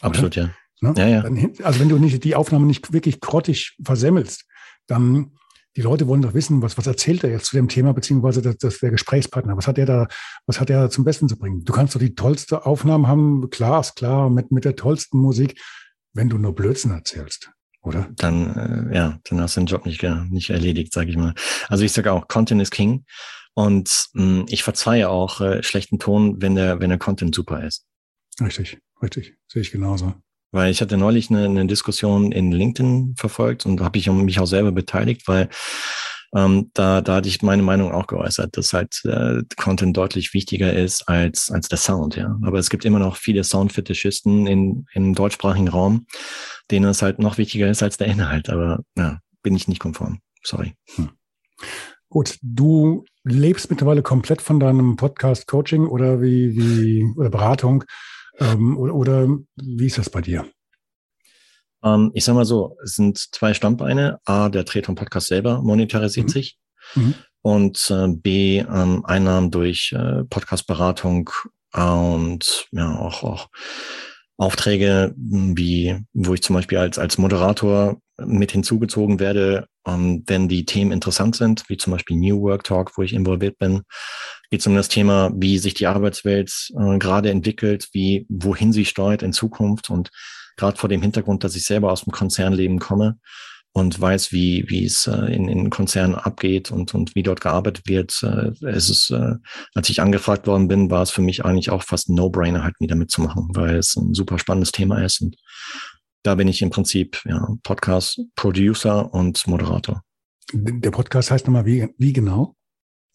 Absolut, 0.02 0.38
oder? 0.38 0.48
ja. 0.48 0.54
Ne? 0.82 0.94
Ja, 0.98 1.08
ja. 1.08 1.22
Dann, 1.22 1.54
also 1.64 1.80
wenn 1.80 1.90
du 1.90 1.98
nicht 1.98 2.24
die 2.24 2.36
Aufnahme 2.36 2.66
nicht 2.66 2.94
wirklich 2.94 3.22
grottig 3.22 3.78
versemmelst, 3.84 4.46
dann 4.88 5.32
die 5.76 5.82
Leute 5.82 6.08
wollen 6.08 6.22
doch 6.22 6.34
wissen, 6.34 6.62
was, 6.62 6.78
was 6.78 6.88
erzählt 6.88 7.24
er 7.24 7.32
jetzt 7.32 7.48
zu 7.48 7.56
dem 7.56 7.68
Thema, 7.68 7.94
beziehungsweise 7.94 8.42
das, 8.42 8.58
das 8.58 8.80
der 8.80 8.92
Gesprächspartner, 8.92 9.58
was 9.58 9.68
hat 9.68 9.78
er 9.78 9.86
da, 9.86 10.08
was 10.46 10.60
hat 10.60 10.70
er 10.70 10.90
zum 10.90 11.04
Besten 11.04 11.28
zu 11.28 11.38
bringen? 11.38 11.64
Du 11.66 11.74
kannst 11.74 11.96
doch 11.96 12.00
die 12.00 12.16
tollste 12.16 12.66
Aufnahme 12.66 13.08
haben, 13.08 13.50
klar, 13.50 13.82
ist 13.82 13.96
klar, 13.96 14.30
mit, 14.30 14.52
mit 14.52 14.64
der 14.64 14.76
tollsten 14.76 15.18
Musik, 15.18 15.62
wenn 16.14 16.30
du 16.30 16.38
nur 16.38 16.56
Blödsinn 16.56 16.92
erzählst, 16.92 17.52
oder? 17.82 18.08
Dann, 18.16 18.56
äh, 18.92 18.96
ja, 18.96 19.20
dann 19.26 19.42
hast 19.42 19.58
du 19.58 19.62
den 19.62 19.68
Job 19.68 19.86
nicht, 19.86 20.02
nicht 20.30 20.50
erledigt, 20.50 20.94
sage 20.94 21.10
ich 21.10 21.18
mal. 21.18 21.34
Also 21.68 21.84
ich 21.84 21.92
sage 21.92 22.14
auch, 22.14 22.28
Content 22.28 22.62
is 22.62 22.72
King. 22.72 23.06
Und 23.54 24.10
mh, 24.14 24.24
hm, 24.24 24.46
ich 24.50 24.64
verzeihe 24.64 25.10
auch 25.10 25.42
äh, 25.42 25.62
schlechten 25.62 26.00
Ton, 26.00 26.42
wenn 26.42 26.56
der, 26.56 26.80
wenn 26.80 26.90
der 26.90 27.00
Content 27.00 27.36
super 27.36 27.66
ist. 27.66 27.86
Richtig, 28.40 28.80
richtig, 29.02 29.36
sehe 29.48 29.62
ich 29.62 29.72
genauso. 29.72 30.14
Weil 30.56 30.72
ich 30.72 30.80
hatte 30.80 30.96
neulich 30.96 31.30
eine, 31.30 31.44
eine 31.44 31.68
Diskussion 31.68 32.32
in 32.32 32.54
LinkedIn 32.54 33.16
verfolgt 33.18 33.66
und 33.66 33.82
habe 33.82 33.98
ich 33.98 34.10
mich 34.10 34.40
auch 34.40 34.46
selber 34.46 34.72
beteiligt, 34.72 35.28
weil 35.28 35.50
ähm, 36.34 36.72
da, 36.74 37.02
da 37.02 37.16
hatte 37.16 37.28
ich 37.28 37.42
meine 37.42 37.62
Meinung 37.62 37.92
auch 37.92 38.08
geäußert, 38.08 38.56
dass 38.56 38.72
halt 38.72 39.02
äh, 39.04 39.42
Content 39.58 39.98
deutlich 39.98 40.34
wichtiger 40.34 40.72
ist 40.72 41.10
als, 41.10 41.52
als 41.52 41.68
der 41.68 41.78
Sound, 41.78 42.16
ja. 42.16 42.38
Aber 42.42 42.58
es 42.58 42.70
gibt 42.70 42.86
immer 42.86 43.00
noch 43.00 43.18
viele 43.18 43.44
Soundfetischisten 43.44 44.48
in, 44.48 44.86
im 44.94 45.14
deutschsprachigen 45.14 45.68
Raum, 45.68 46.08
denen 46.72 46.90
es 46.90 47.02
halt 47.02 47.20
noch 47.20 47.38
wichtiger 47.38 47.70
ist 47.70 47.84
als 47.84 47.98
der 47.98 48.08
Inhalt. 48.08 48.50
Aber 48.50 48.80
ja, 48.98 49.20
bin 49.44 49.58
ich 49.58 49.68
nicht 49.68 49.80
konform. 49.80 50.20
Sorry. 50.42 50.74
Hm. 50.96 51.10
Gut, 52.08 52.38
du 52.42 53.04
lebst 53.26 53.70
mittlerweile 53.70 54.04
komplett 54.04 54.42
von 54.42 54.62
deinem 54.62 54.96
Podcast 54.96 55.48
Coaching 55.48 55.86
oder 55.86 56.22
wie, 56.22 56.56
wie 56.56 57.14
oder 57.18 57.30
Beratung. 57.30 57.84
Ähm, 58.40 58.78
oder, 58.78 58.96
oder 58.96 59.28
wie 59.56 59.86
ist 59.86 59.98
das 59.98 60.10
bei 60.10 60.22
dir? 60.22 60.46
Ähm, 61.84 62.12
ich 62.14 62.26
sage 62.26 62.38
mal 62.38 62.46
so, 62.46 62.78
es 62.84 62.96
sind 62.96 63.18
zwei 63.18 63.54
Standbeine. 63.54 64.20
A, 64.26 64.50
der 64.50 64.66
Treton 64.66 64.96
Podcast 64.96 65.28
selber 65.28 65.62
monetarisiert 65.62 66.28
mhm. 66.28 66.32
sich. 66.32 66.58
Mhm. 66.96 67.14
Und 67.42 67.92
äh, 67.92 68.08
B, 68.08 68.60
ähm, 68.60 69.06
Einnahmen 69.06 69.52
durch 69.52 69.94
äh, 69.96 70.24
Podcastberatung 70.26 71.30
und 71.74 72.68
ja 72.72 72.98
auch, 72.98 73.24
auch 73.24 73.50
Aufträge, 74.38 75.14
wie 75.18 75.98
wo 76.14 76.34
ich 76.34 76.44
zum 76.44 76.56
Beispiel 76.56 76.78
als, 76.78 76.98
als 76.98 77.18
Moderator 77.18 77.98
mit 78.18 78.52
hinzugezogen 78.52 79.20
werde, 79.20 79.68
ähm, 79.86 80.24
wenn 80.28 80.48
die 80.48 80.66
Themen 80.66 80.92
interessant 80.92 81.36
sind, 81.36 81.64
wie 81.68 81.78
zum 81.78 81.92
Beispiel 81.94 82.18
New 82.18 82.42
Work 82.42 82.64
Talk, 82.64 82.98
wo 82.98 83.04
ich 83.04 83.14
involviert 83.14 83.58
bin, 83.58 83.84
geht 84.50 84.62
es 84.62 84.68
um 84.68 84.76
das 84.76 84.88
Thema, 84.88 85.32
wie 85.36 85.58
sich 85.58 85.74
die 85.74 85.88
Arbeitswelt 85.88 86.70
äh, 86.78 86.98
gerade 86.98 87.30
entwickelt, 87.30 87.90
wie 87.94 88.26
wohin 88.30 88.74
sie 88.74 88.86
steuert 88.86 89.24
in 89.24 89.34
Zukunft 89.34 89.90
und 89.90 90.10
gerade 90.58 90.78
vor 90.78 90.90
dem 90.90 91.02
Hintergrund, 91.02 91.44
dass 91.44 91.56
ich 91.56 91.66
selber 91.66 91.92
aus 91.92 92.04
dem 92.04 92.12
Konzernleben 92.12 92.80
komme, 92.80 93.20
und 93.76 94.00
weiß, 94.00 94.32
wie, 94.32 94.64
wie 94.70 94.86
es 94.86 95.06
äh, 95.06 95.34
in, 95.34 95.50
in 95.50 95.70
Konzernen 95.70 96.16
abgeht 96.16 96.72
und, 96.72 96.96
und 96.96 97.14
wie 97.14 97.24
dort 97.24 97.42
gearbeitet 97.42 97.86
wird. 97.90 98.24
Äh, 98.24 98.52
es 98.66 98.90
ist, 98.90 99.12
äh, 99.12 99.34
als 99.74 99.90
ich 99.90 100.02
angefragt 100.02 100.48
worden 100.48 100.70
bin, 100.70 100.90
war 100.90 101.02
es 101.02 101.12
für 101.12 101.22
mich 101.22 101.44
eigentlich 101.44 101.70
auch 101.72 101.84
fast 101.84 102.08
ein 102.08 102.16
No-Brainer, 102.16 102.64
halt 102.64 102.76
wieder 102.80 102.96
mitzumachen, 102.96 103.50
weil 103.54 103.76
es 103.76 103.98
ein 103.98 104.14
super 104.14 104.40
spannendes 104.40 104.72
Thema 104.72 105.04
ist. 105.04 105.22
Und 105.22 105.36
da 106.24 106.36
bin 106.36 106.48
ich 106.48 106.62
im 106.62 106.70
Prinzip 106.70 107.22
ja, 107.26 107.46
Podcast-Producer 107.64 109.14
und 109.14 109.46
Moderator. 109.46 110.02
Der 110.54 110.92
Podcast 110.92 111.32
heißt 111.32 111.46
nochmal 111.46 111.66
wie, 111.66 111.90
wie 111.98 112.14
genau? 112.14 112.56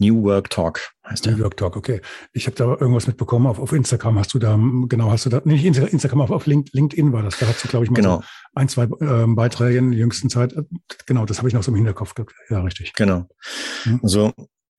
New 0.00 0.22
Work 0.24 0.50
Talk 0.50 0.80
heißt 1.06 1.26
der. 1.26 1.32
New 1.32 1.44
Work 1.44 1.56
Talk, 1.56 1.76
okay. 1.76 2.00
Ich 2.32 2.46
habe 2.46 2.56
da 2.56 2.64
irgendwas 2.64 3.06
mitbekommen. 3.06 3.46
Auf, 3.46 3.58
auf 3.58 3.72
Instagram 3.72 4.18
hast 4.18 4.34
du 4.34 4.38
da, 4.38 4.58
genau, 4.88 5.10
hast 5.10 5.26
du 5.26 5.30
da, 5.30 5.42
nicht 5.44 5.64
Instagram, 5.64 6.22
auf, 6.22 6.30
auf 6.30 6.46
LinkedIn 6.46 7.12
war 7.12 7.22
das. 7.22 7.38
Da 7.38 7.46
hast 7.46 7.62
du, 7.64 7.68
glaube 7.68 7.84
ich, 7.84 7.90
mal 7.90 7.96
genau. 7.96 8.18
so 8.18 8.24
ein, 8.54 8.68
zwei 8.68 8.84
äh, 8.84 9.26
Beiträge 9.26 9.78
in 9.78 9.90
der 9.90 10.00
jüngsten 10.00 10.30
Zeit. 10.30 10.54
Genau, 11.06 11.26
das 11.26 11.38
habe 11.38 11.48
ich 11.48 11.54
noch 11.54 11.62
so 11.62 11.70
im 11.70 11.76
Hinterkopf. 11.76 12.14
Ja, 12.48 12.62
richtig. 12.62 12.94
Genau. 12.94 13.28
Hm. 13.84 14.00
Also 14.02 14.32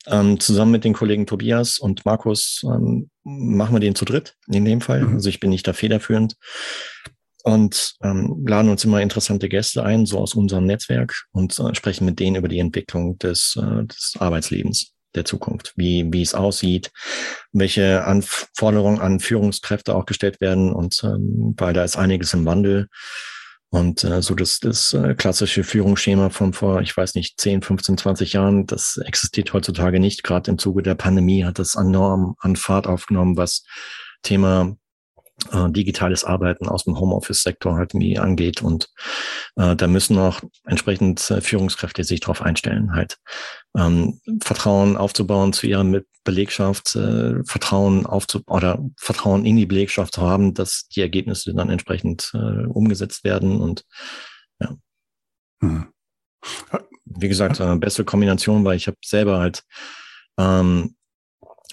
ähm, 0.07 0.39
zusammen 0.39 0.71
mit 0.71 0.83
den 0.83 0.93
Kollegen 0.93 1.27
Tobias 1.27 1.77
und 1.77 2.05
Markus 2.05 2.61
ähm, 2.65 3.09
machen 3.23 3.75
wir 3.75 3.79
den 3.79 3.95
zu 3.95 4.05
dritt 4.05 4.35
in 4.47 4.65
dem 4.65 4.81
Fall. 4.81 5.01
Mhm. 5.01 5.13
Also 5.15 5.29
ich 5.29 5.39
bin 5.39 5.51
nicht 5.51 5.67
da 5.67 5.73
federführend 5.73 6.35
und 7.43 7.95
ähm, 8.03 8.43
laden 8.47 8.69
uns 8.71 8.83
immer 8.83 9.01
interessante 9.01 9.49
Gäste 9.49 9.83
ein, 9.83 10.05
so 10.05 10.19
aus 10.19 10.33
unserem 10.33 10.65
Netzwerk 10.65 11.25
und 11.31 11.57
äh, 11.59 11.75
sprechen 11.75 12.05
mit 12.05 12.19
denen 12.19 12.35
über 12.35 12.47
die 12.47 12.59
Entwicklung 12.59 13.17
des, 13.19 13.57
äh, 13.61 13.85
des 13.85 14.13
Arbeitslebens 14.19 14.93
der 15.15 15.25
Zukunft, 15.25 15.73
wie, 15.75 16.07
wie 16.11 16.21
es 16.21 16.33
aussieht, 16.33 16.91
welche 17.51 18.05
Anforderungen 18.05 18.99
an 18.99 19.19
Führungskräfte 19.19 19.95
auch 19.95 20.05
gestellt 20.05 20.41
werden 20.41 20.71
und 20.71 21.01
ähm, 21.03 21.53
weil 21.57 21.73
da 21.73 21.83
ist 21.83 21.97
einiges 21.97 22.33
im 22.33 22.45
Wandel. 22.45 22.87
Und 23.73 24.03
äh, 24.03 24.21
so 24.21 24.35
das, 24.35 24.59
das 24.59 24.93
äh, 24.93 25.15
klassische 25.15 25.63
Führungsschema 25.63 26.29
von 26.29 26.51
vor, 26.51 26.81
ich 26.81 26.95
weiß 26.95 27.15
nicht, 27.15 27.39
10, 27.39 27.61
15, 27.61 27.97
20 27.97 28.33
Jahren, 28.33 28.65
das 28.65 28.97
existiert 28.97 29.53
heutzutage 29.53 30.01
nicht. 30.01 30.23
Gerade 30.23 30.51
im 30.51 30.57
Zuge 30.57 30.83
der 30.83 30.95
Pandemie 30.95 31.45
hat 31.45 31.57
das 31.57 31.75
enorm 31.75 32.35
an 32.39 32.57
Fahrt 32.57 32.85
aufgenommen, 32.85 33.37
was 33.37 33.63
Thema 34.23 34.75
äh, 35.51 35.69
digitales 35.71 36.23
Arbeiten 36.23 36.67
aus 36.67 36.83
dem 36.85 36.99
Homeoffice-Sektor 36.99 37.75
halt 37.75 37.93
irgendwie 37.93 38.19
angeht. 38.19 38.61
Und 38.61 38.89
äh, 39.55 39.75
da 39.75 39.87
müssen 39.87 40.17
auch 40.17 40.41
entsprechend 40.65 41.29
äh, 41.31 41.41
Führungskräfte 41.41 42.03
sich 42.03 42.19
darauf 42.19 42.41
einstellen, 42.41 42.93
halt 42.93 43.17
ähm, 43.77 44.19
Vertrauen 44.41 44.97
aufzubauen 44.97 45.53
zu 45.53 45.67
ihrer 45.67 45.85
Belegschaft, 46.23 46.95
äh, 46.95 47.43
Vertrauen 47.43 48.05
aufzu 48.05 48.41
oder 48.47 48.83
Vertrauen 48.97 49.45
in 49.45 49.57
die 49.57 49.65
Belegschaft 49.65 50.15
zu 50.15 50.21
haben, 50.21 50.53
dass 50.53 50.87
die 50.87 51.01
Ergebnisse 51.01 51.53
dann 51.53 51.69
entsprechend 51.69 52.31
äh, 52.33 52.65
umgesetzt 52.65 53.23
werden 53.23 53.59
und 53.59 53.83
ja. 54.59 54.75
Hm. 55.61 55.87
Wie 57.05 57.27
gesagt, 57.27 57.59
äh, 57.59 57.75
beste 57.75 58.05
Kombination, 58.05 58.63
weil 58.63 58.77
ich 58.77 58.87
habe 58.87 58.97
selber 59.03 59.39
halt 59.39 59.63
ähm, 60.37 60.95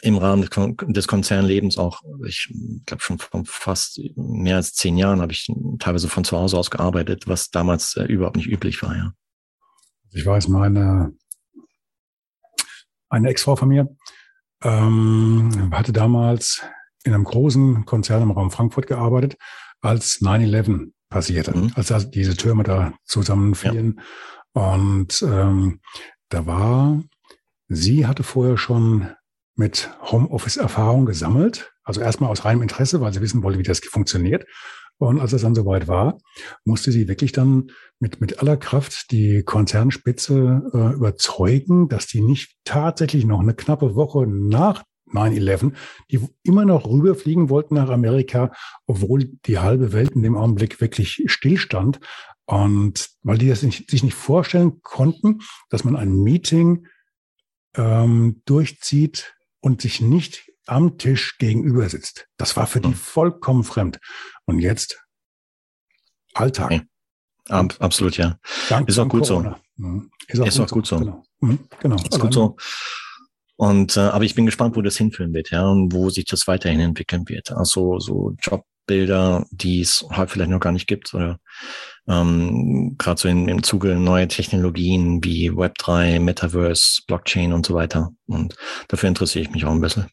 im 0.02 0.16
Rahmen 0.16 0.42
des, 0.42 0.50
Kon 0.50 0.76
des 0.76 1.08
Konzernlebens 1.08 1.78
auch, 1.78 2.02
ich 2.26 2.52
glaube 2.86 3.02
schon 3.02 3.18
vor 3.18 3.42
fast 3.44 4.00
mehr 4.16 4.56
als 4.56 4.74
zehn 4.74 4.96
Jahren 4.96 5.20
habe 5.20 5.32
ich 5.32 5.50
teilweise 5.78 6.08
von 6.08 6.24
zu 6.24 6.36
Hause 6.36 6.58
aus 6.58 6.70
gearbeitet, 6.70 7.26
was 7.26 7.50
damals 7.50 7.96
äh, 7.96 8.04
überhaupt 8.04 8.36
nicht 8.36 8.48
üblich 8.48 8.82
war, 8.82 8.96
ja. 8.96 9.12
Ich 10.10 10.24
weiß, 10.24 10.48
meine 10.48 11.12
eine 13.10 13.28
Ex-Frau 13.28 13.56
von 13.56 13.68
mir 13.68 13.88
ähm, 14.62 15.70
hatte 15.72 15.92
damals 15.92 16.62
in 17.04 17.14
einem 17.14 17.24
großen 17.24 17.84
Konzern 17.84 18.22
im 18.22 18.30
Raum 18.30 18.50
Frankfurt 18.50 18.86
gearbeitet, 18.86 19.36
als 19.80 20.20
9-11 20.20 20.92
passierte, 21.08 21.56
mhm. 21.56 21.72
als 21.74 22.10
diese 22.10 22.36
Türme 22.36 22.64
da 22.64 22.92
zusammenfielen. 23.04 24.00
Ja. 24.54 24.72
Und 24.72 25.22
ähm, 25.22 25.80
da 26.28 26.46
war, 26.46 27.02
sie 27.68 28.06
hatte 28.06 28.22
vorher 28.22 28.58
schon 28.58 29.08
mit 29.58 29.90
Homeoffice-Erfahrung 30.02 31.04
gesammelt. 31.04 31.72
Also 31.82 32.00
erstmal 32.00 32.30
aus 32.30 32.44
reinem 32.44 32.62
Interesse, 32.62 33.00
weil 33.00 33.12
sie 33.12 33.20
wissen 33.20 33.42
wollte, 33.42 33.58
wie 33.58 33.64
das 33.64 33.80
funktioniert. 33.80 34.46
Und 34.98 35.20
als 35.20 35.32
es 35.32 35.42
dann 35.42 35.54
soweit 35.54 35.88
war, 35.88 36.18
musste 36.64 36.92
sie 36.92 37.08
wirklich 37.08 37.32
dann 37.32 37.70
mit, 38.00 38.20
mit 38.20 38.40
aller 38.40 38.56
Kraft 38.56 39.10
die 39.10 39.42
Konzernspitze 39.42 40.62
äh, 40.72 40.94
überzeugen, 40.94 41.88
dass 41.88 42.06
die 42.06 42.20
nicht 42.20 42.56
tatsächlich 42.64 43.24
noch 43.24 43.40
eine 43.40 43.54
knappe 43.54 43.94
Woche 43.94 44.26
nach 44.26 44.84
9-11, 45.12 45.72
die 46.10 46.20
immer 46.42 46.64
noch 46.64 46.86
rüberfliegen 46.86 47.48
wollten 47.48 47.74
nach 47.74 47.88
Amerika, 47.90 48.52
obwohl 48.86 49.30
die 49.46 49.58
halbe 49.58 49.92
Welt 49.92 50.12
in 50.12 50.22
dem 50.22 50.36
Augenblick 50.36 50.80
wirklich 50.80 51.24
stillstand. 51.26 52.00
Und 52.44 53.08
weil 53.22 53.38
die 53.38 53.48
das 53.48 53.62
nicht, 53.62 53.90
sich 53.90 54.02
nicht 54.02 54.14
vorstellen 54.14 54.82
konnten, 54.82 55.40
dass 55.70 55.84
man 55.84 55.96
ein 55.96 56.12
Meeting 56.12 56.86
ähm, 57.76 58.42
durchzieht 58.44 59.37
und 59.60 59.82
sich 59.82 60.00
nicht 60.00 60.50
am 60.66 60.98
Tisch 60.98 61.38
gegenüber 61.38 61.88
sitzt. 61.88 62.28
Das 62.36 62.56
war 62.56 62.66
für 62.66 62.80
die 62.80 62.88
hm. 62.88 62.94
vollkommen 62.94 63.64
fremd. 63.64 63.98
Und 64.44 64.60
jetzt 64.60 65.02
Alltag. 66.34 66.66
Okay. 66.66 66.82
Ab, 67.48 67.74
absolut, 67.80 68.16
ja. 68.16 68.38
Dank 68.68 68.88
ist 68.88 68.98
auch 68.98 69.08
gut 69.08 69.26
Corona. 69.26 69.58
so. 69.76 69.82
Mhm. 69.82 70.10
Ist 70.26 70.40
auch, 70.40 70.46
ist 70.46 70.58
gut, 70.58 70.66
auch 70.66 70.72
gut 70.72 70.86
so. 70.86 70.98
Genau. 70.98 71.24
Mhm. 71.40 71.58
genau. 71.80 71.96
Ist 71.96 72.20
gut 72.20 72.34
so. 72.34 72.56
Und 73.56 73.96
äh, 73.96 74.00
aber 74.00 74.24
ich 74.24 74.34
bin 74.34 74.46
gespannt, 74.46 74.76
wo 74.76 74.82
das 74.82 74.96
hinführen 74.96 75.32
wird, 75.32 75.50
ja, 75.50 75.66
und 75.66 75.92
wo 75.92 76.10
sich 76.10 76.26
das 76.26 76.46
weiterhin 76.46 76.80
entwickeln 76.80 77.28
wird. 77.28 77.50
Also 77.50 77.98
so 77.98 78.34
Jobbilder, 78.40 79.46
die 79.50 79.80
es 79.80 80.04
heute 80.10 80.32
vielleicht 80.32 80.50
noch 80.50 80.60
gar 80.60 80.72
nicht 80.72 80.86
gibt, 80.86 81.12
oder 81.14 81.40
ähm, 82.08 82.96
gerade 82.98 83.20
so 83.20 83.28
in, 83.28 83.48
im 83.48 83.62
Zuge 83.62 83.96
neuer 83.96 84.28
Technologien 84.28 85.22
wie 85.22 85.50
Web3, 85.50 86.20
Metaverse, 86.20 87.02
Blockchain 87.06 87.52
und 87.52 87.66
so 87.66 87.74
weiter. 87.74 88.12
Und 88.26 88.56
dafür 88.88 89.08
interessiere 89.08 89.44
ich 89.44 89.50
mich 89.50 89.64
auch 89.64 89.72
ein 89.72 89.80
bisschen. 89.80 90.06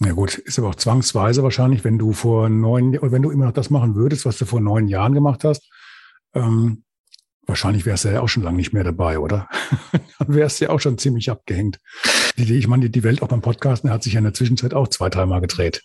Ja 0.00 0.12
gut, 0.12 0.34
ist 0.34 0.58
aber 0.58 0.68
auch 0.68 0.74
zwangsweise 0.74 1.42
wahrscheinlich, 1.42 1.84
wenn 1.84 1.98
du 1.98 2.12
vor 2.12 2.50
neun, 2.50 2.98
wenn 3.00 3.22
du 3.22 3.30
immer 3.30 3.46
noch 3.46 3.52
das 3.52 3.70
machen 3.70 3.94
würdest, 3.94 4.26
was 4.26 4.36
du 4.36 4.44
vor 4.44 4.60
neun 4.60 4.88
Jahren 4.88 5.14
gemacht 5.14 5.42
hast, 5.42 5.70
ähm, 6.34 6.84
wahrscheinlich 7.46 7.86
wärst 7.86 8.04
du 8.04 8.10
ja 8.10 8.20
auch 8.20 8.28
schon 8.28 8.42
lange 8.42 8.58
nicht 8.58 8.74
mehr 8.74 8.84
dabei, 8.84 9.18
oder? 9.18 9.48
Dann 10.18 10.34
wärst 10.34 10.60
du 10.60 10.66
ja 10.66 10.70
auch 10.70 10.80
schon 10.80 10.98
ziemlich 10.98 11.30
abgehängt. 11.30 11.80
Die, 12.36 12.52
ich 12.58 12.68
meine, 12.68 12.90
die 12.90 13.04
Welt 13.04 13.22
auch 13.22 13.28
beim 13.28 13.40
Podcasten 13.40 13.90
hat 13.90 14.02
sich 14.02 14.14
ja 14.14 14.18
in 14.18 14.24
der 14.24 14.34
Zwischenzeit 14.34 14.74
auch 14.74 14.88
zwei, 14.88 15.08
dreimal 15.08 15.40
gedreht. 15.40 15.82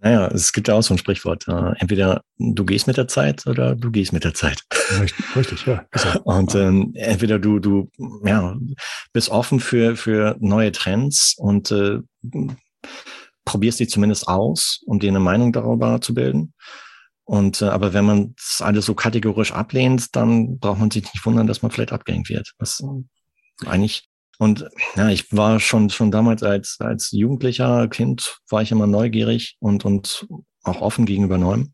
Naja, 0.00 0.28
es 0.28 0.52
gibt 0.52 0.68
ja 0.68 0.74
auch 0.74 0.82
so 0.82 0.94
ein 0.94 0.98
Sprichwort. 0.98 1.48
Äh, 1.48 1.72
entweder 1.78 2.22
du 2.38 2.64
gehst 2.64 2.86
mit 2.86 2.96
der 2.96 3.08
Zeit 3.08 3.46
oder 3.46 3.74
du 3.74 3.90
gehst 3.90 4.12
mit 4.12 4.24
der 4.24 4.34
Zeit. 4.34 4.62
Richtig, 5.00 5.36
richtig 5.36 5.66
ja. 5.66 5.84
Und 6.24 6.54
ähm, 6.54 6.92
entweder 6.94 7.38
du, 7.38 7.58
du 7.58 7.90
ja, 8.24 8.56
bist 9.12 9.28
offen 9.28 9.58
für, 9.58 9.96
für 9.96 10.36
neue 10.38 10.70
Trends 10.70 11.34
und 11.36 11.72
äh, 11.72 11.98
probierst 13.44 13.80
die 13.80 13.88
zumindest 13.88 14.28
aus, 14.28 14.80
um 14.86 15.00
dir 15.00 15.08
eine 15.08 15.20
Meinung 15.20 15.52
darüber 15.52 16.00
zu 16.00 16.14
bilden. 16.14 16.54
Und 17.24 17.60
äh, 17.60 17.66
aber 17.66 17.92
wenn 17.92 18.04
man 18.04 18.34
das 18.36 18.62
alles 18.62 18.86
so 18.86 18.94
kategorisch 18.94 19.52
ablehnt, 19.52 20.14
dann 20.14 20.58
braucht 20.58 20.78
man 20.78 20.90
sich 20.90 21.02
nicht 21.02 21.26
wundern, 21.26 21.46
dass 21.46 21.60
man 21.60 21.70
vielleicht 21.70 21.92
abgehängt 21.92 22.28
wird. 22.28 22.54
Was 22.58 22.82
eigentlich 23.66 24.07
und 24.38 24.68
ja, 24.96 25.08
ich 25.10 25.32
war 25.32 25.60
schon 25.60 25.90
schon 25.90 26.10
damals 26.10 26.42
als 26.42 26.76
als 26.80 27.10
Jugendlicher 27.10 27.88
Kind 27.88 28.38
war 28.48 28.62
ich 28.62 28.70
immer 28.70 28.86
neugierig 28.86 29.56
und 29.60 29.84
und 29.84 30.26
auch 30.62 30.80
offen 30.80 31.06
gegenüber 31.06 31.38
Neuem. 31.38 31.72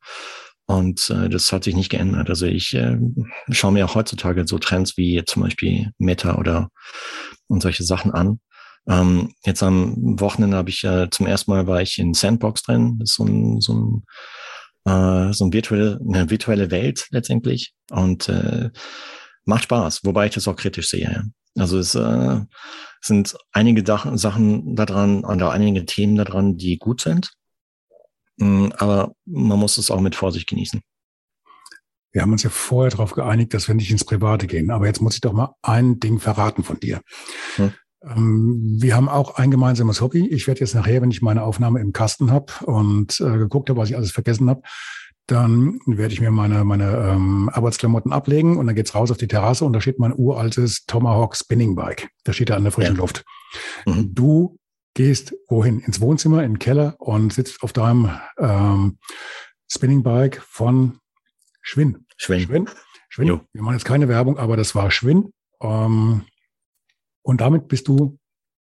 Und 0.67 1.11
äh, 1.11 1.29
das 1.29 1.53
hat 1.53 1.65
sich 1.65 1.77
nicht 1.77 1.91
geändert. 1.91 2.31
Also 2.31 2.47
ich 2.47 2.73
äh, 2.75 2.97
schaue 3.51 3.73
mir 3.73 3.85
auch 3.85 3.95
heutzutage 3.95 4.47
so 4.47 4.59
Trends 4.59 4.97
wie 4.97 5.23
zum 5.27 5.43
Beispiel 5.43 5.91
Meta 5.99 6.37
oder 6.39 6.71
und 7.49 7.63
solche 7.63 7.85
Sachen 7.85 8.13
an. 8.13 8.41
Ähm, 8.89 9.35
jetzt 9.45 9.63
am 9.63 10.19
Wochenende 10.21 10.57
habe 10.57 10.71
ich 10.71 10.85
äh, 10.85 11.09
zum 11.11 11.27
ersten 11.27 11.51
Mal 11.51 11.67
war 11.67 11.83
ich 11.83 11.99
in 11.99 12.15
Sandbox 12.15 12.63
drin. 12.63 12.99
Das 12.99 13.11
ist 13.11 13.17
so 13.17 13.25
ein, 13.25 13.61
so 13.61 13.75
ein, 13.75 14.05
äh, 14.91 15.33
so 15.35 15.45
ein 15.45 15.53
virtuelle, 15.53 16.01
eine 16.07 16.31
virtuelle 16.31 16.71
Welt 16.71 17.07
letztendlich. 17.11 17.75
Und 17.91 18.29
äh, 18.29 18.71
macht 19.45 19.65
Spaß, 19.65 20.01
wobei 20.05 20.27
ich 20.27 20.35
das 20.35 20.49
auch 20.49 20.57
kritisch 20.57 20.89
sehe. 20.89 21.11
Ja. 21.11 21.23
Also 21.57 21.79
es 21.79 21.95
äh, 21.95 22.41
sind 23.01 23.37
einige 23.53 23.85
Sachen 23.87 24.75
daran 24.75 25.25
oder 25.25 25.53
einige 25.53 25.85
Themen 25.87 26.17
daran, 26.17 26.57
die 26.57 26.79
gut 26.79 27.01
sind. 27.01 27.33
Mm, 28.39 28.69
aber 28.77 29.15
man 29.25 29.59
muss 29.59 29.79
es 29.79 29.91
auch 29.91 30.01
mit 30.01 30.17
Vorsicht 30.17 30.49
genießen. 30.49 30.83
Wir 32.13 32.23
haben 32.23 32.33
uns 32.33 32.45
ja 32.45 32.51
vorher 32.51 32.91
darauf 32.91 33.13
geeinigt, 33.13 33.55
dass 33.55 33.67
wir 33.69 33.75
nicht 33.75 33.91
ins 33.91 34.05
Private 34.05 34.47
gehen. 34.47 34.71
Aber 34.71 34.87
jetzt 34.87 35.01
muss 35.01 35.15
ich 35.15 35.21
doch 35.21 35.33
mal 35.33 35.55
ein 35.63 35.99
Ding 35.99 36.21
verraten 36.21 36.63
von 36.63 36.79
dir. 36.79 37.01
Hm. 37.57 37.73
Ähm, 38.05 38.77
wir 38.81 38.95
haben 38.95 39.09
auch 39.09 39.37
ein 39.37 39.51
gemeinsames 39.51 40.01
Hobby. 40.01 40.29
Ich 40.29 40.47
werde 40.47 40.61
jetzt 40.61 40.75
nachher, 40.75 41.03
wenn 41.03 41.11
ich 41.11 41.23
meine 41.23 41.43
Aufnahme 41.43 41.81
im 41.81 41.93
Kasten 41.93 42.31
habe 42.31 42.53
und 42.67 43.21
äh, 43.21 43.39
geguckt 43.39 43.69
habe, 43.69 43.81
was 43.81 43.91
ich 43.91 43.97
alles 43.97 44.13
vergessen 44.13 44.49
habe, 44.49 44.63
dann 45.27 45.81
werde 45.87 46.13
ich 46.13 46.21
mir 46.21 46.31
meine, 46.31 46.65
meine 46.65 46.97
ähm, 46.97 47.51
Arbeitsklamotten 47.53 48.13
ablegen 48.13 48.59
und 48.59 48.67
dann 48.67 48.77
geht's 48.77 48.95
raus 48.95 49.11
auf 49.11 49.17
die 49.17 49.29
Terrasse 49.29 49.65
und 49.65 49.73
da 49.73 49.81
steht 49.81 49.99
mein 49.99 50.13
uraltes 50.15 50.85
Tomahawk 50.87 51.37
Spinning 51.37 51.75
Bike. 51.75 52.11
Da 52.25 52.33
steht 52.33 52.51
er 52.51 52.57
an 52.57 52.65
der 52.65 52.73
frischen 52.73 52.97
ja. 52.97 53.01
Luft. 53.01 53.25
Mhm. 53.87 54.15
Du 54.15 54.59
gehst 54.95 55.35
wohin? 55.49 55.81
Ins 55.81 56.01
Wohnzimmer, 56.01 56.43
in 56.45 56.55
den 56.55 56.59
Keller 56.59 56.97
und 56.99 57.33
sitzt 57.33 57.63
auf 57.63 57.73
deinem 57.73 58.11
ähm, 58.39 58.99
Spinning 59.71 60.03
Bike 60.03 60.43
von 60.43 60.99
Schwinn. 61.63 62.07
Schwinn. 62.17 62.41
Schwinn. 62.41 62.69
Schwinn. 63.09 63.29
Jo. 63.29 63.41
Wir 63.53 63.63
machen 63.63 63.75
jetzt 63.75 63.85
keine 63.85 64.09
Werbung, 64.09 64.39
aber 64.39 64.57
das 64.57 64.75
war 64.75 64.91
Schwinn. 64.91 65.31
Ähm, 65.63 66.23
und 67.23 67.41
damit 67.41 67.69
bist 67.69 67.89
du 67.89 68.19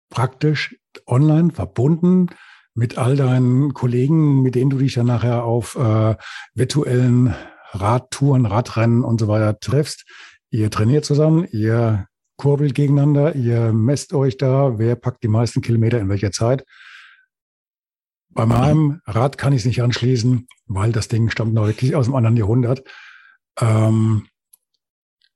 praktisch 0.08 0.76
online 1.06 1.52
verbunden 1.52 2.28
mit 2.74 2.98
all 2.98 3.16
deinen 3.16 3.72
Kollegen, 3.72 4.42
mit 4.42 4.54
denen 4.54 4.70
du 4.70 4.78
dich 4.78 4.94
dann 4.94 5.06
nachher 5.06 5.44
auf 5.44 5.76
äh, 5.76 6.16
virtuellen 6.54 7.34
Radtouren, 7.70 8.46
Radrennen 8.46 9.04
und 9.04 9.20
so 9.20 9.28
weiter 9.28 9.58
triffst. 9.58 10.04
Ihr 10.50 10.70
trainiert 10.70 11.04
zusammen, 11.04 11.46
ihr 11.50 12.06
kurbelt 12.36 12.74
gegeneinander, 12.74 13.34
ihr 13.34 13.72
messt 13.72 14.12
euch 14.12 14.36
da, 14.36 14.78
wer 14.78 14.96
packt 14.96 15.22
die 15.22 15.28
meisten 15.28 15.60
Kilometer 15.60 16.00
in 16.00 16.08
welcher 16.08 16.32
Zeit. 16.32 16.64
Bei 18.30 18.46
meinem 18.46 19.00
Rad 19.06 19.38
kann 19.38 19.52
ich 19.52 19.60
es 19.60 19.66
nicht 19.66 19.82
anschließen, 19.82 20.48
weil 20.66 20.90
das 20.90 21.06
Ding 21.06 21.30
stammt 21.30 21.54
noch 21.54 21.66
wirklich 21.66 21.94
aus 21.94 22.06
dem 22.06 22.16
anderen 22.16 22.36
Jahrhundert. 22.36 22.82
Ähm, 23.60 24.26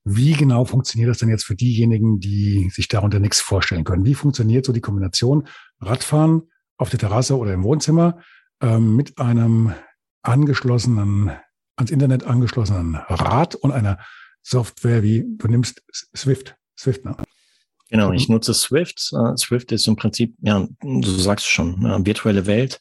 wie 0.03 0.33
genau 0.33 0.65
funktioniert 0.65 1.09
das 1.09 1.19
denn 1.19 1.29
jetzt 1.29 1.45
für 1.45 1.55
diejenigen, 1.55 2.19
die 2.19 2.69
sich 2.71 2.89
darunter 2.89 3.19
nichts 3.19 3.39
vorstellen 3.39 3.85
können? 3.85 4.05
Wie 4.05 4.15
funktioniert 4.15 4.65
so 4.65 4.73
die 4.73 4.81
Kombination 4.81 5.47
Radfahren 5.79 6.49
auf 6.79 6.89
der 6.89 6.99
Terrasse 6.99 7.37
oder 7.37 7.53
im 7.53 7.63
Wohnzimmer 7.63 8.19
ähm, 8.61 8.95
mit 8.95 9.19
einem 9.19 9.73
angeschlossenen, 10.23 11.31
ans 11.75 11.91
Internet 11.91 12.23
angeschlossenen 12.23 12.95
Rad 12.95 13.55
und 13.55 13.71
einer 13.71 13.99
Software 14.41 15.03
wie, 15.03 15.25
du 15.37 15.47
nimmst 15.47 15.83
Swift, 16.15 16.55
Swift, 16.77 17.05
ne? 17.05 17.15
Genau, 17.91 18.11
ich 18.11 18.29
nutze 18.29 18.53
Swift. 18.53 19.09
Uh, 19.13 19.35
Swift 19.35 19.71
ist 19.71 19.87
im 19.87 19.95
Prinzip, 19.95 20.35
ja, 20.41 20.67
du 20.81 21.09
sagst 21.09 21.47
schon, 21.47 21.83
uh, 21.83 22.05
virtuelle 22.05 22.45
Welt. 22.45 22.79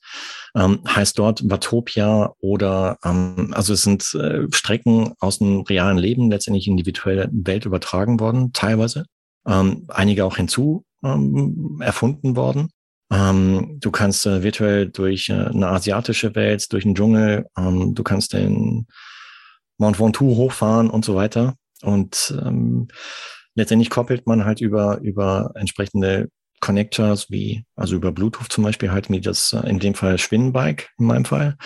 Ähm, 0.55 0.81
heißt 0.87 1.19
dort 1.19 1.49
Watopia 1.49 2.35
oder, 2.41 2.99
ähm, 3.03 3.53
also 3.55 3.73
es 3.73 3.83
sind 3.83 4.15
äh, 4.15 4.47
Strecken 4.53 5.15
aus 5.19 5.39
dem 5.39 5.63
realen 5.63 5.97
Leben 5.97 6.31
letztendlich 6.31 6.69
in 6.69 6.77
die 6.77 6.85
virtuelle 6.85 7.31
Welt 7.33 7.65
übertragen 7.65 8.21
worden, 8.21 8.53
teilweise. 8.53 9.07
Ähm, 9.47 9.87
einige 9.89 10.27
auch 10.27 10.37
hinzu 10.37 10.85
ähm, 11.03 11.81
erfunden 11.83 12.37
worden. 12.37 12.69
Ähm, 13.11 13.79
du 13.81 13.91
kannst 13.91 14.27
äh, 14.27 14.43
virtuell 14.43 14.89
durch 14.89 15.31
äh, 15.31 15.33
eine 15.33 15.69
asiatische 15.69 16.35
Welt, 16.35 16.73
durch 16.73 16.85
den 16.85 16.95
Dschungel, 16.95 17.47
ähm, 17.57 17.95
du 17.95 18.03
kannst 18.03 18.35
den 18.35 18.87
Mount 19.79 19.99
Ventoux 19.99 20.37
hochfahren 20.37 20.91
und 20.91 21.05
so 21.05 21.15
weiter. 21.15 21.55
Und 21.83 22.35
ähm, 22.45 22.89
letztendlich 23.55 23.91
koppelt 23.91 24.27
man 24.27 24.45
halt 24.45 24.61
über, 24.61 24.99
über 24.99 25.53
entsprechende 25.55 26.29
Connectors 26.61 27.31
wie, 27.31 27.65
also 27.77 27.97
über 27.97 28.13
Bluetooth 28.13 28.51
zum 28.51 28.65
Beispiel 28.65 28.91
halt 28.91 29.11
wie 29.11 29.21
das, 29.21 29.53
äh, 29.53 29.69
in 29.69 29.79
dem 29.79 29.95
Fall 29.95 30.19
Schwinnbike 30.19 30.91
in 30.99 31.07
meinem 31.07 31.25
Fall, 31.25 31.57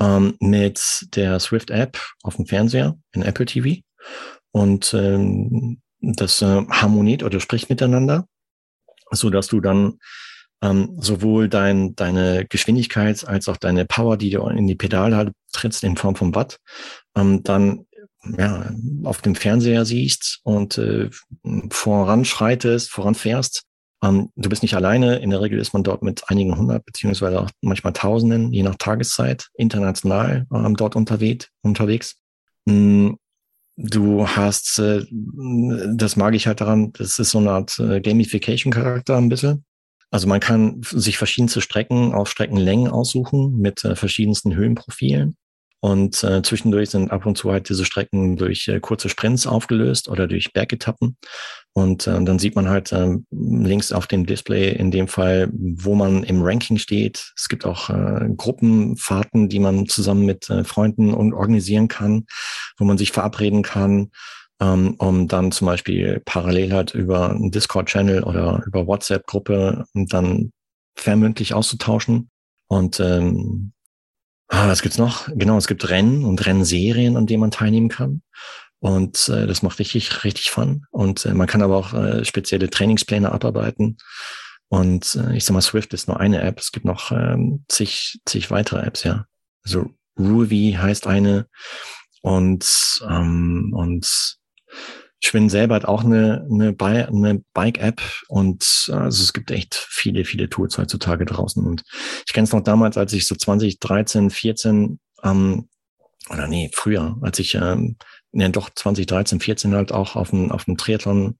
ähm, 0.00 0.36
mit 0.40 1.06
der 1.14 1.38
Swift 1.40 1.70
App 1.70 1.98
auf 2.22 2.36
dem 2.36 2.46
Fernseher 2.46 2.98
in 3.12 3.22
Apple 3.22 3.46
TV. 3.46 3.80
Und 4.50 4.92
ähm, 4.94 5.80
das 6.00 6.42
äh, 6.42 6.66
harmoniert 6.68 7.22
oder 7.22 7.40
spricht 7.40 7.70
miteinander, 7.70 8.26
so 9.10 9.30
dass 9.30 9.46
du 9.46 9.60
dann 9.60 9.98
ähm, 10.62 10.96
sowohl 11.00 11.48
dein, 11.48 11.94
deine 11.94 12.46
Geschwindigkeit 12.48 13.26
als 13.26 13.48
auch 13.48 13.56
deine 13.56 13.84
Power, 13.84 14.16
die 14.16 14.30
du 14.30 14.46
in 14.46 14.66
die 14.66 14.74
Pedale 14.74 15.16
halt 15.16 15.32
trittst 15.52 15.84
in 15.84 15.96
Form 15.96 16.16
von 16.16 16.34
Watt, 16.34 16.58
ähm, 17.16 17.42
dann 17.42 17.86
ja, 18.38 18.70
auf 19.04 19.20
dem 19.22 19.34
Fernseher 19.34 19.84
siehst 19.84 20.40
und 20.44 20.78
äh, 20.78 21.10
voranschreitest, 21.70 22.90
voranfährst. 22.90 23.64
Ähm, 24.02 24.30
du 24.36 24.48
bist 24.48 24.62
nicht 24.62 24.74
alleine. 24.74 25.16
In 25.18 25.30
der 25.30 25.40
Regel 25.40 25.58
ist 25.58 25.72
man 25.72 25.82
dort 25.82 26.02
mit 26.02 26.28
einigen 26.28 26.56
hundert 26.56 26.84
beziehungsweise 26.84 27.40
auch 27.40 27.50
manchmal 27.60 27.92
Tausenden, 27.92 28.52
je 28.52 28.62
nach 28.62 28.76
Tageszeit, 28.76 29.48
international 29.54 30.46
ähm, 30.52 30.76
dort 30.76 30.96
unterwegs. 30.96 31.48
unterwegs. 31.62 32.16
Mm, 32.64 33.12
du 33.76 34.26
hast, 34.26 34.78
äh, 34.78 35.04
das 35.94 36.16
mag 36.16 36.34
ich 36.34 36.46
halt 36.46 36.60
daran, 36.60 36.92
das 36.92 37.18
ist 37.18 37.30
so 37.30 37.38
eine 37.38 37.50
Art 37.50 37.78
äh, 37.78 38.00
Gamification-Charakter 38.00 39.16
ein 39.16 39.28
bisschen. 39.28 39.64
Also 40.10 40.26
man 40.28 40.40
kann 40.40 40.80
sich 40.82 41.18
verschiedenste 41.18 41.60
Strecken 41.60 42.14
auf 42.14 42.28
Streckenlängen 42.30 42.88
aussuchen 42.88 43.56
mit 43.58 43.84
äh, 43.84 43.96
verschiedensten 43.96 44.54
Höhenprofilen. 44.54 45.36
Und 45.84 46.24
äh, 46.24 46.40
zwischendurch 46.40 46.88
sind 46.88 47.10
ab 47.10 47.26
und 47.26 47.36
zu 47.36 47.52
halt 47.52 47.68
diese 47.68 47.84
Strecken 47.84 48.38
durch 48.38 48.68
äh, 48.68 48.80
kurze 48.80 49.10
Sprints 49.10 49.46
aufgelöst 49.46 50.08
oder 50.08 50.26
durch 50.26 50.54
Bergetappen. 50.54 51.18
Und 51.74 52.06
äh, 52.06 52.24
dann 52.24 52.38
sieht 52.38 52.54
man 52.56 52.70
halt 52.70 52.90
äh, 52.92 53.16
links 53.30 53.92
auf 53.92 54.06
dem 54.06 54.24
Display 54.24 54.72
in 54.72 54.90
dem 54.90 55.08
Fall, 55.08 55.50
wo 55.52 55.94
man 55.94 56.22
im 56.22 56.40
Ranking 56.40 56.78
steht. 56.78 57.32
Es 57.36 57.48
gibt 57.50 57.66
auch 57.66 57.90
äh, 57.90 58.30
Gruppenfahrten, 58.34 59.50
die 59.50 59.58
man 59.58 59.86
zusammen 59.86 60.24
mit 60.24 60.48
äh, 60.48 60.64
Freunden 60.64 61.12
und 61.12 61.34
organisieren 61.34 61.88
kann, 61.88 62.24
wo 62.78 62.86
man 62.86 62.96
sich 62.96 63.12
verabreden 63.12 63.62
kann, 63.62 64.10
ähm, 64.60 64.94
um 64.98 65.28
dann 65.28 65.52
zum 65.52 65.66
Beispiel 65.66 66.22
parallel 66.24 66.72
halt 66.72 66.94
über 66.94 67.30
einen 67.30 67.50
Discord-Channel 67.50 68.22
oder 68.24 68.62
über 68.66 68.86
WhatsApp-Gruppe 68.86 69.84
dann 69.94 70.52
vermündlich 70.96 71.54
auszutauschen. 71.54 72.30
Und 72.68 73.00
ähm, 73.00 73.74
Ah, 74.48 74.68
was 74.68 74.82
gibt's 74.82 74.98
noch? 74.98 75.28
Genau, 75.34 75.56
es 75.56 75.66
gibt 75.66 75.88
Rennen 75.88 76.24
und 76.24 76.44
Rennserien, 76.46 77.16
an 77.16 77.26
denen 77.26 77.40
man 77.40 77.50
teilnehmen 77.50 77.88
kann. 77.88 78.22
Und 78.78 79.28
äh, 79.28 79.46
das 79.46 79.62
macht 79.62 79.78
richtig, 79.78 80.24
richtig 80.24 80.50
Fun. 80.50 80.84
Und 80.90 81.24
äh, 81.24 81.32
man 81.32 81.46
kann 81.46 81.62
aber 81.62 81.76
auch 81.76 81.94
äh, 81.94 82.24
spezielle 82.24 82.68
Trainingspläne 82.68 83.32
abarbeiten. 83.32 83.96
Und 84.68 85.14
äh, 85.16 85.36
ich 85.36 85.44
sag 85.44 85.54
mal, 85.54 85.62
Swift 85.62 85.94
ist 85.94 86.08
nur 86.08 86.20
eine 86.20 86.42
App. 86.42 86.60
Es 86.60 86.70
gibt 86.70 86.84
noch 86.84 87.10
ähm, 87.10 87.64
zig, 87.68 88.20
zig 88.26 88.50
weitere 88.50 88.86
Apps, 88.86 89.02
ja. 89.04 89.26
Also 89.64 89.90
Ruby 90.18 90.76
heißt 90.78 91.06
eine. 91.06 91.48
Und, 92.20 93.00
ähm, 93.08 93.72
und 93.74 94.38
Schwinn 95.22 95.48
selber 95.48 95.76
hat 95.76 95.84
auch 95.86 96.04
eine, 96.04 96.46
eine, 96.50 96.72
Bi 96.72 96.84
eine 96.84 97.42
Bike-App 97.54 98.02
und 98.28 98.90
also 98.92 99.22
es 99.22 99.32
gibt 99.32 99.50
echt 99.50 99.74
viele, 99.74 100.24
viele 100.24 100.50
Tools 100.50 100.76
heutzutage 100.76 101.24
draußen. 101.24 101.64
Und 101.64 101.82
ich 102.26 102.32
kenne 102.32 102.44
es 102.44 102.52
noch 102.52 102.62
damals, 102.62 102.98
als 102.98 103.12
ich 103.12 103.26
so 103.26 103.34
2013, 103.34 104.30
14, 104.30 105.00
ähm, 105.22 105.68
oder 106.30 106.46
nee, 106.46 106.70
früher, 106.74 107.16
als 107.22 107.38
ich, 107.38 107.54
ähm, 107.54 107.96
nee, 108.32 108.48
doch 108.50 108.70
2013, 108.74 109.40
14 109.40 109.74
halt 109.74 109.92
auch 109.92 110.16
auf 110.16 110.30
dem, 110.30 110.50
auf 110.50 110.64
dem 110.64 110.76
Triathlon 110.76 111.38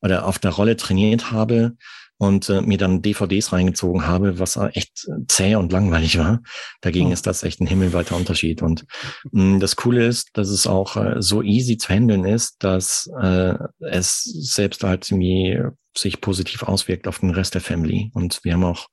oder 0.00 0.26
auf 0.26 0.38
der 0.38 0.52
Rolle 0.52 0.76
trainiert 0.76 1.32
habe, 1.32 1.76
und 2.18 2.48
äh, 2.50 2.60
mir 2.60 2.78
dann 2.78 3.00
DVDs 3.00 3.52
reingezogen 3.52 4.06
habe, 4.06 4.38
was 4.38 4.56
echt 4.56 5.08
zäh 5.28 5.54
und 5.54 5.72
langweilig 5.72 6.18
war. 6.18 6.40
Dagegen 6.80 7.08
oh. 7.08 7.12
ist 7.12 7.26
das 7.26 7.44
echt 7.44 7.60
ein 7.60 7.66
himmelweiter 7.66 8.16
Unterschied. 8.16 8.60
Und 8.60 8.84
mh, 9.30 9.56
mm, 9.56 9.60
das 9.60 9.76
Coole 9.76 10.04
ist, 10.04 10.30
dass 10.34 10.48
es 10.48 10.66
auch 10.66 10.96
äh, 10.96 11.22
so 11.22 11.42
easy 11.42 11.78
zu 11.78 11.88
handeln 11.88 12.24
ist, 12.24 12.56
dass 12.58 13.08
äh, 13.20 13.54
es 13.80 14.24
selbst 14.24 14.82
halt 14.82 15.10
irgendwie 15.10 15.60
sich 15.96 16.20
positiv 16.20 16.64
auswirkt 16.64 17.06
auf 17.06 17.20
den 17.20 17.30
Rest 17.30 17.54
der 17.54 17.60
Family. 17.60 18.10
Und 18.14 18.40
wir 18.42 18.54
haben 18.54 18.64
auch 18.64 18.88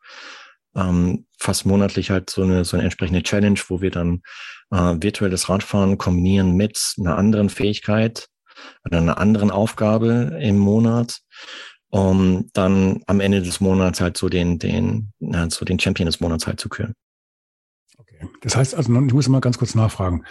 ähm, 0.76 1.26
fast 1.40 1.66
monatlich 1.66 2.12
halt 2.12 2.30
so 2.30 2.44
eine, 2.44 2.64
so 2.64 2.78
eine 2.78 2.84
entsprechende 2.84 3.24
Challenge, 3.24 3.60
wo 3.68 3.82
wir 3.82 3.92
dann 3.92 4.22
äh, 4.72 4.96
virtuelles 5.00 5.50
Radfahren 5.50 5.98
kombinieren 5.98 6.56
mit 6.56 6.80
einer 7.00 7.18
anderen 7.18 7.50
Fähigkeit 7.50 8.28
oder 8.86 9.00
einer 9.00 9.18
anderen 9.18 9.52
Aufgabe 9.52 10.38
im 10.42 10.58
Monat 10.58 11.20
um 11.96 12.50
dann 12.52 13.04
am 13.08 13.22
Ende 13.22 13.42
des 13.42 13.62
Monats 13.62 14.02
halt 14.02 14.18
so 14.18 14.28
den, 14.28 14.60
den, 14.60 15.14
ja, 15.20 15.50
so 15.50 15.64
den 15.64 15.80
Champion 15.80 16.08
des 16.08 16.20
Monats 16.20 16.46
halt 16.46 16.60
zu 16.60 16.68
küren. 16.68 16.94
Okay. 17.98 18.28
Das 18.42 18.58
heißt 18.58 18.76
also, 18.76 18.94
ich 18.94 19.14
muss 19.14 19.30
mal 19.30 19.40
ganz 19.40 19.58
kurz 19.58 19.76
nachfragen. 19.76 20.26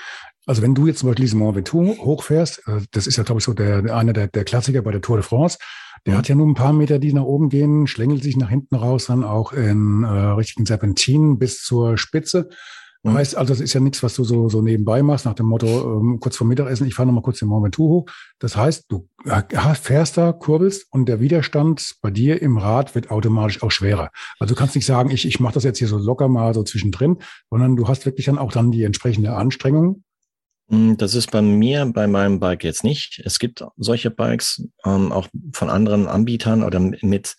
Also 0.44 0.60
wenn 0.60 0.74
du 0.74 0.86
jetzt 0.86 0.98
zum 0.98 1.08
Beispiel 1.08 1.24
diesen 1.24 1.38
Mont 1.38 1.56
Ventoux 1.56 1.96
hochfährst, 1.96 2.68
äh, 2.68 2.82
das 2.90 3.06
ist 3.06 3.16
ja, 3.16 3.22
glaube 3.22 3.38
ich, 3.38 3.46
so 3.46 3.54
der, 3.54 3.96
einer 3.96 4.12
der, 4.12 4.28
der 4.28 4.44
Klassiker 4.44 4.82
bei 4.82 4.92
der 4.92 5.00
Tour 5.00 5.16
de 5.16 5.24
France, 5.24 5.56
der 6.04 6.12
mhm. 6.12 6.18
hat 6.18 6.28
ja 6.28 6.34
nur 6.34 6.46
ein 6.46 6.54
paar 6.54 6.74
Meter, 6.74 6.98
die 6.98 7.14
nach 7.14 7.22
oben 7.22 7.48
gehen, 7.48 7.86
schlängelt 7.86 8.22
sich 8.22 8.36
nach 8.36 8.50
hinten 8.50 8.74
raus, 8.74 9.06
dann 9.06 9.24
auch 9.24 9.54
in 9.54 10.02
äh, 10.04 10.08
richtigen 10.08 10.66
Serpentinen 10.66 11.38
bis 11.38 11.62
zur 11.62 11.96
Spitze. 11.96 12.50
Mhm. 13.04 13.14
Heißt 13.14 13.36
also, 13.36 13.52
das 13.52 13.60
ist 13.60 13.74
ja 13.74 13.80
nichts, 13.80 14.02
was 14.02 14.14
du 14.14 14.24
so, 14.24 14.48
so 14.48 14.62
nebenbei 14.62 15.02
machst, 15.02 15.26
nach 15.26 15.34
dem 15.34 15.46
Motto, 15.46 16.00
ähm, 16.00 16.18
kurz 16.20 16.36
vor 16.36 16.46
Mittagessen, 16.46 16.86
ich 16.86 16.94
fahre 16.94 17.06
nochmal 17.06 17.22
kurz 17.22 17.38
den 17.38 17.48
Mont 17.48 17.62
Ventoux 17.62 17.88
hoch. 17.88 18.06
Das 18.38 18.56
heißt, 18.56 18.86
du 18.88 19.08
fährst 19.74 20.16
da, 20.16 20.32
kurbelst 20.32 20.86
und 20.90 21.06
der 21.06 21.20
Widerstand 21.20 21.96
bei 22.00 22.10
dir 22.10 22.40
im 22.40 22.56
Rad 22.56 22.94
wird 22.94 23.10
automatisch 23.10 23.62
auch 23.62 23.70
schwerer. 23.70 24.10
Also 24.38 24.54
du 24.54 24.58
kannst 24.58 24.74
nicht 24.74 24.86
sagen, 24.86 25.10
ich, 25.10 25.26
ich 25.26 25.38
mache 25.38 25.54
das 25.54 25.64
jetzt 25.64 25.78
hier 25.78 25.88
so 25.88 25.98
locker 25.98 26.28
mal 26.28 26.54
so 26.54 26.62
zwischendrin, 26.62 27.18
sondern 27.50 27.76
du 27.76 27.86
hast 27.88 28.06
wirklich 28.06 28.26
dann 28.26 28.38
auch 28.38 28.52
dann 28.52 28.70
die 28.70 28.82
entsprechende 28.82 29.34
Anstrengung. 29.34 30.02
Mm, 30.68 30.94
das 30.96 31.14
ist 31.14 31.30
bei 31.30 31.42
mir, 31.42 31.84
bei 31.92 32.06
meinem 32.06 32.40
Bike 32.40 32.64
jetzt 32.64 32.84
nicht. 32.84 33.20
Es 33.24 33.38
gibt 33.38 33.64
solche 33.76 34.10
Bikes 34.10 34.66
ähm, 34.86 35.12
auch 35.12 35.28
von 35.52 35.68
anderen 35.68 36.06
Anbietern 36.06 36.62
oder 36.62 36.80
mit 36.80 37.36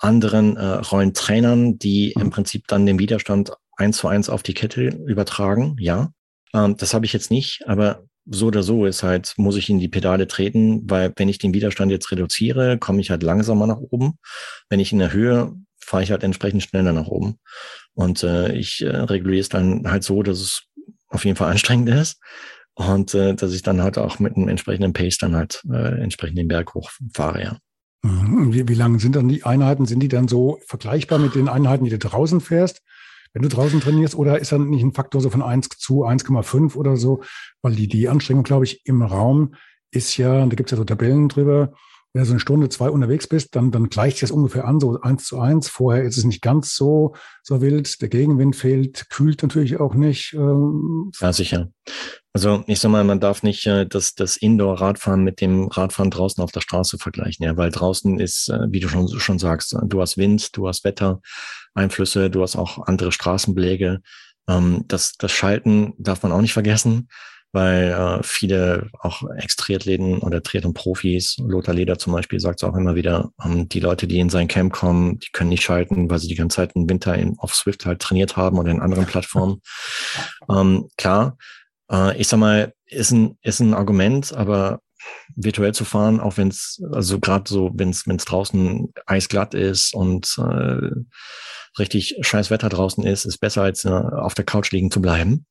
anderen 0.00 0.56
äh, 0.56 0.64
Rollentrainern, 0.64 1.78
die 1.78 2.12
mhm. 2.16 2.22
im 2.22 2.30
Prinzip 2.30 2.66
dann 2.68 2.86
den 2.86 2.98
Widerstand 2.98 3.52
eins 3.76 3.98
zu 3.98 4.08
eins 4.08 4.28
auf 4.28 4.42
die 4.42 4.54
Kette 4.54 4.88
übertragen, 5.06 5.76
ja. 5.78 6.12
Ähm, 6.54 6.76
das 6.76 6.94
habe 6.94 7.06
ich 7.06 7.12
jetzt 7.12 7.30
nicht, 7.30 7.62
aber 7.66 8.04
so 8.30 8.46
oder 8.46 8.62
so 8.62 8.84
ist 8.84 9.02
halt, 9.02 9.34
muss 9.36 9.56
ich 9.56 9.70
in 9.70 9.78
die 9.78 9.88
Pedale 9.88 10.26
treten, 10.26 10.82
weil 10.88 11.12
wenn 11.16 11.28
ich 11.28 11.38
den 11.38 11.54
Widerstand 11.54 11.90
jetzt 11.90 12.10
reduziere, 12.10 12.78
komme 12.78 13.00
ich 13.00 13.10
halt 13.10 13.22
langsamer 13.22 13.66
nach 13.66 13.78
oben. 13.78 14.18
Wenn 14.68 14.80
ich 14.80 14.92
in 14.92 14.98
der 14.98 15.12
Höhe, 15.12 15.54
fahre 15.80 16.02
ich 16.02 16.10
halt 16.10 16.22
entsprechend 16.22 16.62
schneller 16.62 16.92
nach 16.92 17.06
oben. 17.06 17.38
Und 17.94 18.22
äh, 18.22 18.52
ich 18.52 18.82
äh, 18.82 18.88
reguliere 18.88 19.40
es 19.40 19.48
dann 19.48 19.90
halt 19.90 20.04
so, 20.04 20.22
dass 20.22 20.40
es 20.40 20.64
auf 21.08 21.24
jeden 21.24 21.36
Fall 21.36 21.50
anstrengend 21.50 21.88
ist. 21.88 22.20
und 22.74 23.14
äh, 23.14 23.34
dass 23.34 23.54
ich 23.54 23.62
dann 23.62 23.82
halt 23.82 23.98
auch 23.98 24.18
mit 24.18 24.36
einem 24.36 24.48
entsprechenden 24.48 24.92
Pace 24.92 25.18
dann 25.18 25.34
halt 25.34 25.62
äh, 25.70 26.00
entsprechend 26.00 26.38
den 26.38 26.48
Berg 26.48 26.74
hochfahre, 26.74 27.42
ja. 27.42 27.58
Mhm. 28.02 28.52
Wie, 28.52 28.68
wie 28.68 28.74
lang 28.74 28.98
sind 28.98 29.16
dann 29.16 29.28
die 29.28 29.44
Einheiten? 29.44 29.86
Sind 29.86 30.00
die 30.00 30.08
dann 30.08 30.28
so 30.28 30.58
vergleichbar 30.66 31.18
mit 31.18 31.34
den 31.34 31.48
Einheiten, 31.48 31.84
die 31.84 31.90
du 31.90 31.98
draußen 31.98 32.40
fährst? 32.40 32.82
wenn 33.32 33.42
du 33.42 33.48
draußen 33.48 33.80
trainierst, 33.80 34.14
oder 34.14 34.38
ist 34.38 34.52
dann 34.52 34.68
nicht 34.68 34.82
ein 34.82 34.94
Faktor 34.94 35.20
so 35.20 35.30
von 35.30 35.42
1 35.42 35.68
zu 35.78 36.04
1,5 36.04 36.76
oder 36.76 36.96
so? 36.96 37.22
Weil 37.62 37.74
die, 37.74 37.88
die 37.88 38.08
Anstrengung, 38.08 38.42
glaube 38.42 38.64
ich, 38.64 38.86
im 38.86 39.02
Raum 39.02 39.54
ist 39.90 40.16
ja, 40.16 40.44
da 40.44 40.54
gibt 40.54 40.68
es 40.68 40.70
ja 40.72 40.76
so 40.76 40.84
Tabellen 40.84 41.28
drüber, 41.28 41.72
wenn 42.12 42.22
du 42.22 42.26
so 42.26 42.32
eine 42.32 42.40
Stunde, 42.40 42.68
zwei 42.68 42.88
unterwegs 42.88 43.26
bist, 43.26 43.54
dann, 43.54 43.70
dann 43.70 43.90
gleicht 43.90 44.16
sich 44.16 44.28
das 44.28 44.30
ungefähr 44.30 44.64
an, 44.64 44.80
so 44.80 45.00
eins 45.00 45.24
zu 45.24 45.38
eins. 45.38 45.68
Vorher 45.68 46.04
ist 46.04 46.16
es 46.16 46.24
nicht 46.24 46.40
ganz 46.40 46.74
so, 46.74 47.14
so 47.42 47.60
wild. 47.60 48.00
Der 48.00 48.08
Gegenwind 48.08 48.56
fehlt, 48.56 49.10
kühlt 49.10 49.42
natürlich 49.42 49.78
auch 49.78 49.94
nicht. 49.94 50.32
Ähm. 50.32 51.10
Ja, 51.20 51.32
sicher. 51.32 51.68
Also 52.32 52.64
ich 52.66 52.80
sag 52.80 52.90
mal, 52.90 53.04
man 53.04 53.20
darf 53.20 53.42
nicht 53.42 53.66
äh, 53.66 53.86
das, 53.86 54.14
das 54.14 54.36
Indoor-Radfahren 54.36 55.22
mit 55.22 55.40
dem 55.40 55.68
Radfahren 55.68 56.10
draußen 56.10 56.42
auf 56.42 56.52
der 56.52 56.60
Straße 56.60 56.96
vergleichen, 56.98 57.44
ja, 57.44 57.56
weil 57.56 57.70
draußen 57.70 58.18
ist, 58.20 58.48
äh, 58.48 58.66
wie 58.70 58.80
du 58.80 58.88
schon, 58.88 59.08
schon 59.08 59.38
sagst, 59.38 59.76
du 59.82 60.00
hast 60.00 60.16
Wind, 60.16 60.56
du 60.56 60.66
hast 60.66 60.84
Wettereinflüsse, 60.84 62.30
du 62.30 62.42
hast 62.42 62.56
auch 62.56 62.86
andere 62.86 63.12
Straßenbeläge. 63.12 64.00
Ähm, 64.48 64.84
das, 64.88 65.14
das 65.18 65.32
Schalten 65.32 65.92
darf 65.98 66.22
man 66.22 66.32
auch 66.32 66.40
nicht 66.40 66.54
vergessen 66.54 67.08
weil 67.52 67.90
äh, 67.90 68.22
viele 68.22 68.90
auch 69.00 69.22
Ex-Triathleten 69.36 70.18
oder 70.18 70.42
Triathlon-Profis, 70.42 71.38
Lothar 71.38 71.74
Leder 71.74 71.98
zum 71.98 72.12
Beispiel, 72.12 72.40
sagt 72.40 72.62
es 72.62 72.68
auch 72.68 72.76
immer 72.76 72.94
wieder, 72.94 73.30
ähm, 73.44 73.68
die 73.68 73.80
Leute, 73.80 74.06
die 74.06 74.18
in 74.18 74.30
sein 74.30 74.48
Camp 74.48 74.72
kommen, 74.72 75.18
die 75.18 75.30
können 75.32 75.50
nicht 75.50 75.62
schalten, 75.62 76.10
weil 76.10 76.18
sie 76.18 76.28
die 76.28 76.34
ganze 76.34 76.56
Zeit 76.56 76.72
im 76.74 76.88
Winter 76.88 77.14
in, 77.14 77.38
auf 77.38 77.54
Swift 77.54 77.86
halt 77.86 78.00
trainiert 78.00 78.36
haben 78.36 78.58
oder 78.58 78.70
in 78.70 78.80
anderen 78.80 79.06
Plattformen. 79.06 79.62
ähm, 80.50 80.88
klar, 80.96 81.38
äh, 81.90 82.16
ich 82.18 82.28
sag 82.28 82.38
mal, 82.38 82.72
ist 82.86 83.12
ein, 83.12 83.38
ist 83.42 83.60
ein 83.60 83.74
Argument, 83.74 84.32
aber 84.34 84.80
virtuell 85.36 85.72
zu 85.72 85.84
fahren, 85.84 86.20
auch 86.20 86.36
wenn 86.36 86.48
es, 86.48 86.82
also 86.92 87.18
gerade 87.18 87.48
so, 87.48 87.70
wenn 87.74 87.90
es 87.90 88.04
draußen 88.04 88.92
eisglatt 89.06 89.54
ist 89.54 89.94
und 89.94 90.36
äh, 90.38 90.90
richtig 91.78 92.16
scheiß 92.20 92.50
Wetter 92.50 92.68
draußen 92.68 93.04
ist, 93.04 93.24
ist 93.24 93.38
besser 93.38 93.62
als 93.62 93.84
äh, 93.84 93.90
auf 93.90 94.34
der 94.34 94.44
Couch 94.44 94.72
liegen 94.72 94.90
zu 94.90 95.00
bleiben. 95.00 95.46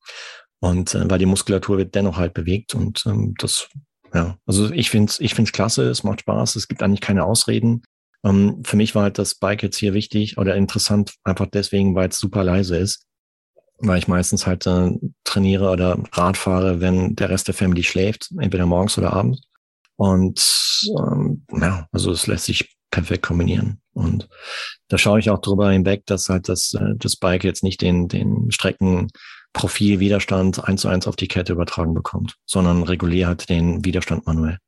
Und 0.59 0.95
äh, 0.95 1.09
weil 1.09 1.19
die 1.19 1.25
Muskulatur 1.25 1.77
wird 1.77 1.95
dennoch 1.95 2.17
halt 2.17 2.33
bewegt 2.33 2.73
und 2.73 3.05
ähm, 3.05 3.35
das, 3.37 3.69
ja, 4.13 4.37
also 4.45 4.71
ich 4.71 4.89
finde 4.89 5.11
es 5.11 5.19
ich 5.19 5.35
find's 5.35 5.51
klasse, 5.51 5.87
es 5.89 6.03
macht 6.03 6.21
Spaß, 6.21 6.55
es 6.55 6.67
gibt 6.67 6.81
eigentlich 6.81 7.01
keine 7.01 7.25
Ausreden. 7.25 7.83
Ähm, 8.23 8.63
für 8.63 8.77
mich 8.77 8.95
war 8.95 9.03
halt 9.03 9.19
das 9.19 9.35
Bike 9.35 9.61
jetzt 9.63 9.77
hier 9.77 9.93
wichtig 9.93 10.37
oder 10.37 10.55
interessant, 10.55 11.13
einfach 11.23 11.47
deswegen, 11.51 11.95
weil 11.95 12.09
es 12.09 12.17
super 12.17 12.43
leise 12.43 12.77
ist. 12.77 13.05
Weil 13.79 13.99
ich 13.99 14.07
meistens 14.07 14.47
halt 14.47 14.65
äh, 14.65 14.89
trainiere 15.23 15.69
oder 15.69 15.99
Rad 16.13 16.35
fahre, 16.35 16.81
wenn 16.81 17.15
der 17.15 17.29
Rest 17.29 17.47
der 17.47 17.53
Family 17.53 17.83
schläft, 17.83 18.31
entweder 18.39 18.65
morgens 18.65 18.97
oder 18.97 19.13
abends. 19.13 19.41
Und 19.97 20.83
ähm, 20.97 21.45
ja, 21.51 21.87
also 21.91 22.11
es 22.11 22.25
lässt 22.25 22.45
sich 22.45 22.77
perfekt 22.89 23.23
kombinieren. 23.23 23.81
Und 23.93 24.27
da 24.87 24.97
schaue 24.97 25.19
ich 25.19 25.29
auch 25.29 25.41
drüber 25.41 25.71
hinweg, 25.71 26.05
dass 26.07 26.29
halt 26.29 26.49
das, 26.49 26.73
äh, 26.73 26.95
das 26.97 27.17
Bike 27.17 27.43
jetzt 27.43 27.63
nicht 27.63 27.81
den, 27.81 28.07
den 28.07 28.49
Strecken 28.51 29.09
Profil 29.57 29.99
Widerstand 29.99 30.63
eins 30.63 30.81
zu 30.81 30.87
eins 30.87 31.07
auf 31.07 31.15
die 31.15 31.27
Kette 31.27 31.53
übertragen 31.53 31.93
bekommt, 31.93 32.35
sondern 32.45 32.83
regulär 32.83 33.27
hat 33.27 33.49
den 33.49 33.83
Widerstand 33.83 34.27
manuell. 34.27 34.59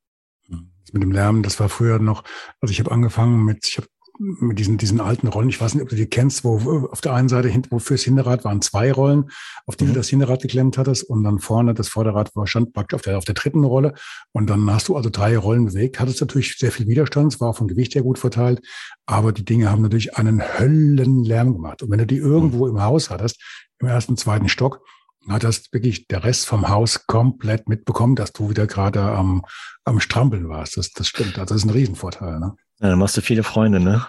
Mit 0.91 1.03
dem 1.03 1.11
Lärm, 1.11 1.43
das 1.43 1.59
war 1.59 1.69
früher 1.69 1.99
noch, 1.99 2.23
also 2.59 2.71
ich 2.71 2.79
habe 2.79 2.91
angefangen 2.91 3.43
mit, 3.43 3.67
ich 3.67 3.77
habe 3.77 3.87
mit 4.19 4.59
diesen, 4.59 4.77
diesen 4.77 4.99
alten 4.99 5.27
Rollen, 5.27 5.47
ich 5.47 5.61
weiß 5.61 5.73
nicht, 5.73 5.83
ob 5.83 5.89
du 5.89 5.95
die 5.95 6.05
kennst, 6.05 6.43
wo 6.43 6.87
auf 6.91 6.99
der 6.99 7.13
einen 7.13 7.29
Seite 7.29 7.49
wo 7.69 7.79
fürs 7.79 8.03
Hinterrad 8.03 8.43
waren 8.43 8.61
zwei 8.61 8.91
Rollen, 8.91 9.31
auf 9.65 9.77
die 9.77 9.85
mhm. 9.85 9.89
du 9.89 9.93
das 9.95 10.09
Hinterrad 10.09 10.41
geklemmt 10.41 10.77
hattest 10.77 11.03
und 11.03 11.23
dann 11.23 11.39
vorne 11.39 11.73
das 11.73 11.87
Vorderrad 11.87 12.35
war 12.35 12.45
stand 12.45 12.73
praktisch 12.73 12.95
auf 12.95 13.01
der, 13.01 13.17
auf 13.17 13.23
der 13.23 13.35
dritten 13.35 13.63
Rolle 13.63 13.93
und 14.33 14.49
dann 14.49 14.69
hast 14.69 14.89
du 14.89 14.97
also 14.97 15.09
drei 15.09 15.37
Rollen 15.37 15.65
bewegt, 15.65 16.01
hattest 16.01 16.19
natürlich 16.19 16.57
sehr 16.57 16.71
viel 16.71 16.87
Widerstand, 16.87 17.33
es 17.33 17.39
war 17.39 17.53
vom 17.53 17.69
Gewicht 17.69 17.95
her 17.95 18.01
gut 18.01 18.19
verteilt, 18.19 18.61
aber 19.05 19.31
die 19.31 19.45
Dinge 19.45 19.71
haben 19.71 19.81
natürlich 19.81 20.17
einen 20.17 20.41
Höllenlärm 20.41 21.53
gemacht 21.53 21.81
und 21.81 21.89
wenn 21.89 21.99
du 21.99 22.05
die 22.05 22.17
irgendwo 22.17 22.67
im 22.67 22.83
Haus 22.83 23.09
hattest, 23.09 23.41
im 23.79 23.87
ersten, 23.87 24.17
zweiten 24.17 24.49
Stock, 24.49 24.81
hat 25.29 25.43
das 25.43 25.71
wirklich 25.71 26.07
der 26.07 26.23
Rest 26.23 26.45
vom 26.45 26.67
Haus 26.67 27.05
komplett 27.07 27.69
mitbekommen, 27.69 28.15
dass 28.15 28.33
du 28.33 28.49
wieder 28.49 28.67
gerade 28.67 29.01
am, 29.01 29.45
am 29.85 29.99
Strampeln 29.99 30.49
warst. 30.49 30.77
Das, 30.77 30.91
das 30.91 31.07
stimmt. 31.07 31.37
Also 31.37 31.53
das 31.53 31.63
ist 31.63 31.69
ein 31.69 31.73
Riesenvorteil. 31.73 32.39
Ne? 32.39 32.55
Ja, 32.79 32.89
dann 32.89 32.99
machst 32.99 33.17
du 33.17 33.21
viele 33.21 33.43
Freunde, 33.43 33.79
ne? 33.79 34.05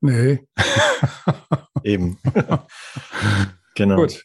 Nee. 0.00 0.46
Eben. 1.84 2.18
genau. 3.74 3.96
Gut. 3.96 4.24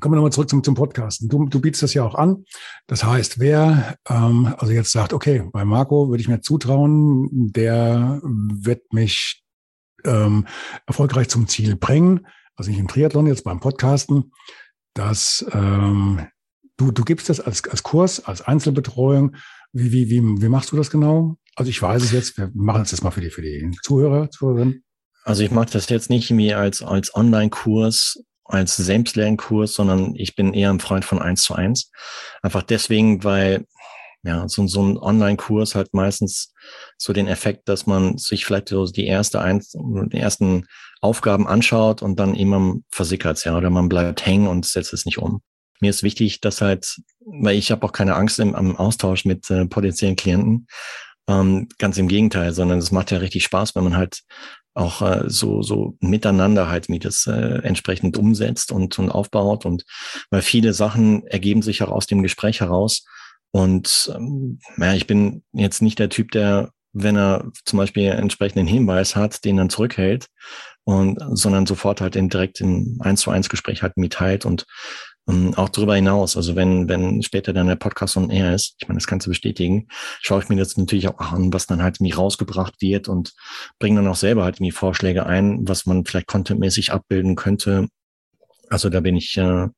Kommen 0.00 0.14
wir 0.14 0.16
nochmal 0.16 0.32
zurück 0.32 0.48
zum, 0.48 0.64
zum 0.64 0.74
Podcasten. 0.74 1.28
Du, 1.28 1.46
du 1.46 1.60
bietest 1.60 1.84
das 1.84 1.94
ja 1.94 2.04
auch 2.04 2.16
an. 2.16 2.44
Das 2.88 3.04
heißt, 3.04 3.38
wer 3.38 3.96
ähm, 4.08 4.54
also 4.58 4.72
jetzt 4.72 4.90
sagt, 4.90 5.12
okay, 5.12 5.48
bei 5.52 5.64
Marco 5.64 6.08
würde 6.08 6.20
ich 6.20 6.28
mir 6.28 6.40
zutrauen, 6.40 7.28
der 7.52 8.20
wird 8.22 8.92
mich 8.92 9.44
ähm, 10.04 10.48
erfolgreich 10.86 11.28
zum 11.28 11.46
Ziel 11.46 11.76
bringen 11.76 12.26
also 12.56 12.70
nicht 12.70 12.80
im 12.80 12.88
Triathlon, 12.88 13.26
jetzt 13.26 13.44
beim 13.44 13.60
Podcasten, 13.60 14.32
dass 14.94 15.44
ähm, 15.52 16.26
du, 16.76 16.90
du 16.90 17.04
gibst 17.04 17.28
das 17.28 17.40
als, 17.40 17.66
als 17.68 17.82
Kurs, 17.82 18.24
als 18.24 18.42
Einzelbetreuung. 18.42 19.36
Wie, 19.72 19.92
wie, 19.92 20.10
wie, 20.10 20.20
wie 20.42 20.48
machst 20.48 20.72
du 20.72 20.76
das 20.76 20.90
genau? 20.90 21.36
Also 21.56 21.70
ich 21.70 21.80
weiß 21.80 22.02
es 22.02 22.12
jetzt, 22.12 22.38
wir 22.38 22.50
machen 22.54 22.82
es 22.82 22.92
jetzt 22.92 23.02
mal 23.02 23.10
für 23.10 23.20
die, 23.20 23.30
für 23.30 23.42
die 23.42 23.70
Zuhörer, 23.82 24.30
Zuhörerinnen. 24.30 24.84
Also 25.24 25.42
ich 25.42 25.50
mache 25.50 25.70
das 25.70 25.88
jetzt 25.88 26.10
nicht 26.10 26.30
irgendwie 26.30 26.54
als, 26.54 26.82
als 26.82 27.14
Online-Kurs, 27.14 28.22
als 28.44 28.76
Selbstlernkurs, 28.76 29.74
sondern 29.74 30.14
ich 30.16 30.34
bin 30.34 30.52
eher 30.52 30.70
ein 30.70 30.80
Freund 30.80 31.04
von 31.04 31.20
eins 31.20 31.42
zu 31.42 31.54
eins. 31.54 31.90
Einfach 32.42 32.62
deswegen, 32.62 33.22
weil 33.22 33.66
ja, 34.24 34.48
so, 34.48 34.66
so 34.66 34.82
ein 34.82 34.98
Online-Kurs 34.98 35.74
hat 35.74 35.94
meistens 35.94 36.52
so 36.96 37.12
den 37.12 37.26
Effekt, 37.26 37.68
dass 37.68 37.86
man 37.86 38.18
sich 38.18 38.44
vielleicht 38.44 38.68
so 38.68 38.86
die 38.86 39.06
erste 39.06 39.40
eins, 39.40 39.72
die 39.72 40.18
ersten 40.18 40.66
Aufgaben 41.00 41.48
anschaut 41.48 42.02
und 42.02 42.20
dann 42.20 42.34
immer 42.34 42.76
versickert, 42.90 43.44
ja, 43.44 43.56
oder 43.56 43.70
man 43.70 43.88
bleibt 43.88 44.24
hängen 44.24 44.46
und 44.46 44.64
setzt 44.64 44.92
es 44.92 45.04
nicht 45.04 45.18
um. 45.18 45.42
Mir 45.80 45.90
ist 45.90 46.04
wichtig, 46.04 46.40
dass 46.40 46.60
halt, 46.60 47.00
weil 47.26 47.56
ich 47.56 47.72
habe 47.72 47.84
auch 47.84 47.92
keine 47.92 48.14
Angst 48.14 48.38
im, 48.38 48.54
am 48.54 48.76
Austausch 48.76 49.24
mit 49.24 49.50
äh, 49.50 49.66
potenziellen 49.66 50.14
Klienten, 50.14 50.68
ähm, 51.28 51.68
ganz 51.78 51.98
im 51.98 52.08
Gegenteil, 52.08 52.52
sondern 52.52 52.78
es 52.78 52.92
macht 52.92 53.10
ja 53.10 53.18
richtig 53.18 53.44
Spaß, 53.44 53.74
wenn 53.74 53.84
man 53.84 53.96
halt 53.96 54.22
auch 54.74 55.02
äh, 55.02 55.24
so 55.26 55.62
so 55.62 55.96
miteinander 56.00 56.68
halt 56.68 56.88
wie 56.88 56.98
das 56.98 57.26
äh, 57.26 57.60
entsprechend 57.62 58.16
umsetzt 58.16 58.72
und, 58.72 58.98
und 58.98 59.10
aufbaut. 59.10 59.66
Und 59.66 59.84
weil 60.30 60.42
viele 60.42 60.72
Sachen 60.72 61.26
ergeben 61.26 61.62
sich 61.62 61.82
auch 61.82 61.90
aus 61.90 62.06
dem 62.06 62.22
Gespräch 62.22 62.60
heraus. 62.60 63.04
Und 63.50 64.10
ähm, 64.14 64.60
ja, 64.78 64.94
ich 64.94 65.06
bin 65.06 65.42
jetzt 65.52 65.82
nicht 65.82 65.98
der 65.98 66.08
Typ, 66.08 66.30
der, 66.30 66.70
wenn 66.92 67.16
er 67.16 67.50
zum 67.64 67.78
Beispiel 67.78 68.06
entsprechenden 68.06 68.66
Hinweis 68.66 69.14
hat, 69.14 69.44
den 69.44 69.58
dann 69.58 69.70
zurückhält 69.70 70.26
und 70.84 71.18
sondern 71.30 71.66
sofort 71.66 72.00
halt 72.00 72.16
in, 72.16 72.28
direkt 72.28 72.60
im 72.60 72.98
eins 73.00 73.20
zu 73.20 73.30
eins 73.30 73.48
Gespräch 73.48 73.82
halt 73.82 73.96
mitteilt 73.96 74.44
und 74.44 74.66
ähm, 75.28 75.54
auch 75.54 75.68
darüber 75.68 75.94
hinaus, 75.94 76.36
also 76.36 76.56
wenn, 76.56 76.88
wenn 76.88 77.22
später 77.22 77.52
dann 77.52 77.68
der 77.68 77.76
Podcast 77.76 78.16
on 78.16 78.30
air 78.30 78.54
ist, 78.54 78.74
ich 78.80 78.88
meine, 78.88 78.98
das 78.98 79.06
kannst 79.06 79.26
du 79.26 79.30
bestätigen, 79.30 79.86
schaue 80.20 80.42
ich 80.42 80.48
mir 80.48 80.56
das 80.56 80.76
natürlich 80.76 81.08
auch 81.08 81.32
an, 81.32 81.52
was 81.52 81.66
dann 81.66 81.82
halt 81.82 81.96
irgendwie 81.96 82.14
rausgebracht 82.14 82.74
wird 82.80 83.08
und 83.08 83.32
bringe 83.78 84.00
dann 84.00 84.08
auch 84.08 84.16
selber 84.16 84.44
halt 84.44 84.56
irgendwie 84.56 84.72
Vorschläge 84.72 85.26
ein, 85.26 85.60
was 85.62 85.86
man 85.86 86.04
vielleicht 86.04 86.26
contentmäßig 86.26 86.92
abbilden 86.92 87.36
könnte. 87.36 87.88
Also 88.68 88.88
da 88.88 89.00
bin 89.00 89.16
ich 89.16 89.36
äh, 89.36 89.68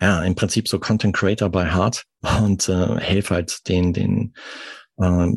ja, 0.00 0.22
im 0.22 0.34
Prinzip 0.34 0.68
so 0.68 0.78
Content 0.78 1.16
Creator 1.16 1.48
by 1.48 1.64
Heart 1.72 2.04
und 2.42 2.68
äh, 2.68 2.96
helfe 2.98 3.34
halt 3.34 3.68
den, 3.68 3.92
den 3.92 4.34
äh, 4.98 5.28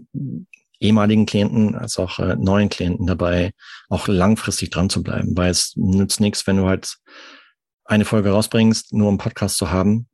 ehemaligen 0.79 1.25
Klienten 1.25 1.75
als 1.75 1.97
auch 1.97 2.19
äh, 2.19 2.35
neuen 2.35 2.69
Klienten 2.69 3.05
dabei, 3.05 3.51
auch 3.89 4.07
langfristig 4.07 4.69
dran 4.69 4.89
zu 4.89 5.03
bleiben, 5.03 5.35
weil 5.37 5.51
es 5.51 5.73
nützt 5.75 6.19
nichts, 6.19 6.47
wenn 6.47 6.57
du 6.57 6.67
halt 6.67 6.97
eine 7.89 8.05
Folge 8.05 8.29
rausbringst, 8.29 8.93
nur 8.93 9.09
um 9.09 9.17
Podcast 9.17 9.57
zu 9.57 9.71
haben. 9.71 10.07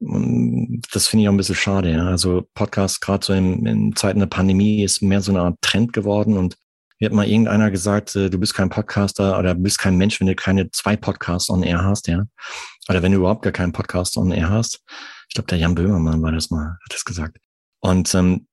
Das 0.93 1.07
finde 1.07 1.23
ich 1.23 1.27
auch 1.27 1.33
ein 1.33 1.37
bisschen 1.37 1.55
schade. 1.55 1.91
Ja. 1.91 2.07
Also 2.07 2.47
Podcast 2.53 3.01
gerade 3.01 3.25
so 3.25 3.33
in, 3.33 3.65
in 3.65 3.95
Zeiten 3.95 4.19
der 4.19 4.27
Pandemie 4.27 4.81
ist 4.83 5.01
mehr 5.01 5.21
so 5.21 5.31
eine 5.31 5.41
Art 5.41 5.57
Trend 5.61 5.91
geworden 5.91 6.37
und 6.37 6.55
mir 6.99 7.07
hat 7.07 7.13
mal 7.13 7.27
irgendeiner 7.27 7.71
gesagt, 7.71 8.15
äh, 8.15 8.29
du 8.29 8.39
bist 8.39 8.53
kein 8.53 8.69
Podcaster 8.69 9.37
oder 9.37 9.53
bist 9.53 9.79
kein 9.79 9.97
Mensch, 9.97 10.21
wenn 10.21 10.27
du 10.27 10.35
keine 10.35 10.71
zwei 10.71 10.95
Podcasts 10.95 11.49
on 11.49 11.63
air 11.63 11.83
hast, 11.83 12.07
ja. 12.07 12.23
Oder 12.87 13.03
wenn 13.03 13.11
du 13.11 13.17
überhaupt 13.17 13.41
gar 13.41 13.51
keinen 13.51 13.73
Podcast 13.73 14.15
on 14.15 14.31
air 14.31 14.49
hast. 14.49 14.81
Ich 15.27 15.35
glaube, 15.35 15.47
der 15.47 15.57
Jan 15.57 15.75
Böhmermann 15.75 16.21
war 16.21 16.31
das 16.31 16.51
mal, 16.51 16.77
hat 16.81 16.93
das 16.93 17.03
gesagt. 17.03 17.39
Und 17.81 18.15
ähm, 18.15 18.47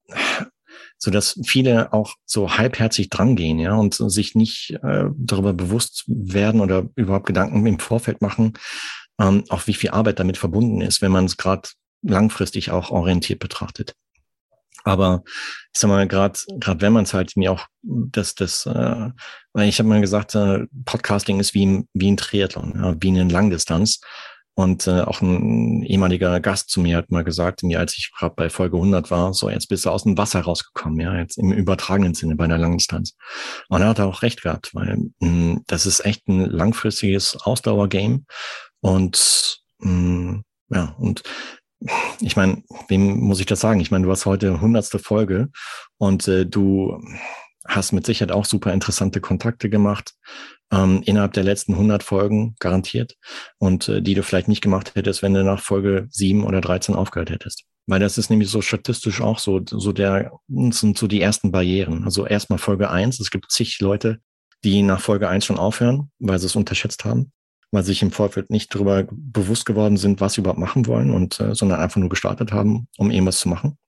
so 0.98 1.12
dass 1.12 1.38
viele 1.44 1.92
auch 1.92 2.14
so 2.24 2.56
halbherzig 2.56 3.10
drangehen, 3.10 3.60
ja, 3.60 3.74
und 3.74 3.94
sich 3.94 4.34
nicht 4.34 4.76
äh, 4.82 5.04
darüber 5.16 5.52
bewusst 5.52 6.04
werden 6.08 6.60
oder 6.60 6.88
überhaupt 6.96 7.26
Gedanken 7.26 7.64
im 7.66 7.78
Vorfeld 7.78 8.22
machen, 8.22 8.54
ähm, 9.22 9.44
auch 9.48 9.66
wie 9.66 9.74
viel 9.74 9.90
Arbeit 9.90 10.18
damit 10.18 10.36
verbunden 10.36 10.80
ist, 10.80 11.00
wenn 11.00 11.12
man 11.12 11.26
es 11.26 11.36
gerade 11.36 11.68
langfristig 12.02 12.70
auch 12.70 12.90
orientiert 12.90 13.38
betrachtet. 13.38 13.94
Aber 14.84 15.22
ich 15.72 15.80
sag 15.80 15.88
mal, 15.88 16.08
gerade 16.08 16.38
gerade 16.58 16.80
wenn 16.80 16.92
man 16.92 17.04
es 17.04 17.14
halt 17.14 17.36
mir 17.36 17.52
auch 17.52 17.66
das 17.82 18.34
das 18.34 18.66
äh, 18.66 19.10
weil 19.52 19.68
ich 19.68 19.78
habe 19.78 19.88
mal 19.88 20.00
gesagt, 20.00 20.34
äh, 20.34 20.66
Podcasting 20.84 21.38
ist 21.38 21.54
wie 21.54 21.66
ein, 21.66 21.88
wie 21.94 22.10
ein 22.10 22.16
Triathlon, 22.16 22.72
ja, 22.76 22.94
wie 23.00 23.08
eine 23.08 23.24
Langdistanz. 23.24 24.00
Und 24.54 24.86
äh, 24.86 25.00
auch 25.00 25.22
ein 25.22 25.82
ehemaliger 25.82 26.38
Gast 26.40 26.68
zu 26.68 26.80
mir 26.80 26.98
hat 26.98 27.10
mal 27.10 27.24
gesagt, 27.24 27.62
mir, 27.62 27.78
als 27.78 27.96
ich 27.96 28.12
gerade 28.18 28.34
bei 28.36 28.50
Folge 28.50 28.76
100 28.76 29.10
war, 29.10 29.32
so 29.32 29.48
jetzt 29.48 29.68
bist 29.68 29.86
du 29.86 29.90
aus 29.90 30.02
dem 30.02 30.18
Wasser 30.18 30.42
rausgekommen, 30.42 31.00
ja, 31.00 31.16
jetzt 31.16 31.38
im 31.38 31.52
übertragenen 31.52 32.12
Sinne 32.12 32.36
bei 32.36 32.44
einer 32.44 32.58
Langdistanz. 32.58 33.16
Und 33.68 33.80
er 33.80 33.88
hat 33.88 34.00
auch 34.00 34.20
recht 34.20 34.42
gehabt, 34.42 34.74
weil 34.74 34.98
mh, 35.20 35.28
hm, 35.28 35.64
das 35.68 35.86
ist 35.86 36.04
echt 36.04 36.28
ein 36.28 36.44
langfristiges 36.44 37.36
Ausdauergame. 37.36 38.24
Und 38.82 39.62
mh, 39.78 39.88
hm, 39.88 40.44
ja, 40.68 40.94
und 40.98 41.22
ich 42.20 42.36
meine, 42.36 42.62
wem 42.88 43.18
muss 43.20 43.40
ich 43.40 43.46
das 43.46 43.60
sagen? 43.60 43.80
Ich 43.80 43.90
meine, 43.90 44.04
du 44.04 44.10
hast 44.10 44.26
heute 44.26 44.60
hundertste 44.60 44.98
Folge 44.98 45.50
und 45.98 46.28
äh, 46.28 46.46
du 46.46 47.02
hast 47.66 47.92
mit 47.92 48.06
Sicherheit 48.06 48.32
auch 48.32 48.44
super 48.44 48.72
interessante 48.72 49.20
Kontakte 49.20 49.70
gemacht 49.70 50.14
ähm, 50.72 51.02
innerhalb 51.04 51.32
der 51.32 51.44
letzten 51.44 51.74
100 51.74 52.02
Folgen 52.02 52.56
garantiert 52.58 53.16
und 53.58 53.88
äh, 53.88 54.02
die 54.02 54.14
du 54.14 54.22
vielleicht 54.22 54.48
nicht 54.48 54.62
gemacht 54.62 54.94
hättest, 54.94 55.22
wenn 55.22 55.34
du 55.34 55.44
nach 55.44 55.60
Folge 55.60 56.08
7 56.10 56.44
oder 56.44 56.60
13 56.60 56.94
aufgehört 56.94 57.30
hättest. 57.30 57.64
Weil 57.86 58.00
das 58.00 58.18
ist 58.18 58.30
nämlich 58.30 58.48
so 58.48 58.62
statistisch 58.62 59.20
auch 59.20 59.38
so, 59.38 59.60
so 59.64 59.92
der, 59.92 60.32
sind 60.48 60.96
so 60.96 61.06
die 61.08 61.20
ersten 61.20 61.50
Barrieren. 61.50 62.04
Also 62.04 62.26
erstmal 62.26 62.58
Folge 62.58 62.90
1, 62.90 63.20
es 63.20 63.30
gibt 63.30 63.50
zig 63.50 63.80
Leute, 63.80 64.20
die 64.64 64.82
nach 64.82 65.00
Folge 65.00 65.28
1 65.28 65.44
schon 65.44 65.58
aufhören, 65.58 66.10
weil 66.20 66.38
sie 66.38 66.46
es 66.46 66.56
unterschätzt 66.56 67.04
haben, 67.04 67.32
weil 67.72 67.82
sich 67.82 68.02
im 68.02 68.12
Vorfeld 68.12 68.50
nicht 68.50 68.72
darüber 68.74 69.04
bewusst 69.10 69.66
geworden 69.66 69.96
sind, 69.96 70.20
was 70.20 70.34
sie 70.34 70.42
überhaupt 70.42 70.60
machen 70.60 70.86
wollen 70.86 71.10
und 71.10 71.40
äh, 71.40 71.54
sondern 71.54 71.80
einfach 71.80 71.96
nur 71.96 72.10
gestartet 72.10 72.52
haben, 72.52 72.86
um 72.98 73.10
irgendwas 73.10 73.38
zu 73.38 73.48
machen. 73.48 73.78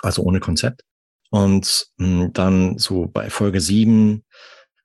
Also 0.00 0.22
ohne 0.22 0.40
Konzept. 0.40 0.82
Und 1.30 1.88
mh, 1.98 2.06
hm, 2.06 2.32
dann 2.32 2.78
so 2.78 3.08
bei 3.08 3.28
Folge 3.28 3.60
7 3.60 4.24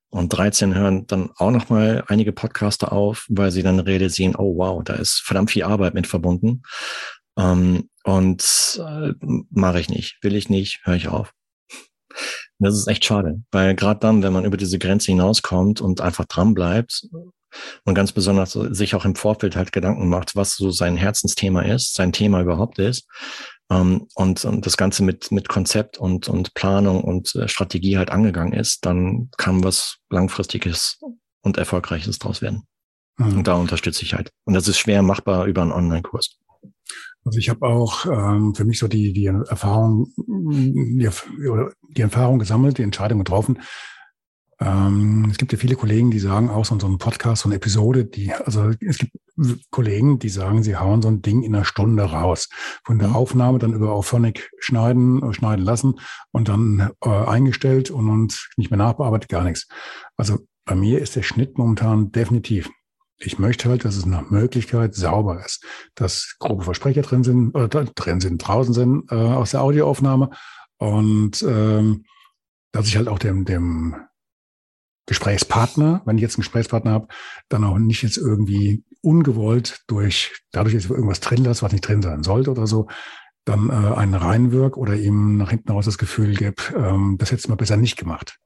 und 0.10 0.30
13 0.30 0.74
hören 0.74 1.06
dann 1.06 1.30
auch 1.38 1.52
nochmal 1.52 2.04
einige 2.08 2.32
Podcaster 2.34 2.92
auf, 2.92 3.28
weil 3.30 3.52
sie 3.52 3.62
dann 3.62 3.80
realisieren, 3.80 4.36
oh 4.36 4.58
wow, 4.58 4.84
da 4.84 4.96
ist 4.96 5.22
verdammt 5.24 5.52
viel 5.52 5.64
Arbeit 5.64 5.94
mit 5.94 6.08
verbunden. 6.08 6.64
Ähm, 7.38 7.90
und 8.04 8.82
äh, 8.84 9.14
mache 9.52 9.80
ich 9.80 9.90
nicht, 9.90 10.18
will 10.24 10.36
ich 10.36 10.50
nicht, 10.50 10.82
höre 10.84 10.96
ich 10.96 11.10
auf. 11.10 11.32
Das 12.58 12.74
ist 12.74 12.88
echt 12.88 13.06
schade, 13.06 13.44
weil 13.52 13.76
gerade 13.76 14.00
dann, 14.00 14.24
wenn 14.24 14.34
man 14.34 14.46
über 14.46 14.58
diese 14.58 14.80
Grenze 14.80 15.12
hinauskommt 15.12 15.80
und 15.80 16.02
einfach 16.02 16.26
dran 16.26 16.56
bleibt 16.56 17.08
und 17.86 17.94
ganz 17.94 18.12
besonders 18.12 18.54
sich 18.54 18.96
auch 18.96 19.06
im 19.06 19.16
Vorfeld 19.16 19.56
halt 19.56 19.72
Gedanken 19.72 20.10
macht, 20.10 20.36
was 20.36 20.56
so 20.56 20.72
sein 20.72 20.98
Herzensthema 20.98 21.62
ist, 21.62 21.96
sein 21.96 22.12
Thema 22.12 22.42
überhaupt 22.42 22.80
ist, 22.80 23.08
ähm, 23.70 24.08
und, 24.16 24.44
und 24.46 24.66
das 24.66 24.78
Ganze 24.78 25.04
mit, 25.04 25.32
mit 25.32 25.48
Konzept 25.48 25.98
und, 25.98 26.28
und 26.28 26.54
Planung 26.54 27.04
und 27.04 27.36
äh, 27.36 27.48
Strategie 27.48 27.98
halt 27.98 28.10
angegangen 28.10 28.54
ist, 28.54 28.86
dann 28.86 29.30
kann 29.38 29.64
was 29.64 29.98
Langfristiges 30.10 31.00
und 31.42 31.58
Erfolgreiches 31.58 32.18
draus 32.20 32.42
werden. 32.42 32.64
Mhm. 33.18 33.38
Und 33.38 33.48
da 33.48 33.54
unterstütze 33.54 34.04
ich 34.04 34.14
halt. 34.14 34.32
Und 34.46 34.56
das 34.56 34.68
ist 34.68 34.80
schwer 34.80 35.04
machbar 35.04 35.46
über 35.46 35.62
einen 35.62 35.72
Online-Kurs. 35.72 36.38
Also 37.26 37.38
ich 37.38 37.50
habe 37.50 37.66
auch 37.68 38.06
ähm, 38.06 38.56
für 38.56 38.66
mich 38.66 38.80
so 38.80 38.88
die, 38.88 39.14
die 39.14 39.26
Erfahrung, 39.26 40.08
die, 40.18 41.10
die 41.90 42.02
Erfahrung 42.02 42.40
gesammelt, 42.40 42.78
die 42.78 42.84
Entscheidung 42.84 43.20
getroffen, 43.20 43.60
ähm, 44.62 45.28
es 45.32 45.38
gibt 45.38 45.54
ja 45.54 45.58
viele 45.58 45.76
Kollegen, 45.76 46.12
die 46.12 46.20
sagen 46.20 46.50
auch 46.50 46.66
so, 46.66 46.78
so 46.80 46.88
ein 46.88 46.98
Podcast, 46.98 47.44
so 47.44 47.50
eine 47.50 47.56
Episode, 47.56 48.06
die, 48.06 48.34
also 48.34 48.72
es 48.86 48.98
gibt 48.98 49.14
Kollegen, 49.72 50.20
die 50.20 50.28
sagen, 50.28 50.64
sie 50.64 50.76
hauen 50.76 51.02
so 51.02 51.08
ein 51.08 51.22
Ding 51.22 51.44
in 51.44 51.56
einer 51.56 51.64
Stunde 51.64 52.04
raus. 52.04 52.50
Von 52.84 53.00
der 53.00 53.10
mhm. 53.10 53.16
Aufnahme 53.16 53.60
dann 53.60 53.74
über 53.74 53.92
Auphonic 53.92 54.52
schneiden, 54.60 55.24
äh, 55.24 55.34
schneiden 55.34 55.64
lassen 55.64 56.00
und 56.32 56.50
dann 56.50 56.92
äh, 57.02 57.10
eingestellt 57.10 57.90
und, 57.90 58.10
und 58.10 58.50
nicht 58.58 58.70
mehr 58.70 58.78
nachbearbeitet, 58.78 59.30
gar 59.30 59.44
nichts. 59.46 59.68
Also 60.18 60.40
bei 60.66 60.76
mir 60.76 61.00
ist 61.00 61.16
der 61.16 61.24
Schnitt 61.24 61.58
momentan 61.58 62.12
definitiv. 62.12 62.70
Ich 63.18 63.40
möchte 63.40 63.70
halt, 63.70 63.86
dass 63.86 63.96
es 63.96 64.06
nach 64.06 64.30
Möglichkeit 64.30 64.94
sauber 64.94 65.44
ist, 65.44 65.66
dass 65.96 66.36
grobe 66.40 66.64
Versprecher 66.64 67.02
drin 67.02 67.24
sind, 67.24 67.56
oder 67.56 67.68
drin 67.68 68.20
sind, 68.20 68.40
draußen 68.40 68.74
sind 68.74 69.10
äh, 69.12 69.16
aus 69.16 69.52
der 69.52 69.62
Audioaufnahme 69.62 70.32
und 70.78 71.42
ähm, 71.44 72.06
dass 72.72 72.88
ich 72.88 72.98
halt 72.98 73.08
auch 73.08 73.20
dem, 73.20 73.46
dem 73.46 73.96
Gesprächspartner, 75.10 76.02
wenn 76.06 76.18
ich 76.18 76.22
jetzt 76.22 76.36
einen 76.36 76.44
Gesprächspartner 76.44 76.92
habe, 76.92 77.08
dann 77.50 77.64
auch 77.64 77.78
nicht 77.78 78.04
jetzt 78.04 78.18
irgendwie 78.18 78.84
ungewollt 79.02 79.84
durch, 79.88 80.40
dadurch, 80.52 80.76
dass 80.76 80.86
ich 80.86 80.90
irgendwas 80.90 81.20
drin 81.20 81.44
lasse, 81.44 81.64
was 81.64 81.72
nicht 81.72 81.88
drin 81.88 82.02
sein 82.02 82.24
sollte 82.24 82.52
oder 82.52 82.68
so, 82.68 82.88
dann 83.44 83.70
äh, 83.70 83.96
einen 83.96 84.14
reinwirk 84.14 84.78
oder 84.78 84.96
ihm 84.96 85.38
nach 85.38 85.50
hinten 85.50 85.72
raus 85.72 85.86
das 85.86 85.98
Gefühl 85.98 86.36
gebe, 86.36 86.62
ähm, 86.76 87.16
das 87.18 87.32
hättest 87.32 87.48
du 87.48 87.50
mal 87.50 87.56
besser 87.56 87.76
nicht 87.76 87.98
gemacht. 87.98 88.38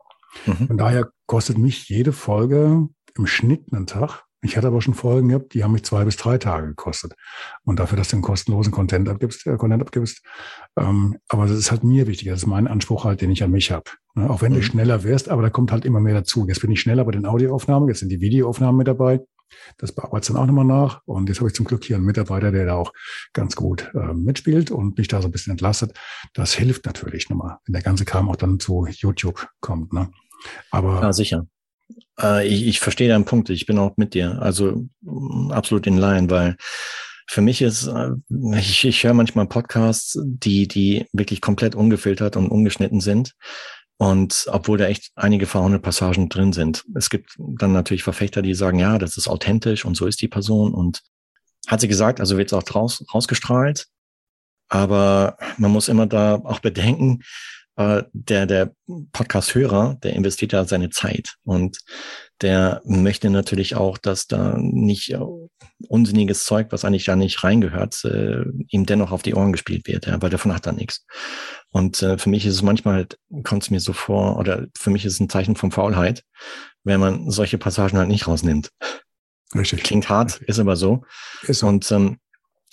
Mhm. 0.45 0.68
Von 0.68 0.78
daher 0.78 1.09
kostet 1.26 1.57
mich 1.57 1.89
jede 1.89 2.14
Folge 2.14 2.88
im 3.18 3.28
Schnitt 3.28 3.66
einen 3.72 3.86
Tag 3.86 4.24
ich 4.44 4.58
hatte 4.58 4.68
aber 4.68 4.82
schon 4.82 4.94
Folgen 4.94 5.30
gehabt, 5.30 5.54
die 5.54 5.64
haben 5.64 5.72
mich 5.72 5.84
zwei 5.84 6.04
bis 6.04 6.18
drei 6.18 6.38
Tage 6.38 6.68
gekostet. 6.68 7.14
Und 7.64 7.80
dafür, 7.80 7.98
dass 7.98 8.10
du 8.10 8.18
einen 8.18 8.24
kostenlosen 8.24 8.72
Content 8.72 9.08
abgibst, 9.08 9.48
äh, 9.48 9.56
Content 9.58 9.82
abgibst. 9.82 10.22
Ähm, 10.78 11.18
aber 11.30 11.48
das 11.48 11.58
ist 11.58 11.72
halt 11.72 11.84
mir 11.84 12.08
wichtig. 12.08 12.28
Das 12.28 12.39
ist 12.39 12.48
mein 12.48 12.68
Anspruch 12.68 13.06
halt, 13.06 13.22
den 13.22 13.32
ich 13.32 13.44
an 13.44 13.52
mich 13.52 13.72
habe. 13.72 13.89
Ne? 14.16 14.30
Auch 14.30 14.41
wenn 14.41 14.52
mhm. 14.52 14.58
du 14.58 14.64
schneller 14.64 15.04
wirst, 15.04 15.30
aber 15.30 15.41
da 15.41 15.50
kommt 15.50 15.72
halt 15.72 15.86
immer 15.86 16.02
mehr 16.02 16.14
dazu. 16.14 16.46
Jetzt 16.48 16.62
bin 16.62 16.72
ich 16.72 16.82
schneller 16.82 17.06
bei 17.06 17.12
den 17.12 17.26
Audioaufnahmen, 17.26 17.88
jetzt 17.88 18.00
sind 18.00 18.10
die 18.10 18.22
Videoaufnahmen 18.22 18.78
mit 18.78 18.88
dabei. 18.88 19.22
Das 19.78 19.91
bearbeitet 19.91 20.32
dann 20.32 20.38
auch 20.38 20.46
nochmal 20.46 20.66
nach. 20.66 21.02
Und 21.06 21.30
jetzt 21.30 21.39
habe 21.39 21.50
ich 21.50 21.56
zum 21.56 21.66
Glück 21.66 21.84
hier 21.84 21.96
einen 21.96 22.06
Mitarbeiter, 22.06 22.52
der 22.52 22.66
da 22.66 22.76
auch 22.76 22.91
ganz 23.34 23.56
gut 23.56 23.91
äh, 23.94 24.14
mitspielt 24.14 24.72
und 24.72 24.98
mich 24.98 25.08
da 25.08 25.22
so 25.22 25.28
ein 25.28 25.32
bisschen 25.32 25.52
entlastet. 25.52 25.98
Das 26.34 26.54
hilft 26.54 26.86
natürlich 26.86 27.30
nochmal, 27.30 27.58
wenn 27.66 27.74
der 27.74 27.82
ganze 27.82 28.04
Kram 28.04 28.30
auch 28.30 28.36
dann 28.36 28.60
zu 28.60 28.88
YouTube 28.89 29.48
kommt. 29.62 29.94
Ne? 29.94 30.10
Aber 30.72 31.02
ja, 31.02 31.14
sicher. 31.14 31.48
Äh, 32.20 32.48
ich, 32.48 32.68
ich 32.68 32.80
verstehe 32.80 33.10
deinen 33.10 33.26
Punkt. 33.26 33.50
Ich 33.50 33.66
bin 33.66 33.80
auch 33.80 33.98
mit 33.98 34.14
dir. 34.14 34.42
Also 34.42 34.86
mm, 35.02 35.52
absolut 35.52 35.88
in 35.88 35.98
line, 35.98 36.30
weil 36.30 36.58
für 37.28 37.42
mich 37.42 37.62
ist, 37.62 37.88
äh, 37.88 38.12
ich, 38.58 38.86
ich 38.86 39.04
höre 39.04 39.14
manchmal 39.14 39.48
Podcasts, 39.48 40.20
die, 40.24 40.68
die 40.68 41.08
wirklich 41.14 41.42
komplett 41.42 41.76
ungefiltert 41.76 42.36
und 42.36 42.50
ungeschnitten 42.50 43.02
sind. 43.02 43.34
Und 43.98 44.48
obwohl 44.52 44.78
da 44.78 44.86
echt 44.86 45.12
einige 45.16 45.46
verhauene 45.46 45.80
Passagen 45.80 46.28
drin 46.28 46.52
sind. 46.52 46.84
Es 46.96 47.10
gibt 47.10 47.36
dann 47.38 47.74
natürlich 47.74 48.04
Verfechter, 48.04 48.42
die 48.42 48.54
sagen, 48.54 48.80
ja, 48.80 48.98
das 48.98 49.18
ist 49.18 49.28
authentisch 49.28 49.86
und 49.86 49.96
so 49.96 50.08
ist 50.08 50.22
die 50.22 50.28
Person. 50.28 50.74
Und 50.74 51.02
hat 51.68 51.80
sie 51.80 51.88
gesagt, 51.88 52.20
also 52.20 52.38
wird 52.38 52.52
es 52.52 52.54
auch 52.54 52.64
raus, 52.76 53.06
rausgestrahlt. 53.14 53.88
Aber 54.68 55.38
man 55.58 55.72
muss 55.72 55.88
immer 55.88 56.08
da 56.08 56.36
auch 56.36 56.60
bedenken, 56.60 57.22
äh, 57.76 58.03
der, 58.13 58.45
der 58.45 58.74
Podcast-Hörer, 59.11 59.97
der 60.03 60.13
investiert 60.13 60.53
ja 60.53 60.65
seine 60.65 60.89
Zeit 60.89 61.36
und 61.43 61.80
der 62.41 62.82
möchte 62.86 63.30
natürlich 63.30 63.76
auch, 63.76 63.97
dass 63.97 64.28
da 64.28 64.57
nicht 64.59 65.11
äh, 65.11 65.19
unsinniges 65.88 66.45
Zeug, 66.45 66.67
was 66.71 66.86
eigentlich 66.86 67.05
da 67.05 67.15
nicht 67.15 67.43
reingehört, 67.43 68.03
äh, 68.05 68.43
ihm 68.69 68.86
dennoch 68.86 69.11
auf 69.11 69.24
die 69.24 69.34
Ohren 69.34 69.53
gespielt 69.53 69.88
wird, 69.88 70.05
ja, 70.05 70.21
weil 70.21 70.30
davon 70.30 70.53
hat 70.53 70.67
er 70.67 70.74
nichts. 70.74 71.05
Und 71.69 72.01
äh, 72.01 72.17
für 72.17 72.30
mich 72.30 72.45
ist 72.45 72.55
es 72.55 72.61
manchmal, 72.61 72.95
halt, 72.95 73.17
kommt 73.43 73.63
es 73.63 73.71
mir 73.71 73.80
so 73.80 73.93
vor, 73.93 74.38
oder 74.38 74.67
für 74.78 74.89
mich 74.89 75.05
ist 75.05 75.13
es 75.13 75.19
ein 75.19 75.30
Zeichen 75.30 75.55
von 75.55 75.71
Faulheit, 75.71 76.24
wenn 76.84 76.99
man 76.99 77.32
solche 77.32 77.57
Passagen 77.57 77.97
halt 77.97 78.09
nicht 78.09 78.28
rausnimmt. 78.28 78.69
Richtig. 79.55 79.84
Klingt 79.84 80.09
hart, 80.09 80.41
ist 80.41 80.59
aber 80.59 80.76
so. 80.76 81.03
Ist 81.43 81.59
so. 81.59 81.67
Und 81.67 81.89
ähm, 81.91 82.17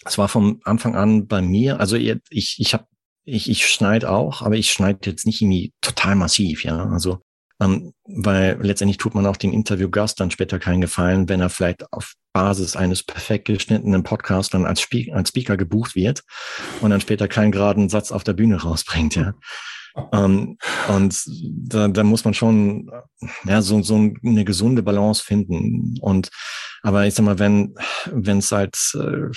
es 0.04 0.18
war 0.18 0.28
vom 0.28 0.60
Anfang 0.64 0.94
an 0.96 1.26
bei 1.26 1.42
mir, 1.42 1.78
also 1.78 1.96
ich, 1.96 2.56
ich 2.58 2.72
habe 2.72 2.86
ich, 3.24 3.50
ich 3.50 3.66
schneide 3.66 4.10
auch, 4.10 4.42
aber 4.42 4.56
ich 4.56 4.70
schneide 4.70 5.10
jetzt 5.10 5.26
nicht 5.26 5.40
irgendwie 5.42 5.72
total 5.80 6.14
massiv, 6.14 6.64
ja. 6.64 6.88
Also, 6.90 7.20
ähm, 7.60 7.92
weil 8.04 8.58
letztendlich 8.60 8.98
tut 8.98 9.14
man 9.14 9.26
auch 9.26 9.36
dem 9.36 9.52
Interviewgast 9.52 10.18
dann 10.20 10.30
später 10.30 10.58
keinen 10.58 10.80
Gefallen, 10.80 11.28
wenn 11.28 11.40
er 11.40 11.50
vielleicht 11.50 11.92
auf 11.92 12.14
Basis 12.32 12.76
eines 12.76 13.02
perfekt 13.02 13.46
geschnittenen 13.46 14.02
Podcasts 14.02 14.50
dann 14.50 14.64
als, 14.64 14.80
Spe 14.80 15.12
als 15.12 15.30
Speaker 15.30 15.56
gebucht 15.56 15.94
wird 15.94 16.22
und 16.80 16.90
dann 16.90 17.00
später 17.00 17.28
keinen 17.28 17.52
geraden 17.52 17.88
Satz 17.88 18.12
auf 18.12 18.24
der 18.24 18.32
Bühne 18.32 18.62
rausbringt, 18.62 19.16
ja. 19.16 19.34
Ähm, 20.12 20.56
und 20.88 21.24
da, 21.66 21.88
da 21.88 22.04
muss 22.04 22.24
man 22.24 22.34
schon 22.34 22.90
ja 23.44 23.60
so, 23.60 23.82
so 23.82 23.96
eine 24.24 24.44
gesunde 24.44 24.82
Balance 24.82 25.22
finden. 25.22 25.96
Und 26.00 26.30
aber 26.82 27.06
ich 27.06 27.14
sag 27.14 27.24
mal, 27.24 27.38
wenn 27.38 27.74
wenn 28.06 28.38
es 28.38 28.52
halt 28.52 28.76
äh, 28.94 29.30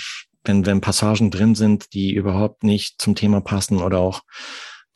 wenn, 0.44 0.66
wenn 0.66 0.80
Passagen 0.80 1.30
drin 1.30 1.54
sind, 1.54 1.92
die 1.94 2.14
überhaupt 2.14 2.64
nicht 2.64 3.00
zum 3.00 3.14
Thema 3.14 3.40
passen 3.40 3.78
oder 3.78 3.98
auch 3.98 4.22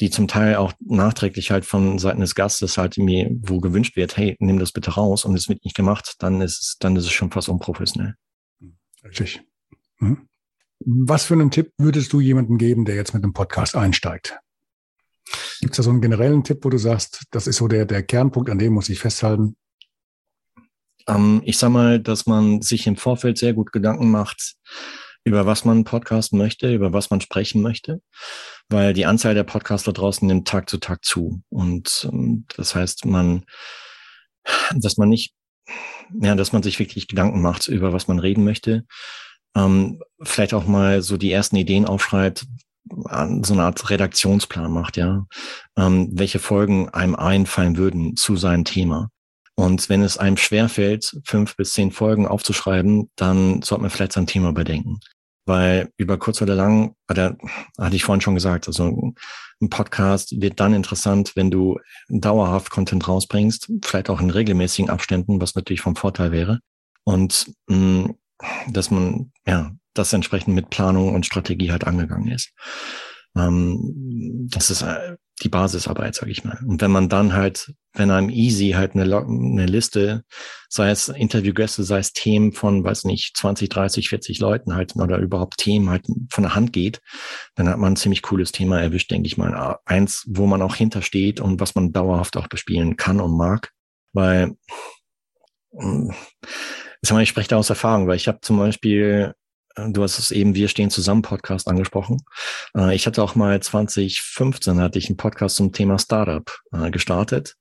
die 0.01 0.11
zum 0.11 0.29
Teil 0.29 0.57
auch 0.57 0.73
nachträglich 0.81 1.51
halt 1.51 1.65
von 1.65 1.99
Seiten 1.99 2.21
des 2.21 2.35
Gastes 2.35 2.79
halt 2.79 2.99
mir 2.99 3.31
wo 3.41 3.61
gewünscht 3.61 3.97
wird, 3.97 4.17
hey, 4.17 4.37
nimm 4.39 4.59
das 4.59 4.73
bitte 4.73 4.93
raus 4.93 5.25
und 5.25 5.35
es 5.35 5.49
wird 5.49 5.65
nicht 5.65 5.77
gemacht, 5.77 6.15
dann 6.21 6.41
ist 6.41 6.61
es, 6.61 6.77
dann 6.79 6.95
ist 6.97 7.05
es 7.05 7.13
schon 7.13 7.31
fast 7.31 7.49
unprofessionell. 7.49 8.15
Richtig. 9.05 9.43
Hm. 9.99 10.29
Was 10.81 11.25
für 11.25 11.35
einen 11.35 11.51
Tipp 11.51 11.73
würdest 11.79 12.13
du 12.13 12.21
jemandem 12.21 12.59
geben, 12.59 12.85
der 12.85 12.95
jetzt 12.95 13.13
mit 13.13 13.25
einem 13.25 13.33
Podcast 13.33 13.75
einsteigt? 13.75 14.39
Gibt 15.61 15.73
es 15.73 15.77
da 15.79 15.83
so 15.83 15.91
einen 15.91 16.01
generellen 16.01 16.45
Tipp, 16.45 16.59
wo 16.63 16.71
du 16.71 16.79
sagst, 16.79 17.25
das 17.33 17.49
ist 17.49 17.57
so 17.57 17.67
der, 17.67 17.85
der 17.85 18.05
Kernpunkt, 18.05 18.49
an 18.49 18.59
dem 18.59 18.75
muss 18.75 18.89
ich 18.89 19.01
festhalten? 19.01 19.57
Ähm, 21.09 21.43
ich 21.45 21.59
sag 21.59 21.71
mal, 21.71 21.99
dass 22.01 22.27
man 22.27 22.63
sich 22.63 22.87
im 22.87 22.97
Vorfeld 22.97 23.39
sehr 23.39 23.55
gut 23.55 23.73
Gedanken 23.73 24.11
macht, 24.11 24.55
über 25.29 25.47
was 25.47 25.65
man 25.65 25.85
podcasten 25.85 26.39
möchte, 26.39 26.73
über 26.73 26.93
was 26.93 27.11
man 27.11 27.21
sprechen 27.21 27.63
möchte, 27.63 28.01
weil 28.69 28.93
die 28.93 29.07
Anzahl 29.07 29.35
der 29.35 29.45
Podcaster 29.45 29.93
draußen 29.93 30.27
nimmt 30.27 30.49
Tag 30.49 30.69
zu 30.69 30.79
Tag 30.79 31.05
zu. 31.05 31.43
Und 31.49 32.09
ähm, 32.11 32.47
das 32.57 32.75
heißt, 32.75 33.05
man, 33.07 33.45
dass 34.75 34.97
man 34.97 35.09
nicht, 35.09 35.35
ja, 36.21 36.35
dass 36.35 36.53
man 36.53 36.63
sich 36.63 36.79
wirklich 36.79 37.09
Gedanken 37.09 37.43
macht, 37.43 37.69
über 37.69 37.93
was 37.93 38.09
man 38.09 38.19
reden 38.19 38.45
möchte 38.45 38.85
ähm, 39.59 40.01
vielleicht 40.23 40.55
auch 40.55 40.67
mal 40.67 41.03
so 41.03 41.17
die 41.17 41.33
ersten 41.33 41.57
Ideen 41.57 41.87
aufschreibt, 41.87 42.47
so 42.91 43.53
eine 43.53 43.65
Art 43.65 43.91
Redaktionsplan 43.91 44.73
macht, 44.73 44.97
ja, 44.97 45.27
ähm, 45.77 46.09
welche 46.13 46.39
Folgen 46.39 46.89
einem 46.89 47.15
einfallen 47.17 47.77
würden 47.77 48.17
zu 48.17 48.37
seinem 48.37 48.65
Thema. 48.65 49.11
Und 49.57 49.89
wenn 49.89 50.03
es 50.03 50.17
einem 50.17 50.37
schwerfällt, 50.37 51.21
fünf 51.25 51.57
bis 51.57 51.73
zehn 51.73 51.91
Folgen 51.91 52.27
aufzuschreiben, 52.27 53.11
dann 53.17 53.61
sollte 53.61 53.83
man 53.83 53.91
vielleicht 53.91 54.13
sein 54.13 54.27
Thema 54.27 54.53
bedenken. 54.53 55.01
Weil 55.49 55.91
über 55.97 56.19
kurz 56.19 56.43
oder 56.43 56.55
lang, 56.55 56.95
oder 57.11 57.37
hatte 57.79 57.97
ich 57.97 58.05
vorhin 58.05 58.21
schon 58.21 58.35
gesagt, 58.35 58.69
also 58.69 59.15
ein 59.61 59.71
Podcast 59.71 60.41
wird 60.41 60.61
dann 60.61 60.75
interessant, 60.75 61.33
wenn 61.37 61.51
du 61.51 61.79
dauerhaft 62.09 62.71
Content 62.71 63.09
rausbringst, 63.09 63.73
vielleicht 63.83 64.11
auch 64.11 64.21
in 64.21 64.31
regelmäßigen 64.31 64.91
Abständen, 64.91 65.41
was 65.41 65.55
natürlich 65.55 65.81
vom 65.81 65.97
Vorteil 65.97 66.33
wäre. 66.33 66.61
Und 67.05 67.51
mh, 67.67 68.15
dass 68.69 68.91
man 68.91 69.33
ja 69.47 69.73
das 69.95 70.13
entsprechend 70.13 70.55
mit 70.55 70.71
Planung 70.71 71.15
und 71.15 71.27
Strategie 71.27 71.73
halt 71.73 71.85
angegangen 71.85 72.31
ist. 72.31 72.53
Ähm, 73.35 74.47
das 74.51 74.71
ist 74.71 74.83
äh, 74.83 75.17
die 75.39 75.49
Basisarbeit, 75.49 76.15
sage 76.15 76.31
ich 76.31 76.45
mal. 76.45 76.59
Und 76.67 76.81
wenn 76.81 76.91
man 76.91 77.09
dann 77.09 77.33
halt, 77.33 77.73
wenn 77.95 78.11
einem 78.11 78.31
easy 78.31 78.71
halt 78.71 78.95
eine, 78.95 79.03
eine 79.05 79.67
Liste, 79.67 80.25
sei 80.69 80.91
es 80.91 81.09
Interviewgäste, 81.09 81.83
sei 81.83 81.99
es 81.99 82.13
Themen 82.13 82.53
von, 82.53 82.85
weiß 82.85 83.05
nicht, 83.05 83.37
20, 83.37 83.69
30, 83.69 84.09
40 84.09 84.39
Leuten 84.41 84.75
halt 84.75 84.97
oder 84.97 85.19
überhaupt 85.19 85.59
Themen 85.59 85.91
halt 85.91 86.07
von 86.31 86.45
der 86.45 86.55
Hand 86.55 86.73
geht, 86.73 87.01
dann 87.55 87.69
hat 87.69 87.79
man 87.79 87.93
ein 87.93 87.97
ziemlich 87.97 88.23
cooles 88.23 88.53
Thema 88.53 88.81
erwischt, 88.81 89.11
denke 89.11 89.27
ich 89.27 89.37
mal. 89.39 89.79
Eins, 89.85 90.25
wo 90.29 90.47
man 90.47 90.63
auch 90.63 90.77
hintersteht 90.77 91.41
und 91.41 91.61
was 91.61 91.75
man 91.75 91.93
dauerhaft 91.93 92.37
auch 92.37 92.49
bespielen 92.49 92.97
kann 92.97 93.21
und 93.21 93.37
mag. 93.37 93.71
Weil, 94.13 94.57
ich 97.21 97.29
spreche 97.29 97.49
da 97.49 97.57
aus 97.57 97.71
Erfahrung, 97.71 98.09
weil 98.09 98.17
ich 98.17 98.29
habe 98.29 98.41
zum 98.41 98.59
Beispiel 98.59 99.35
Du 99.87 100.03
hast 100.03 100.19
es 100.19 100.31
eben 100.31 100.55
Wir 100.55 100.69
stehen 100.69 100.91
zusammen 100.91 101.23
Podcast 101.23 101.69
angesprochen. 101.69 102.19
Äh, 102.77 102.95
ich 102.95 103.07
hatte 103.07 103.23
auch 103.23 103.35
mal 103.35 103.61
2015 103.61 104.81
hatte 104.81 104.99
ich 104.99 105.09
einen 105.09 105.17
Podcast 105.17 105.57
zum 105.57 105.73
Thema 105.73 105.99
Startup 105.99 106.51
äh, 106.73 106.91
gestartet. 106.91 107.55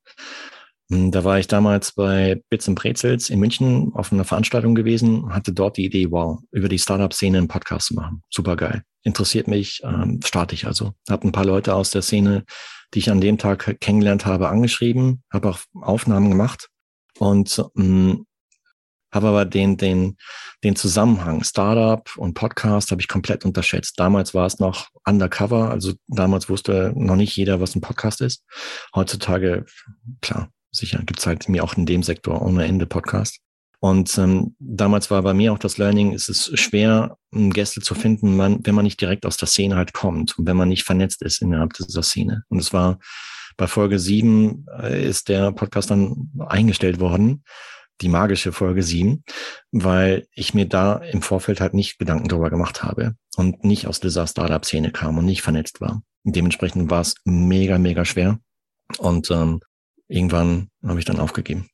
Hm, 0.90 1.12
da 1.12 1.24
war 1.24 1.38
ich 1.38 1.48
damals 1.48 1.92
bei 1.92 2.42
Bits 2.50 2.68
und 2.68 2.76
Brezels 2.76 3.30
in 3.30 3.40
München 3.40 3.92
auf 3.94 4.12
einer 4.12 4.24
Veranstaltung 4.24 4.74
gewesen, 4.74 5.32
hatte 5.34 5.54
dort 5.54 5.78
die 5.78 5.86
Idee, 5.86 6.10
wow, 6.10 6.40
über 6.52 6.70
die 6.70 6.80
Startup-Szene 6.80 7.38
einen 7.38 7.48
Podcast 7.48 7.88
zu 7.88 7.94
machen. 7.94 8.24
Super 8.30 8.56
geil. 8.56 8.84
Interessiert 9.04 9.48
mich, 9.48 9.82
ähm, 9.84 10.20
starte 10.26 10.56
ich 10.56 10.66
also. 10.66 10.94
Habe 11.10 11.28
ein 11.28 11.32
paar 11.32 11.46
Leute 11.46 11.76
aus 11.76 11.92
der 11.92 12.02
Szene, 12.02 12.46
die 12.94 13.00
ich 13.00 13.12
an 13.12 13.22
dem 13.22 13.38
Tag 13.38 13.80
kennengelernt 13.80 14.26
habe, 14.26 14.50
angeschrieben, 14.50 15.24
habe 15.32 15.50
auch 15.50 15.60
Aufnahmen 15.82 16.30
gemacht 16.30 16.70
und 17.20 17.58
mh, 17.76 17.84
hm, 17.84 18.27
habe 19.12 19.28
aber 19.28 19.46
den, 19.46 19.78
den, 19.78 20.18
den 20.64 20.76
Zusammenhang 20.76 21.44
Startup 21.44 22.10
und 22.18 22.34
Podcast 22.34 22.92
habe 22.92 23.02
ich 23.02 23.08
komplett 23.08 23.46
unterschätzt. 23.46 24.00
Damals 24.00 24.34
war 24.34 24.46
es 24.46 24.60
noch 24.60 24.90
undercover, 25.06 25.70
also 25.70 25.94
damals 26.08 26.50
wusste 26.50 26.94
noch 26.96 27.16
nicht 27.16 27.36
jeder, 27.36 27.62
was 27.62 27.76
ein 27.76 27.82
Podcast 27.82 28.22
ist. 28.22 28.44
Heutzutage, 28.96 29.66
klar, 30.22 30.50
sicher 30.72 31.00
gibt 31.00 31.20
es 31.20 31.28
halt 31.28 31.50
mir 31.50 31.64
auch 31.64 31.76
in 31.76 31.86
dem 31.86 32.04
Sektor 32.04 32.42
ohne 32.42 32.66
Ende 32.66 32.86
Podcast. 32.86 33.40
Und 33.80 34.18
ähm, 34.18 34.56
damals 34.60 35.12
war 35.12 35.22
bei 35.22 35.36
mir 35.36 35.54
auch 35.54 35.60
das 35.60 35.78
Learning, 35.78 36.14
es 36.14 36.30
ist 36.30 36.58
schwer, 36.60 37.18
Gäste 37.32 37.80
zu 37.80 37.94
finden, 37.94 38.36
man, 38.36 38.66
wenn 38.66 38.74
man 38.74 38.84
nicht 38.84 39.00
direkt 39.00 39.26
aus 39.26 39.38
der 39.38 39.48
Szene 39.48 39.76
halt 39.76 39.94
kommt 39.94 40.38
und 40.38 40.48
wenn 40.48 40.58
man 40.58 40.70
nicht 40.70 40.84
vernetzt 40.84 41.22
ist 41.22 41.42
innerhalb 41.42 41.74
dieser 41.74 42.02
Szene. 42.02 42.44
Und 42.50 42.60
es 42.60 42.74
war 42.74 43.00
bei 43.56 43.68
Folge 43.68 44.00
sieben 44.00 44.66
äh, 44.82 45.08
ist 45.08 45.30
der 45.30 45.52
Podcast 45.52 45.92
dann 45.92 46.32
eingestellt 46.40 47.00
worden 47.00 47.44
die 48.02 48.10
magische 48.10 48.52
Folge 48.52 48.84
7, 48.84 49.24
weil 49.72 50.28
ich 50.32 50.54
mir 50.54 50.68
da 50.68 50.98
im 50.98 51.22
Vorfeld 51.22 51.60
halt 51.62 51.74
nicht 51.74 51.98
Gedanken 51.98 52.28
darüber 52.28 52.50
gemacht 52.50 52.84
habe 52.84 53.16
und 53.36 53.64
nicht 53.64 53.88
aus 53.88 54.00
dieser 54.00 54.28
Startup-Szene 54.28 54.92
kam 54.92 55.18
und 55.18 55.26
nicht 55.26 55.42
vernetzt 55.42 55.82
war. 55.82 56.04
Dementsprechend 56.24 56.90
war 56.90 57.02
es 57.02 57.16
mega, 57.26 57.78
mega 57.78 58.06
schwer. 58.06 58.40
Und 59.00 59.32
ähm, 59.32 59.62
irgendwann 60.08 60.70
habe 60.84 61.00
ich 61.00 61.06
dann 61.06 61.20
aufgegeben. 61.20 61.70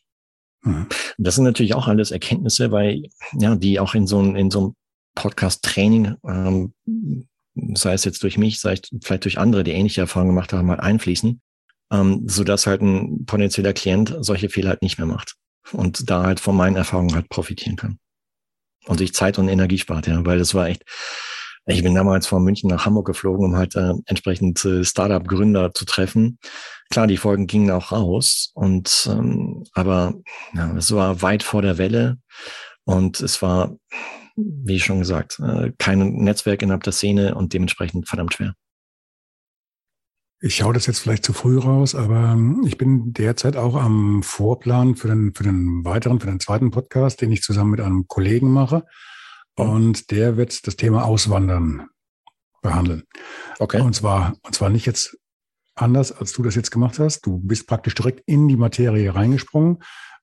Mhm. 0.63 0.88
Das 1.17 1.36
sind 1.36 1.43
natürlich 1.43 1.76
auch 1.76 1.88
alles 1.88 2.11
Erkenntnisse, 2.11 2.71
weil 2.71 3.03
ja, 3.39 3.55
die 3.55 3.80
auch 3.80 3.93
in 3.95 4.07
so 4.07 4.21
ein, 4.21 4.36
in 4.36 4.49
so 4.49 4.59
einem 4.59 4.76
Podcast-Training, 5.15 6.15
ähm, 6.28 6.74
sei 7.76 7.93
es 7.93 8.05
jetzt 8.05 8.24
durch 8.24 8.38
mich, 8.38 8.59
sei 8.59 8.74
es 8.74 8.82
vielleicht 9.03 9.26
durch 9.26 9.38
andere, 9.38 9.63
die 9.63 9.71
ähnliche 9.71 10.01
Erfahrungen 10.01 10.32
gemacht 10.32 10.53
haben, 10.53 10.65
mal 10.65 10.80
einfließen, 10.80 11.41
ähm, 11.91 12.24
so 12.26 12.43
dass 12.43 12.65
halt 12.65 12.82
ein 12.82 13.26
potenzieller 13.26 13.74
Klient 13.74 14.15
solche 14.21 14.49
Fehler 14.49 14.69
halt 14.69 14.82
nicht 14.82 14.97
mehr 14.97 15.07
macht 15.07 15.36
und 15.72 16.09
da 16.09 16.24
halt 16.24 16.39
von 16.39 16.55
meinen 16.55 16.76
Erfahrungen 16.76 17.16
halt 17.16 17.30
profitieren 17.30 17.76
kann. 17.76 17.99
Und 18.86 18.97
sich 18.97 19.14
Zeit 19.14 19.39
und 19.39 19.47
Energie 19.47 19.78
spart, 19.78 20.07
ja, 20.07 20.26
weil 20.26 20.38
das 20.38 20.53
war 20.53 20.68
echt, 20.68 20.84
ich 21.66 21.84
bin 21.84 21.95
damals 21.95 22.28
von 22.28 22.43
München 22.43 22.70
nach 22.70 22.86
Hamburg 22.86 23.07
geflogen, 23.07 23.45
um 23.45 23.55
halt 23.55 23.76
äh, 23.76 23.93
entsprechend 24.05 24.64
äh, 24.66 24.84
Startup-Gründer 24.84 25.74
zu 25.74 25.86
treffen. 25.86 26.38
Klar, 26.89 27.07
die 27.07 27.18
Folgen 27.18 27.47
gingen 27.47 27.72
auch 27.72 27.93
raus 27.93 28.51
und 28.53 29.09
ähm, 29.09 29.64
aber 29.74 30.16
ja, 30.53 30.76
es 30.76 30.91
war 30.91 31.22
weit 31.22 31.43
vor 31.43 31.61
der 31.61 31.78
Welle 31.78 32.18
und 32.84 33.22
es 33.22 33.41
war, 33.41 33.76
wie 34.36 34.80
schon 34.80 34.99
gesagt, 34.99 35.39
äh, 35.39 35.72
kein 35.78 35.99
Netzwerk 35.99 36.61
innerhalb 36.61 36.84
der 36.84 36.93
Szene 36.93 37.36
und 37.36 37.53
dementsprechend 37.53 38.09
verdammt 38.09 38.34
schwer. 38.34 38.53
Ich 40.46 40.56
schaue 40.56 40.74
das 40.74 40.88
jetzt 40.88 41.00
vielleicht 41.00 41.24
zu 41.24 41.32
früh 41.32 41.58
raus, 41.58 41.96
aber 41.96 42.34
ähm, 42.34 42.64
ich 42.68 42.78
bin 42.78 43.14
derzeit 43.14 43.56
auch 43.56 43.76
am 43.76 44.24
Vorplan 44.24 44.98
für 44.98 45.08
den, 45.08 45.34
für 45.34 45.44
den 45.44 45.86
weiteren, 45.86 46.20
für 46.20 46.28
den 46.28 46.41
zweiten 46.41 46.70
Podcast, 46.70 47.22
den 47.22 47.32
ich 47.32 47.41
zusammen 47.41 47.72
mit 47.72 47.80
einem 47.80 48.10
Kollegen 48.10 48.52
mache. 48.52 48.84
Und 49.56 50.12
der 50.12 50.36
wird 50.36 50.68
das 50.68 50.76
Thema 50.76 51.06
Auswandern 51.06 51.88
behandeln. 52.62 53.04
Okay. 53.58 53.80
Und 53.80 53.96
zwar, 53.96 54.36
und 54.41 54.54
zwar 54.54 54.70
nicht 54.70 54.86
jetzt 54.86 55.18
anders, 55.76 56.12
als 56.12 56.34
du 56.34 56.44
das 56.44 56.56
jetzt 56.56 56.72
gemacht 56.72 57.00
hast. 57.00 57.26
Du 57.26 57.39
bist 57.39 57.66
praktisch 57.66 57.96
direkt 57.96 58.22
in 58.26 58.50
die 58.50 58.58
Materie 58.58 59.16
reingesprungen. 59.16 59.78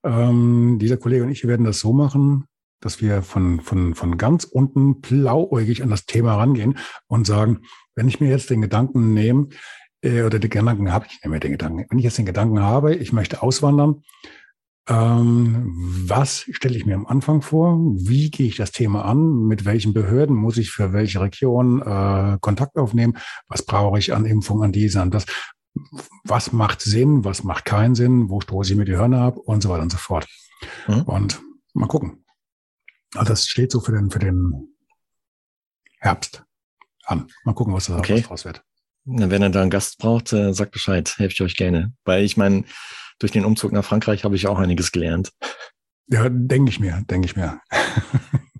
Ähm, 0.04 0.76
dieser 0.78 0.98
Kollege 0.98 1.24
und 1.24 1.30
ich 1.30 1.46
werden 1.46 1.64
das 1.64 1.80
so 1.80 1.94
machen, 1.94 2.44
dass 2.82 3.00
wir 3.00 3.22
von, 3.22 3.60
von, 3.60 3.94
von 3.94 4.18
ganz 4.18 4.44
unten 4.44 5.00
blauäugig 5.00 5.82
an 5.82 5.88
das 5.88 6.04
Thema 6.04 6.34
rangehen 6.34 6.76
und 7.06 7.26
sagen, 7.26 7.62
wenn 7.94 8.08
ich 8.08 8.20
mir 8.20 8.28
jetzt 8.28 8.50
den 8.50 8.60
Gedanken 8.60 9.14
nehme, 9.14 9.48
äh, 10.02 10.22
oder 10.22 10.38
die 10.38 10.48
Gedanken 10.48 10.92
habe 10.92 11.06
ich 11.06 11.12
nicht 11.12 11.26
mehr 11.26 11.40
den 11.40 11.52
Gedanken. 11.52 11.86
Wenn 11.88 11.98
ich 11.98 12.04
jetzt 12.04 12.18
den 12.18 12.26
Gedanken 12.26 12.60
habe, 12.60 12.94
ich 12.94 13.12
möchte 13.12 13.42
auswandern, 13.42 14.02
ähm, 14.88 15.72
was 16.08 16.46
stelle 16.50 16.76
ich 16.76 16.86
mir 16.86 16.96
am 16.96 17.06
Anfang 17.06 17.42
vor? 17.42 17.78
Wie 17.78 18.30
gehe 18.30 18.48
ich 18.48 18.56
das 18.56 18.72
Thema 18.72 19.04
an? 19.04 19.46
Mit 19.46 19.64
welchen 19.64 19.92
Behörden 19.92 20.34
muss 20.34 20.56
ich 20.56 20.70
für 20.70 20.92
welche 20.92 21.20
Region 21.20 21.80
äh, 21.80 22.38
Kontakt 22.40 22.76
aufnehmen? 22.76 23.16
Was 23.46 23.62
brauche 23.62 23.98
ich 23.98 24.12
an 24.12 24.26
Impfung, 24.26 24.62
an 24.62 24.72
diese, 24.72 25.00
an 25.00 25.10
das? 25.10 25.26
Was 26.24 26.52
macht 26.52 26.80
Sinn? 26.80 27.24
Was 27.24 27.44
macht 27.44 27.64
keinen 27.64 27.94
Sinn? 27.94 28.30
Wo 28.30 28.40
stoße 28.40 28.72
ich 28.72 28.78
mir 28.78 28.84
die 28.84 28.96
Hörner 28.96 29.20
ab? 29.20 29.36
Und 29.36 29.62
so 29.62 29.68
weiter 29.68 29.82
und 29.82 29.92
so 29.92 29.98
fort. 29.98 30.26
Mhm. 30.88 31.02
Und 31.02 31.42
mal 31.74 31.86
gucken. 31.86 32.24
Also 33.14 33.28
das 33.28 33.46
steht 33.46 33.70
so 33.70 33.80
für 33.80 33.92
den, 33.92 34.10
für 34.10 34.18
den 34.18 34.74
Herbst 36.00 36.44
an. 37.04 37.28
Mal 37.44 37.54
gucken, 37.54 37.74
was 37.74 37.86
da 37.86 37.98
okay. 37.98 38.22
draus 38.22 38.44
wird. 38.44 38.64
Wenn 39.04 39.42
er 39.42 39.50
da 39.50 39.62
einen 39.62 39.70
Gast 39.70 39.98
braucht, 39.98 40.32
äh, 40.32 40.52
sagt 40.52 40.72
Bescheid, 40.72 41.12
helfe 41.18 41.32
ich 41.32 41.42
euch 41.42 41.56
gerne. 41.56 41.92
Weil 42.04 42.24
ich 42.24 42.36
meine, 42.36 42.64
durch 43.18 43.32
den 43.32 43.44
Umzug 43.44 43.72
nach 43.72 43.84
Frankreich 43.84 44.24
habe 44.24 44.36
ich 44.36 44.46
auch 44.46 44.58
einiges 44.58 44.92
gelernt. 44.92 45.32
Ja, 46.08 46.28
denke 46.28 46.70
ich 46.70 46.80
mir, 46.80 47.02
denke 47.08 47.26
ich 47.26 47.36
mir. 47.36 47.60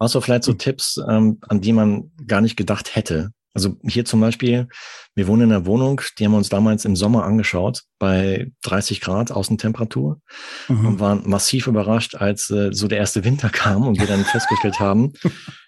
Du 0.01 0.21
vielleicht 0.23 0.45
so 0.45 0.55
Tipps, 0.55 0.99
ähm, 1.11 1.41
an 1.43 1.61
die 1.61 1.75
man 1.75 2.11
gar 2.27 2.41
nicht 2.41 2.57
gedacht 2.57 2.97
hätte, 2.97 3.33
also 3.53 3.77
hier 3.83 4.05
zum 4.05 4.21
Beispiel, 4.21 4.69
wir 5.15 5.27
wohnen 5.27 5.43
in 5.43 5.53
einer 5.53 5.67
Wohnung, 5.67 6.01
die 6.19 6.25
haben 6.25 6.33
wir 6.33 6.39
uns 6.39 6.49
damals 6.49 6.85
im 6.85 6.95
Sommer 6.95 7.25
angeschaut, 7.25 7.83
bei 7.99 8.53
30 8.63 9.01
Grad 9.01 9.33
Außentemperatur 9.33 10.21
mhm. 10.69 10.87
und 10.87 11.01
waren 11.01 11.29
massiv 11.29 11.67
überrascht, 11.67 12.15
als 12.15 12.49
äh, 12.51 12.71
so 12.73 12.87
der 12.87 12.99
erste 12.99 13.25
Winter 13.25 13.49
kam 13.53 13.87
und 13.87 13.99
wir 13.99 14.07
dann 14.07 14.25
festgestellt 14.25 14.79
haben, 14.79 15.13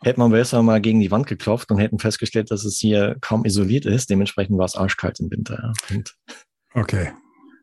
hätten 0.03 0.21
wir 0.21 0.29
besser 0.29 0.63
mal 0.63 0.81
gegen 0.81 1.01
die 1.01 1.11
Wand 1.11 1.27
geklopft 1.27 1.71
und 1.71 1.79
hätten 1.79 1.99
festgestellt, 1.99 2.51
dass 2.51 2.65
es 2.65 2.79
hier 2.79 3.17
kaum 3.21 3.45
isoliert 3.45 3.85
ist. 3.85 4.11
Dementsprechend 4.11 4.59
war 4.59 4.67
es 4.67 4.77
arschkalt 4.77 5.19
im 5.21 5.31
Winter. 5.31 5.73
Ja. 5.91 6.03
Okay. 6.75 7.11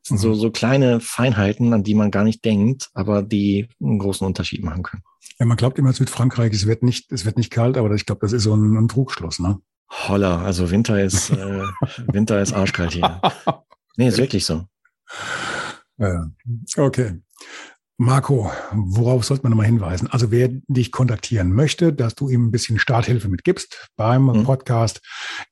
Mhm. 0.09 0.17
So, 0.17 0.34
so 0.34 0.51
kleine 0.51 0.99
Feinheiten, 0.99 1.74
an 1.74 1.84
die 1.84 1.95
man 1.95 2.11
gar 2.11 2.24
nicht 2.24 2.43
denkt, 2.43 2.89
aber 2.93 3.24
die 3.24 3.70
einen 3.82 3.99
großen 3.99 4.26
Unterschied 4.26 4.63
machen 4.63 4.84
können. 4.84 5.03
Ja, 5.39 5.45
man 5.45 5.57
glaubt 5.57 5.80
immer 5.80 5.93
Südfrankreich, 5.93 6.53
es 6.53 6.65
wird 6.65 6.84
nicht, 6.84 7.11
es 7.11 7.26
wird 7.26 7.38
nicht 7.38 7.51
kalt, 7.51 7.78
aber 7.78 7.93
ich 7.93 8.05
glaube, 8.05 8.22
das 8.22 8.34
ist 8.34 8.43
so 8.43 8.53
ein, 8.55 8.76
ein 8.76 8.88
Trugschluss, 8.89 9.39
ne? 9.39 9.59
Holla, 9.90 10.44
also 10.44 10.72
Winter 10.72 11.04
ist, 11.04 11.32
äh, 11.32 11.64
Winter 12.08 12.42
ist 12.42 12.54
arschkalt 12.54 12.92
hier. 12.92 13.22
Nee, 13.98 14.08
ist 14.08 14.18
wirklich 14.18 14.46
so. 14.46 14.66
Okay. 16.78 17.22
Marco, 18.02 18.50
worauf 18.72 19.26
sollte 19.26 19.44
man 19.44 19.50
nochmal 19.50 19.66
hinweisen? 19.66 20.08
Also 20.10 20.32
wer 20.32 20.50
dich 20.68 20.94
kontaktieren 20.94 21.52
möchte, 21.52 21.92
dass 21.92 22.16
du 22.16 22.30
ihm 22.30 22.46
ein 22.46 22.52
bisschen 22.52 22.80
Starthilfe 22.80 23.28
mitgibst 23.28 23.90
beim 23.98 24.28
mhm. 24.28 24.46
Podcast, 24.46 25.02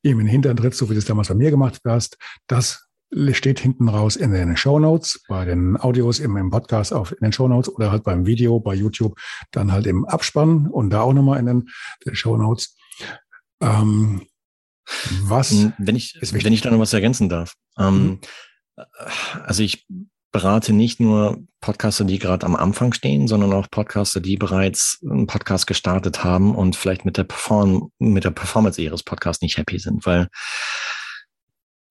ihm 0.01 0.21
in 0.21 0.27
den 0.27 0.31
Hintern 0.31 0.55
trittst, 0.55 0.79
so 0.79 0.89
wie 0.89 0.93
du 0.93 0.99
es 0.99 1.05
damals 1.05 1.27
bei 1.27 1.35
mir 1.35 1.51
gemacht 1.51 1.81
hast, 1.85 2.17
das 2.47 2.87
steht 3.31 3.59
hinten 3.59 3.89
raus 3.89 4.15
in 4.15 4.31
den 4.31 4.55
Show 4.55 4.79
Notes, 4.79 5.21
bei 5.27 5.43
den 5.43 5.75
Audios 5.75 6.19
im, 6.19 6.37
im 6.37 6.49
Podcast 6.49 6.93
auf 6.93 7.11
in 7.11 7.19
den 7.21 7.33
Show 7.33 7.49
Notes 7.49 7.67
oder 7.73 7.91
halt 7.91 8.03
beim 8.03 8.25
Video 8.25 8.61
bei 8.61 8.73
YouTube, 8.73 9.17
dann 9.51 9.73
halt 9.73 9.85
im 9.85 10.05
Abspann 10.05 10.67
und 10.67 10.89
da 10.89 11.01
auch 11.01 11.13
nochmal 11.13 11.39
in 11.39 11.47
den, 11.47 11.69
den 12.05 12.15
Show 12.15 12.37
Notes. 12.37 12.77
Ähm, 13.61 14.27
was? 15.21 15.53
Wenn 15.77 15.95
ich, 15.95 16.17
wenn 16.21 16.53
ich 16.53 16.61
da 16.61 16.71
noch 16.71 16.79
was 16.79 16.93
ergänzen 16.93 17.29
darf. 17.29 17.53
Ähm, 17.77 17.95
mhm. 17.95 18.19
Also 19.43 19.63
ich 19.63 19.85
berate 20.31 20.73
nicht 20.73 20.99
nur 20.99 21.43
Podcaster, 21.61 22.03
die 22.03 22.19
gerade 22.19 22.45
am 22.45 22.55
Anfang 22.55 22.93
stehen, 22.93 23.27
sondern 23.27 23.53
auch 23.53 23.69
Podcaster, 23.71 24.19
die 24.19 24.37
bereits 24.37 24.99
einen 25.09 25.27
Podcast 25.27 25.67
gestartet 25.67 26.23
haben 26.23 26.55
und 26.55 26.75
vielleicht 26.75 27.05
mit 27.05 27.17
der, 27.17 27.23
Perform 27.23 27.91
mit 27.97 28.23
der 28.23 28.31
Performance 28.31 28.81
ihres 28.81 29.03
Podcasts 29.03 29.41
nicht 29.41 29.57
happy 29.57 29.79
sind, 29.79 30.05
weil 30.05 30.27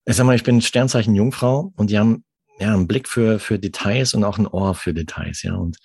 ich 0.05 0.15
sag 0.15 0.25
mal, 0.25 0.37
ich 0.37 0.45
bin 0.45 0.61
Sternzeichen 0.63 1.15
Jungfrau 1.15 1.73
und 1.77 1.91
die 1.91 1.99
haben 1.99 2.25
ja 2.61 2.73
einen 2.73 2.87
Blick 2.87 3.09
für, 3.09 3.41
für 3.41 3.59
Details 3.59 4.15
und 4.15 4.23
auch 4.23 4.39
ein 4.39 4.47
Ohr 4.47 4.75
für 4.75 4.95
Details, 4.95 5.43
ja. 5.43 5.55
Und 5.55 5.79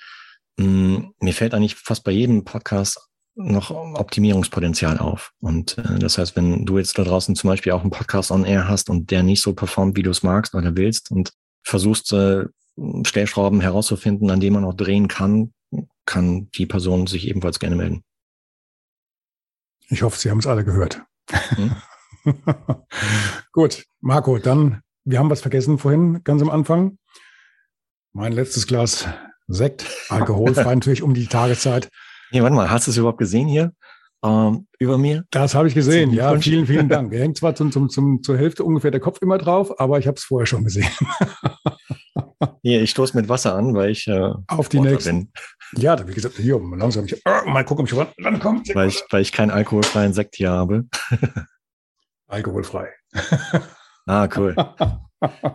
mh, 0.57 0.65
mm, 0.67 1.13
mir 1.19 1.33
fällt 1.33 1.53
eigentlich 1.53 1.75
fast 1.75 2.03
bei 2.03 2.11
jedem 2.11 2.43
Podcast 2.43 2.99
noch 3.43 3.71
Optimierungspotenzial 3.71 4.97
auf. 4.97 5.31
Und 5.39 5.77
äh, 5.77 5.99
das 5.99 6.17
heißt, 6.17 6.35
wenn 6.35 6.65
du 6.65 6.77
jetzt 6.77 6.97
da 6.97 7.03
draußen 7.03 7.35
zum 7.35 7.49
Beispiel 7.49 7.71
auch 7.71 7.81
einen 7.81 7.91
Podcast 7.91 8.31
on 8.31 8.45
Air 8.45 8.67
hast 8.67 8.89
und 8.89 9.11
der 9.11 9.23
nicht 9.23 9.41
so 9.41 9.53
performt, 9.53 9.97
wie 9.97 10.03
du 10.03 10.09
es 10.09 10.23
magst 10.23 10.55
oder 10.55 10.75
willst 10.75 11.11
und 11.11 11.33
versuchst, 11.63 12.11
äh, 12.13 12.45
Stellschrauben 13.03 13.61
herauszufinden, 13.61 14.29
an 14.29 14.39
denen 14.39 14.55
man 14.55 14.65
auch 14.65 14.73
drehen 14.73 15.07
kann, 15.07 15.53
kann 16.05 16.49
die 16.51 16.65
Person 16.65 17.07
sich 17.07 17.27
ebenfalls 17.27 17.59
gerne 17.59 17.75
melden. 17.75 18.03
Ich 19.89 20.03
hoffe, 20.03 20.17
Sie 20.17 20.29
haben 20.29 20.39
es 20.39 20.47
alle 20.47 20.63
gehört. 20.63 21.01
Hm? 21.29 21.75
Gut, 23.51 23.85
Marco, 23.99 24.37
dann, 24.37 24.81
wir 25.03 25.19
haben 25.19 25.29
was 25.29 25.41
vergessen 25.41 25.77
vorhin, 25.77 26.23
ganz 26.23 26.41
am 26.41 26.49
Anfang. 26.49 26.97
Mein 28.13 28.33
letztes 28.33 28.67
Glas 28.67 29.07
Sekt, 29.47 29.85
alkoholfrei 30.09 30.73
natürlich 30.75 31.03
um 31.03 31.13
die 31.13 31.27
Tageszeit. 31.27 31.89
Nee, 32.31 32.41
warte 32.41 32.55
mal, 32.55 32.69
hast 32.69 32.87
du 32.87 32.91
es 32.91 32.97
überhaupt 32.97 33.19
gesehen 33.19 33.47
hier? 33.47 33.73
ähm, 34.23 34.67
über 34.79 34.97
mir. 34.97 35.25
Das 35.31 35.55
habe 35.55 35.67
ich 35.67 35.73
gesehen, 35.73 36.11
ja. 36.11 36.37
Vielen, 36.39 36.65
vielen 36.65 36.89
Dank. 36.89 37.13
Er 37.13 37.21
hängt 37.21 37.37
zwar 37.37 37.55
zum, 37.55 37.71
zum, 37.71 37.89
zum, 37.89 38.23
zur 38.23 38.37
Hälfte 38.37 38.63
ungefähr 38.63 38.91
der 38.91 38.99
Kopf 38.99 39.21
immer 39.21 39.37
drauf, 39.37 39.79
aber 39.79 39.99
ich 39.99 40.07
habe 40.07 40.17
es 40.17 40.23
vorher 40.23 40.45
schon 40.45 40.63
gesehen. 40.63 40.89
Hier, 42.63 42.81
ich 42.81 42.91
stoße 42.91 43.15
mit 43.17 43.29
Wasser 43.29 43.55
an, 43.55 43.73
weil 43.73 43.91
ich 43.91 44.07
äh, 44.07 44.33
auf 44.47 44.69
die 44.69 44.79
nächsten. 44.79 45.31
Bin. 45.73 45.81
Ja, 45.81 46.07
wie 46.07 46.13
gesagt, 46.13 46.35
hier 46.35 46.59
langsam. 46.75 47.05
Ich, 47.05 47.19
oh, 47.25 47.49
mal 47.49 47.63
gucken, 47.63 47.85
ob 47.85 47.91
ich 47.91 48.25
rankomme. 48.25 48.61
Weil 48.73 48.89
ich, 48.89 49.03
weil 49.09 49.21
ich 49.21 49.31
keinen 49.31 49.51
alkoholfreien 49.51 50.13
Sekt 50.13 50.35
hier 50.35 50.51
habe. 50.51 50.85
Alkoholfrei. 52.27 52.89
ah, 54.05 54.27
cool. 54.35 54.55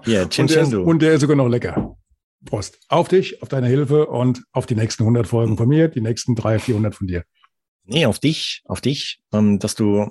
Hier, 0.04 0.28
Chin 0.28 0.44
und, 0.44 0.50
der 0.50 0.62
ist, 0.62 0.74
und 0.74 1.02
der 1.02 1.12
ist 1.12 1.20
sogar 1.20 1.36
noch 1.36 1.48
lecker. 1.48 1.96
Prost. 2.44 2.78
Auf 2.88 3.08
dich, 3.08 3.42
auf 3.42 3.48
deine 3.48 3.66
Hilfe 3.66 4.06
und 4.06 4.42
auf 4.52 4.66
die 4.66 4.76
nächsten 4.76 5.02
100 5.02 5.26
Folgen 5.26 5.56
von 5.56 5.68
mir, 5.68 5.88
die 5.88 6.00
nächsten 6.00 6.34
300, 6.34 6.62
400 6.62 6.94
von 6.94 7.06
dir. 7.06 7.24
Nee, 7.84 8.06
auf 8.06 8.18
dich, 8.18 8.62
auf 8.66 8.80
dich, 8.80 9.20
ähm, 9.32 9.58
dass 9.58 9.74
du, 9.74 10.10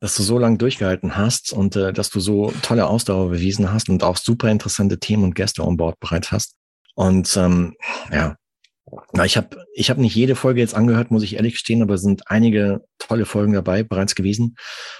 dass 0.00 0.16
du 0.16 0.22
so 0.22 0.38
lange 0.38 0.58
durchgehalten 0.58 1.16
hast 1.16 1.52
und 1.52 1.76
äh, 1.76 1.92
dass 1.92 2.10
du 2.10 2.20
so 2.20 2.52
tolle 2.62 2.86
Ausdauer 2.86 3.30
bewiesen 3.30 3.72
hast 3.72 3.88
und 3.88 4.02
auch 4.04 4.16
super 4.16 4.50
interessante 4.50 4.98
Themen 4.98 5.24
und 5.24 5.34
Gäste 5.34 5.62
on 5.64 5.76
Board 5.76 5.98
bereit 6.00 6.32
hast. 6.32 6.56
Und 6.94 7.36
ähm, 7.36 7.74
ja, 8.10 8.36
ich 9.24 9.36
habe 9.36 9.64
ich 9.74 9.90
hab 9.90 9.98
nicht 9.98 10.14
jede 10.14 10.36
Folge 10.36 10.60
jetzt 10.60 10.74
angehört, 10.74 11.10
muss 11.10 11.24
ich 11.24 11.34
ehrlich 11.36 11.54
gestehen, 11.54 11.82
aber 11.82 11.94
es 11.94 12.02
sind 12.02 12.30
einige 12.30 12.84
tolle 12.98 13.26
Folgen 13.26 13.52
dabei 13.52 13.82
bereits 13.82 14.14
gewesen 14.14 14.56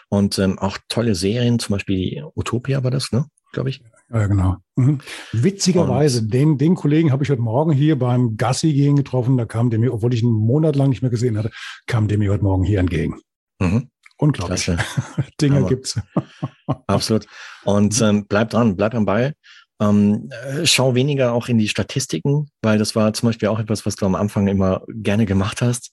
und 0.09 0.39
ähm, 0.39 0.59
auch 0.59 0.79
tolle 0.89 1.15
Serien, 1.15 1.59
zum 1.59 1.75
Beispiel 1.75 2.25
Utopia 2.35 2.83
war 2.83 2.91
das, 2.91 3.13
ne? 3.13 3.27
Glaube 3.53 3.71
ich. 3.71 3.83
Ja, 4.13 4.27
genau. 4.27 4.57
Mhm. 4.77 5.01
Witzigerweise, 5.33 6.21
und, 6.21 6.33
den, 6.33 6.59
den 6.59 6.75
Kollegen 6.77 7.11
habe 7.11 7.25
ich 7.25 7.31
heute 7.31 7.43
Morgen 7.43 7.73
hier 7.73 7.99
beim 7.99 8.37
Gassi 8.37 8.73
gehen 8.73 8.97
getroffen. 8.97 9.37
Da 9.37 9.45
kam 9.47 9.71
der 9.71 9.79
mir, 9.79 9.93
obwohl 9.93 10.15
ich 10.15 10.23
einen 10.23 10.33
Monat 10.33 10.77
lang 10.77 10.91
nicht 10.91 11.03
mehr 11.03 11.11
gesehen 11.11 11.37
hatte, 11.37 11.51
kam 11.87 12.07
der 12.07 12.19
mir 12.19 12.31
heute 12.31 12.45
Morgen 12.45 12.63
hier 12.63 12.79
entgegen. 12.79 13.21
Mhm. 13.59 13.91
Unglaublich. 14.19 14.65
Klasse. 14.65 14.79
Dinge 15.41 15.59
Aber, 15.59 15.69
gibt's. 15.69 15.99
Absolut. 16.87 17.27
Und 17.65 18.01
ähm, 18.01 18.27
bleib 18.29 18.51
dran, 18.51 18.77
bleib 18.77 18.95
am 18.95 19.07
Ball. 19.07 19.35
Ähm, 19.79 20.31
äh, 20.31 20.65
schau 20.65 20.95
weniger 20.95 21.33
auch 21.33 21.49
in 21.49 21.59
die 21.59 21.69
Statistiken, 21.69 22.49
weil 22.63 22.79
das 22.79 22.97
war 22.97 23.13
zum 23.13 23.29
Beispiel 23.29 23.49
auch 23.49 23.59
etwas, 23.59 23.85
was 23.85 23.97
du 23.97 24.07
am 24.07 24.15
Anfang 24.15 24.47
immer 24.47 24.83
gerne 24.89 25.27
gemacht 25.27 25.61
hast. 25.61 25.91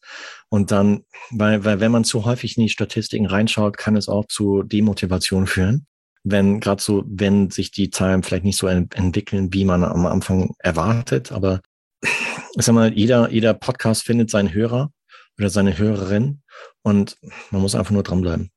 Und 0.50 0.72
dann, 0.72 1.04
weil, 1.32 1.66
weil 1.66 1.80
wenn 1.80 1.92
man 1.92 2.06
zu 2.06 2.24
häufig 2.24 2.58
in 2.58 2.64
die 2.64 2.70
Statistiken 2.70 3.26
reinschaut, 3.26 3.78
kann 3.78 3.98
es 3.98 4.08
auch 4.08 4.26
zu 4.28 4.64
Demotivation 4.64 5.48
führen 5.48 5.88
wenn 6.24 6.60
gerade 6.60 6.82
so, 6.82 7.04
wenn 7.08 7.50
sich 7.50 7.72
die 7.72 7.90
Zahlen 7.90 8.24
vielleicht 8.24 8.46
nicht 8.46 8.58
so 8.58 8.68
ent 8.68 8.96
entwickeln, 8.96 9.54
wie 9.54 9.66
man 9.66 9.84
am 9.84 10.06
Anfang 10.06 10.56
erwartet. 10.60 11.32
Aber 11.32 11.62
ich 12.02 12.66
sag 12.66 12.74
mal, 12.74 12.94
jeder, 12.94 13.30
jeder 13.32 13.54
Podcast 13.54 14.04
findet 14.04 14.30
seinen 14.30 14.54
Hörer 14.54 14.92
oder 15.38 15.50
seine 15.50 15.78
Hörerin 15.78 16.42
und 16.82 17.18
man 17.52 17.62
muss 17.62 17.76
einfach 17.76 17.92
nur 17.92 18.04
dranbleiben. 18.04 18.52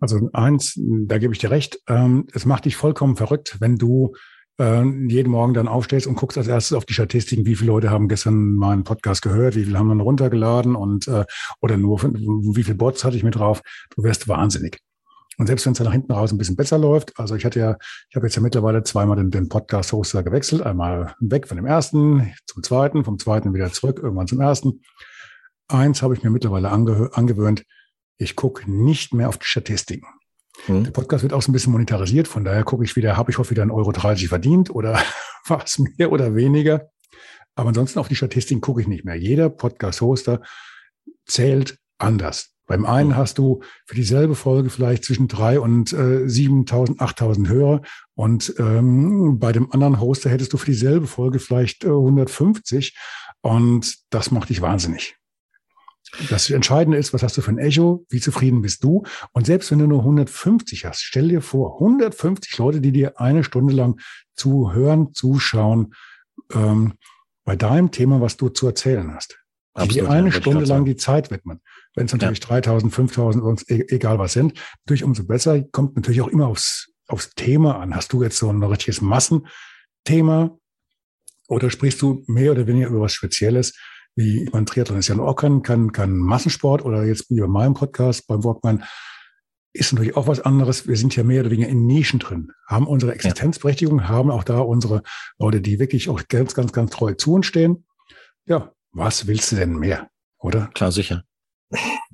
Also 0.00 0.30
eins, 0.32 0.78
da 1.06 1.18
gebe 1.18 1.32
ich 1.32 1.38
dir 1.38 1.50
recht, 1.50 1.78
ähm, 1.88 2.26
es 2.32 2.46
macht 2.46 2.64
dich 2.64 2.76
vollkommen 2.76 3.16
verrückt, 3.16 3.56
wenn 3.60 3.76
du 3.76 4.14
äh, 4.58 4.82
jeden 4.82 5.30
Morgen 5.30 5.54
dann 5.54 5.68
aufstehst 5.68 6.06
und 6.06 6.16
guckst 6.16 6.38
als 6.38 6.48
erstes 6.48 6.76
auf 6.76 6.86
die 6.86 6.94
Statistiken, 6.94 7.46
wie 7.46 7.56
viele 7.56 7.72
Leute 7.72 7.90
haben 7.90 8.08
gestern 8.08 8.54
meinen 8.54 8.84
Podcast 8.84 9.22
gehört, 9.22 9.54
wie 9.54 9.64
viele 9.64 9.78
haben 9.78 9.88
dann 9.88 10.00
runtergeladen 10.00 10.76
und 10.76 11.08
äh, 11.08 11.24
oder 11.60 11.76
nur 11.76 12.02
wie 12.02 12.62
viele 12.62 12.76
Bots 12.76 13.04
hatte 13.04 13.16
ich 13.16 13.22
mit 13.22 13.36
drauf. 13.36 13.62
Du 13.94 14.02
wirst 14.02 14.28
wahnsinnig. 14.28 14.80
Und 15.38 15.46
selbst 15.46 15.66
wenn 15.66 15.72
es 15.72 15.78
dann 15.78 15.86
nach 15.86 15.92
hinten 15.92 16.12
raus 16.12 16.32
ein 16.32 16.38
bisschen 16.38 16.56
besser 16.56 16.78
läuft, 16.78 17.18
also 17.18 17.34
ich 17.34 17.44
hatte 17.44 17.58
ja, 17.58 17.76
ich 18.08 18.16
habe 18.16 18.26
jetzt 18.26 18.36
ja 18.36 18.42
mittlerweile 18.42 18.82
zweimal 18.84 19.16
den, 19.16 19.30
den 19.30 19.48
Podcast-Hoster 19.48 20.22
gewechselt, 20.22 20.62
einmal 20.62 21.14
weg 21.20 21.46
von 21.46 21.56
dem 21.56 21.66
ersten 21.66 22.34
zum 22.46 22.62
zweiten, 22.62 23.04
vom 23.04 23.18
zweiten 23.18 23.52
wieder 23.52 23.70
zurück, 23.70 24.00
irgendwann 24.02 24.26
zum 24.26 24.40
ersten. 24.40 24.80
Eins 25.68 26.00
habe 26.00 26.14
ich 26.14 26.22
mir 26.22 26.30
mittlerweile 26.30 26.70
ange 26.70 27.10
angewöhnt, 27.12 27.64
ich 28.18 28.34
gucke 28.34 28.70
nicht 28.70 29.12
mehr 29.12 29.28
auf 29.28 29.36
die 29.36 29.46
Statistiken. 29.46 30.06
Hm. 30.64 30.84
Der 30.84 30.90
Podcast 30.90 31.22
wird 31.22 31.34
auch 31.34 31.42
so 31.42 31.50
ein 31.50 31.52
bisschen 31.52 31.72
monetarisiert, 31.72 32.28
von 32.28 32.44
daher 32.44 32.64
gucke 32.64 32.84
ich 32.84 32.96
wieder, 32.96 33.18
habe 33.18 33.30
ich 33.30 33.36
hoffe 33.36 33.50
wieder 33.50 33.64
1,30 33.64 33.72
Euro 33.72 34.28
verdient 34.28 34.70
oder 34.70 34.98
was 35.46 35.78
mehr 35.78 36.10
oder 36.10 36.34
weniger. 36.34 36.88
Aber 37.54 37.68
ansonsten 37.68 37.98
auf 37.98 38.08
die 38.08 38.16
Statistiken 38.16 38.60
gucke 38.60 38.80
ich 38.80 38.86
nicht 38.86 39.04
mehr. 39.04 39.16
Jeder 39.16 39.50
Podcast-Hoster 39.50 40.40
zählt 41.26 41.78
anders. 41.98 42.55
Beim 42.66 42.84
einen 42.84 43.10
mhm. 43.10 43.16
hast 43.16 43.38
du 43.38 43.62
für 43.86 43.94
dieselbe 43.94 44.34
Folge 44.34 44.70
vielleicht 44.70 45.04
zwischen 45.04 45.28
drei 45.28 45.60
und 45.60 45.92
äh, 45.92 46.24
7.000, 46.26 46.98
8.000 46.98 47.48
Hörer 47.48 47.82
und 48.14 48.54
ähm, 48.58 49.38
bei 49.38 49.52
dem 49.52 49.72
anderen 49.72 50.00
Hoster 50.00 50.30
hättest 50.30 50.52
du 50.52 50.56
für 50.56 50.66
dieselbe 50.66 51.06
Folge 51.06 51.38
vielleicht 51.38 51.84
äh, 51.84 51.88
150 51.88 52.96
und 53.40 53.96
das 54.10 54.30
macht 54.30 54.48
dich 54.48 54.60
wahnsinnig. 54.60 55.16
Das 56.30 56.50
Entscheidende 56.50 56.98
ist, 56.98 57.12
was 57.12 57.22
hast 57.22 57.36
du 57.36 57.42
für 57.42 57.50
ein 57.50 57.58
Echo, 57.58 58.06
wie 58.08 58.20
zufrieden 58.20 58.62
bist 58.62 58.82
du 58.82 59.04
und 59.32 59.46
selbst 59.46 59.70
wenn 59.70 59.78
du 59.78 59.86
nur 59.86 60.00
150 60.00 60.84
hast, 60.84 61.02
stell 61.02 61.28
dir 61.28 61.42
vor, 61.42 61.74
150 61.74 62.58
Leute, 62.58 62.80
die 62.80 62.92
dir 62.92 63.20
eine 63.20 63.44
Stunde 63.44 63.74
lang 63.74 64.00
zuhören, 64.34 65.14
zuschauen 65.14 65.94
ähm, 66.52 66.94
bei 67.44 67.54
deinem 67.54 67.92
Thema, 67.92 68.20
was 68.20 68.36
du 68.36 68.48
zu 68.48 68.66
erzählen 68.66 69.14
hast. 69.14 69.38
Absolut, 69.74 69.94
die 69.94 70.02
eine 70.02 70.28
ja, 70.28 70.32
Stunde 70.32 70.64
lang 70.64 70.84
die 70.84 70.96
Zeit 70.96 71.30
widmen. 71.30 71.60
Wenn 71.96 72.06
es 72.06 72.12
natürlich 72.12 72.38
ja. 72.40 72.60
3000, 72.60 72.94
5000, 72.94 73.44
sonst 73.44 73.70
e-, 73.70 73.86
egal 73.88 74.18
was 74.18 74.34
sind, 74.34 74.54
natürlich 74.84 75.02
umso 75.02 75.24
besser. 75.24 75.62
Kommt 75.72 75.96
natürlich 75.96 76.20
auch 76.20 76.28
immer 76.28 76.46
aufs, 76.46 76.92
aufs 77.08 77.30
Thema 77.34 77.80
an. 77.80 77.96
Hast 77.96 78.12
du 78.12 78.22
jetzt 78.22 78.36
so 78.38 78.50
ein 78.50 78.62
richtiges 78.62 79.00
Massenthema 79.00 80.56
oder 81.48 81.70
sprichst 81.70 82.00
du 82.02 82.22
mehr 82.26 82.52
oder 82.52 82.66
weniger 82.66 82.88
über 82.88 83.00
was 83.00 83.14
Spezielles? 83.14 83.74
Wie, 84.14 84.44
ich 84.44 84.52
meine, 84.52 84.66
Triathlon 84.66 84.98
ist 84.98 85.08
ja 85.08 85.18
auch 85.18 85.34
kein, 85.34 85.62
kein, 85.62 85.92
kein 85.92 86.16
Massensport 86.16 86.84
oder 86.84 87.04
jetzt 87.04 87.30
wie 87.30 87.40
bei 87.40 87.46
meinem 87.46 87.74
Podcast 87.74 88.26
beim 88.26 88.44
Walkman 88.44 88.84
ist 89.72 89.92
natürlich 89.92 90.16
auch 90.16 90.26
was 90.26 90.40
anderes. 90.40 90.88
Wir 90.88 90.96
sind 90.96 91.14
ja 91.16 91.22
mehr 91.22 91.42
oder 91.42 91.50
weniger 91.50 91.68
in 91.68 91.86
Nischen 91.86 92.18
drin, 92.18 92.52
haben 92.66 92.86
unsere 92.86 93.12
Existenzberechtigung, 93.12 94.00
ja. 94.00 94.08
haben 94.08 94.30
auch 94.30 94.44
da 94.44 94.58
unsere 94.58 95.02
Leute, 95.38 95.60
die 95.60 95.78
wirklich 95.78 96.08
auch 96.08 96.22
ganz, 96.28 96.54
ganz, 96.54 96.72
ganz 96.72 96.90
treu 96.90 97.12
zu 97.12 97.34
uns 97.34 97.46
stehen. 97.46 97.84
Ja, 98.46 98.72
was 98.92 99.26
willst 99.26 99.52
du 99.52 99.56
denn 99.56 99.76
mehr, 99.76 100.08
oder? 100.38 100.70
Klar, 100.72 100.92
sicher. 100.92 101.24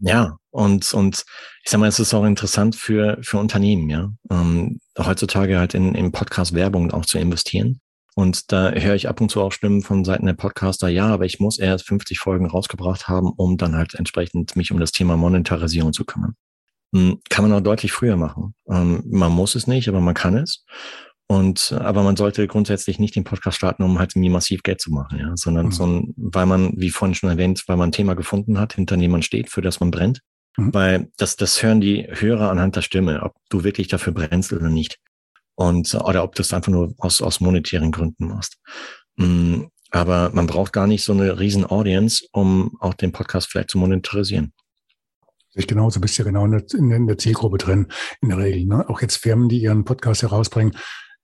Ja, 0.00 0.36
und, 0.50 0.92
und 0.94 1.24
ich 1.64 1.70
sag 1.70 1.78
mal, 1.78 1.88
es 1.88 1.98
ist 1.98 2.14
auch 2.14 2.24
interessant 2.24 2.74
für, 2.74 3.18
für 3.22 3.38
Unternehmen, 3.38 3.88
ja. 3.88 4.10
Ähm, 4.30 4.80
heutzutage 4.98 5.58
halt 5.58 5.74
in, 5.74 5.94
in 5.94 6.12
Podcast-Werbung 6.12 6.90
auch 6.92 7.06
zu 7.06 7.18
investieren. 7.18 7.80
Und 8.14 8.52
da 8.52 8.70
höre 8.72 8.94
ich 8.94 9.08
ab 9.08 9.20
und 9.20 9.30
zu 9.30 9.40
auch 9.40 9.52
Stimmen 9.52 9.82
von 9.82 10.04
Seiten 10.04 10.26
der 10.26 10.34
Podcaster, 10.34 10.88
ja, 10.88 11.06
aber 11.06 11.24
ich 11.24 11.40
muss 11.40 11.58
erst 11.58 11.86
50 11.86 12.18
Folgen 12.18 12.46
rausgebracht 12.46 13.08
haben, 13.08 13.30
um 13.30 13.56
dann 13.56 13.74
halt 13.76 13.94
entsprechend 13.94 14.54
mich 14.54 14.70
um 14.70 14.80
das 14.80 14.92
Thema 14.92 15.16
Monetarisierung 15.16 15.92
zu 15.92 16.04
kümmern. 16.04 16.34
Hm, 16.94 17.20
kann 17.30 17.48
man 17.48 17.58
auch 17.58 17.64
deutlich 17.64 17.92
früher 17.92 18.16
machen. 18.16 18.54
Ähm, 18.68 19.02
man 19.06 19.32
muss 19.32 19.54
es 19.54 19.66
nicht, 19.66 19.88
aber 19.88 20.00
man 20.00 20.14
kann 20.14 20.36
es. 20.36 20.64
Und 21.32 21.72
aber 21.72 22.02
man 22.02 22.14
sollte 22.14 22.46
grundsätzlich 22.46 22.98
nicht 22.98 23.16
den 23.16 23.24
Podcast 23.24 23.56
starten, 23.56 23.84
um 23.84 23.98
halt 23.98 24.14
irgendwie 24.14 24.28
massiv 24.28 24.62
Geld 24.62 24.82
zu 24.82 24.92
machen, 24.92 25.18
ja, 25.18 25.32
sondern 25.34 25.66
mhm. 25.66 25.72
so 25.72 25.86
ein, 25.86 26.14
weil 26.18 26.44
man, 26.44 26.74
wie 26.76 26.90
vorhin 26.90 27.14
schon 27.14 27.30
erwähnt, 27.30 27.64
weil 27.68 27.78
man 27.78 27.88
ein 27.88 27.92
Thema 27.92 28.12
gefunden 28.12 28.58
hat, 28.58 28.74
hinter 28.74 28.98
dem 28.98 29.10
man 29.10 29.22
steht, 29.22 29.48
für 29.48 29.62
das 29.62 29.80
man 29.80 29.90
brennt. 29.90 30.20
Mhm. 30.58 30.74
Weil 30.74 31.10
das, 31.16 31.36
das 31.36 31.62
hören 31.62 31.80
die 31.80 32.06
Hörer 32.06 32.50
anhand 32.50 32.76
der 32.76 32.82
Stimme, 32.82 33.22
ob 33.22 33.32
du 33.48 33.64
wirklich 33.64 33.88
dafür 33.88 34.12
brennst 34.12 34.52
oder 34.52 34.68
nicht. 34.68 34.98
Und, 35.54 35.94
oder 35.94 36.22
ob 36.22 36.34
du 36.34 36.42
es 36.42 36.52
einfach 36.52 36.70
nur 36.70 36.92
aus, 36.98 37.22
aus 37.22 37.40
monetären 37.40 37.92
Gründen 37.92 38.28
machst. 38.28 38.58
Mm, 39.16 39.62
aber 39.90 40.32
man 40.34 40.46
braucht 40.46 40.74
gar 40.74 40.86
nicht 40.86 41.02
so 41.02 41.14
eine 41.14 41.38
riesen 41.38 41.64
Audience, 41.64 42.26
um 42.32 42.76
auch 42.78 42.92
den 42.92 43.12
Podcast 43.12 43.50
vielleicht 43.50 43.70
zu 43.70 43.78
monetarisieren. 43.78 44.52
Ich 45.54 45.66
genauso 45.66 45.98
bist 45.98 46.18
ja 46.18 46.24
genau 46.24 46.44
in 46.44 46.50
der, 46.50 46.64
in 46.74 47.06
der, 47.06 47.16
Zielgruppe 47.16 47.56
drin, 47.56 47.88
in 48.20 48.28
der 48.28 48.38
Regel. 48.38 48.66
Ne? 48.66 48.86
Auch 48.90 49.00
jetzt 49.00 49.16
Firmen, 49.16 49.48
die 49.48 49.62
ihren 49.62 49.84
Podcast 49.84 50.22
herausbringen, 50.22 50.76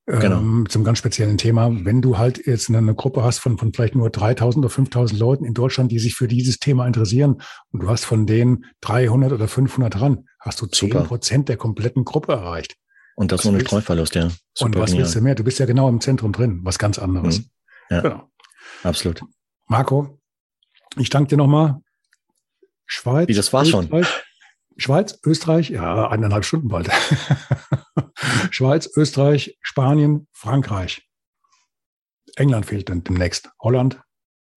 genau. 0.09 0.39
ähm, 0.39 0.67
zum 0.69 0.85
ganz 0.85 0.99
speziellen 0.99 1.39
Thema. 1.39 1.71
Wenn 1.85 2.01
du 2.01 2.19
halt 2.19 2.47
jetzt 2.47 2.69
eine, 2.69 2.95
Gruppe 2.95 3.23
hast 3.23 3.39
von, 3.39 3.59
von 3.59 3.73
vielleicht 3.73 3.95
nur 3.95 4.11
3000 4.11 4.65
oder 4.65 4.73
5000 4.73 5.19
Leuten 5.19 5.45
in 5.45 5.55
Deutschland, 5.55 5.93
die 5.93 5.99
sich 5.99 6.15
für 6.15 6.29
dieses 6.29 6.59
Thema 6.59 6.87
interessieren 6.87 7.41
und 7.71 7.83
du 7.83 7.89
hast 7.89 8.05
von 8.05 8.27
denen 8.27 8.65
300 8.81 9.33
oder 9.33 9.49
500 9.49 9.95
dran, 9.95 10.27
hast 10.41 10.61
du 10.61 10.67
10 10.67 10.91
Prozent 11.05 11.49
der 11.49 11.57
kompletten 11.57 12.05
Gruppe 12.05 12.33
erreicht. 12.33 12.77
Und 13.17 13.33
das 13.33 13.45
ohne 13.45 13.61
Streuverlust, 13.61 14.15
ja. 14.15 14.31
Super 14.55 14.67
und 14.67 14.77
was 14.77 14.91
genial. 14.91 15.05
willst 15.05 15.17
du 15.17 15.21
mehr? 15.21 15.35
Du 15.35 15.45
bist 15.45 15.59
ja 15.59 15.67
genau 15.67 15.89
im 15.89 16.01
Zentrum 16.01 16.33
drin, 16.33 16.61
was 16.63 16.79
ganz 16.79 16.99
anderes. 16.99 17.41
Mhm. 17.41 17.45
Ja, 17.91 18.01
genau. 18.01 18.31
absolut. 18.85 19.23
Marco, 19.67 20.21
ich 20.97 21.11
danke 21.11 21.31
dir 21.31 21.37
nochmal. 21.37 21.81
Schweiz. 22.87 23.29
Wie, 23.29 23.35
das 23.35 23.53
war 23.53 23.63
Österreich, 23.63 23.89
schon. 23.89 24.07
Schweiz, 24.79 25.19
Österreich, 25.25 25.71
ja, 25.71 26.09
eineinhalb 26.09 26.45
Stunden 26.45 26.69
bald. 26.69 26.89
Schweiz, 28.51 28.89
Österreich, 28.97 29.59
Spanien, 29.61 30.29
Frankreich. 30.33 31.07
England 32.37 32.67
fehlt 32.67 32.89
dann 32.89 33.03
demnächst. 33.03 33.51
Holland, 33.61 34.01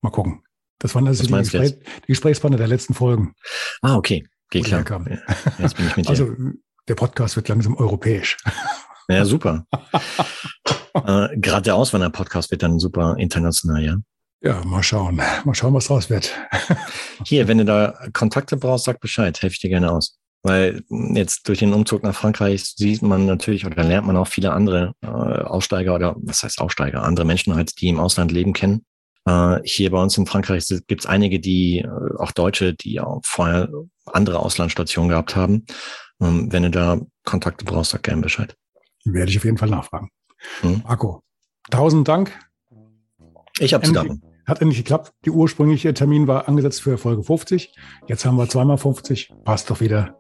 mal 0.01 0.11
gucken. 0.11 0.43
Das 0.77 0.95
waren 0.95 1.07
also 1.07 1.23
die, 1.25 1.31
Gespräch, 1.31 1.79
die 1.79 2.07
Gesprächspartner 2.07 2.57
der 2.57 2.67
letzten 2.67 2.93
Folgen. 2.93 3.33
Ah, 3.81 3.95
okay. 3.95 4.27
Geht 4.51 4.65
klar. 4.65 4.83
Ja, 4.87 5.17
jetzt 5.59 5.77
bin 5.77 5.87
ich 5.87 5.97
mit 5.97 6.05
dir. 6.05 6.09
Also, 6.09 6.35
der 6.87 6.95
Podcast 6.95 7.35
wird 7.35 7.47
langsam 7.47 7.75
europäisch. 7.75 8.37
Ja, 9.07 9.25
super. 9.25 9.65
äh, 10.93 11.37
Gerade 11.37 11.61
der 11.63 11.75
Auswanderer-Podcast 11.75 12.51
wird 12.51 12.63
dann 12.63 12.79
super 12.79 13.15
international, 13.17 13.83
ja. 13.83 13.97
Ja, 14.43 14.63
mal 14.65 14.81
schauen. 14.81 15.17
Mal 15.17 15.53
schauen, 15.53 15.73
was 15.73 15.87
draus 15.87 16.09
wird. 16.09 16.35
Hier, 17.25 17.47
wenn 17.47 17.59
du 17.59 17.65
da 17.65 17.93
Kontakte 18.11 18.57
brauchst, 18.57 18.85
sag 18.85 18.99
Bescheid. 18.99 19.39
Helfe 19.41 19.53
ich 19.53 19.59
dir 19.59 19.69
gerne 19.69 19.91
aus. 19.91 20.17
Weil 20.43 20.83
jetzt 20.89 21.47
durch 21.47 21.59
den 21.59 21.73
Umzug 21.73 22.01
nach 22.01 22.15
Frankreich 22.15 22.63
sieht 22.63 23.03
man 23.03 23.27
natürlich 23.27 23.65
oder 23.65 23.83
lernt 23.83 24.07
man 24.07 24.17
auch 24.17 24.27
viele 24.27 24.51
andere 24.53 24.93
äh, 25.01 25.07
Aussteiger 25.07 25.93
oder 25.93 26.15
was 26.17 26.41
heißt 26.41 26.59
Aussteiger, 26.59 27.03
andere 27.03 27.25
Menschen 27.25 27.53
halt, 27.53 27.79
die 27.79 27.89
im 27.89 27.99
Ausland 27.99 28.31
leben, 28.31 28.53
kennen. 28.53 28.83
Äh, 29.25 29.59
hier 29.63 29.91
bei 29.91 30.01
uns 30.01 30.17
in 30.17 30.25
Frankreich 30.25 30.65
gibt 30.87 31.01
es 31.01 31.05
einige, 31.05 31.39
die, 31.39 31.79
äh, 31.79 32.17
auch 32.17 32.31
Deutsche, 32.31 32.73
die 32.73 32.99
auch 32.99 33.21
vorher 33.23 33.69
andere 34.07 34.39
Auslandsstationen 34.39 35.09
gehabt 35.09 35.35
haben. 35.35 35.67
Ähm, 36.19 36.51
wenn 36.51 36.63
du 36.63 36.71
da 36.71 36.99
Kontakte 37.23 37.63
brauchst, 37.63 37.91
sag 37.91 38.01
gerne 38.01 38.23
Bescheid. 38.23 38.55
Werde 39.05 39.29
ich 39.29 39.37
auf 39.37 39.45
jeden 39.45 39.59
Fall 39.59 39.69
nachfragen. 39.69 40.09
Hm? 40.61 40.81
Marco, 40.83 41.21
tausend 41.69 42.07
Dank. 42.07 42.31
Ich 43.59 43.75
habe 43.75 43.85
zu 43.85 43.93
danken. 43.93 44.30
Hat 44.45 44.61
endlich 44.61 44.79
geklappt. 44.79 45.13
Die 45.25 45.31
ursprüngliche 45.31 45.93
Termin 45.93 46.27
war 46.27 46.47
angesetzt 46.47 46.81
für 46.81 46.97
Folge 46.97 47.23
50. 47.23 47.73
Jetzt 48.07 48.25
haben 48.25 48.37
wir 48.37 48.47
zweimal 48.49 48.77
50. 48.77 49.33
Passt 49.43 49.69
doch 49.69 49.81
wieder. 49.81 50.15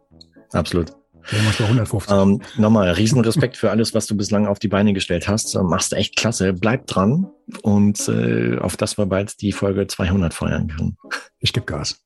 Absolut. 0.51 0.93
Ja, 1.31 1.65
150. 1.65 2.11
Ähm, 2.11 2.41
nochmal, 2.57 2.89
riesen 2.91 3.21
Respekt 3.21 3.57
für 3.57 3.69
alles, 3.69 3.93
was 3.93 4.07
du 4.07 4.17
bislang 4.17 4.47
auf 4.47 4.59
die 4.59 4.67
Beine 4.67 4.93
gestellt 4.93 5.27
hast. 5.27 5.55
Ähm, 5.55 5.67
machst 5.67 5.93
echt 5.93 6.15
klasse. 6.15 6.53
Bleib 6.53 6.87
dran 6.87 7.27
und 7.61 8.07
äh, 8.07 8.57
auf 8.57 8.77
das 8.77 8.97
wir 8.97 9.05
bald 9.05 9.41
die 9.41 9.51
Folge 9.51 9.87
200 9.87 10.33
feiern 10.33 10.67
können. 10.67 10.97
Ich 11.39 11.53
gebe 11.53 11.65
Gas. 11.65 12.01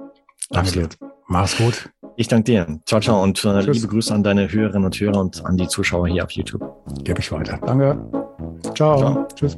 Absolut. 0.52 0.98
Mach's 1.28 1.58
gut. 1.58 1.90
Ich 2.18 2.28
danke 2.28 2.52
dir. 2.52 2.80
Ciao, 2.86 3.02
ciao 3.02 3.22
und 3.22 3.44
äh, 3.44 3.62
liebe 3.62 3.88
Grüße 3.88 4.14
an 4.14 4.24
deine 4.24 4.52
Hörerinnen 4.52 4.86
und 4.86 5.00
Hörer 5.00 5.20
und 5.20 5.46
an 5.46 5.58
die 5.58 5.68
Zuschauer 5.68 6.08
hier 6.08 6.24
auf 6.24 6.32
YouTube. 6.32 6.62
Gebe 7.04 7.20
ich 7.20 7.32
weiter. 7.32 7.60
Danke. 7.66 7.98
ciao. 8.74 8.98
ciao. 8.98 9.28
Tschüss. 9.36 9.58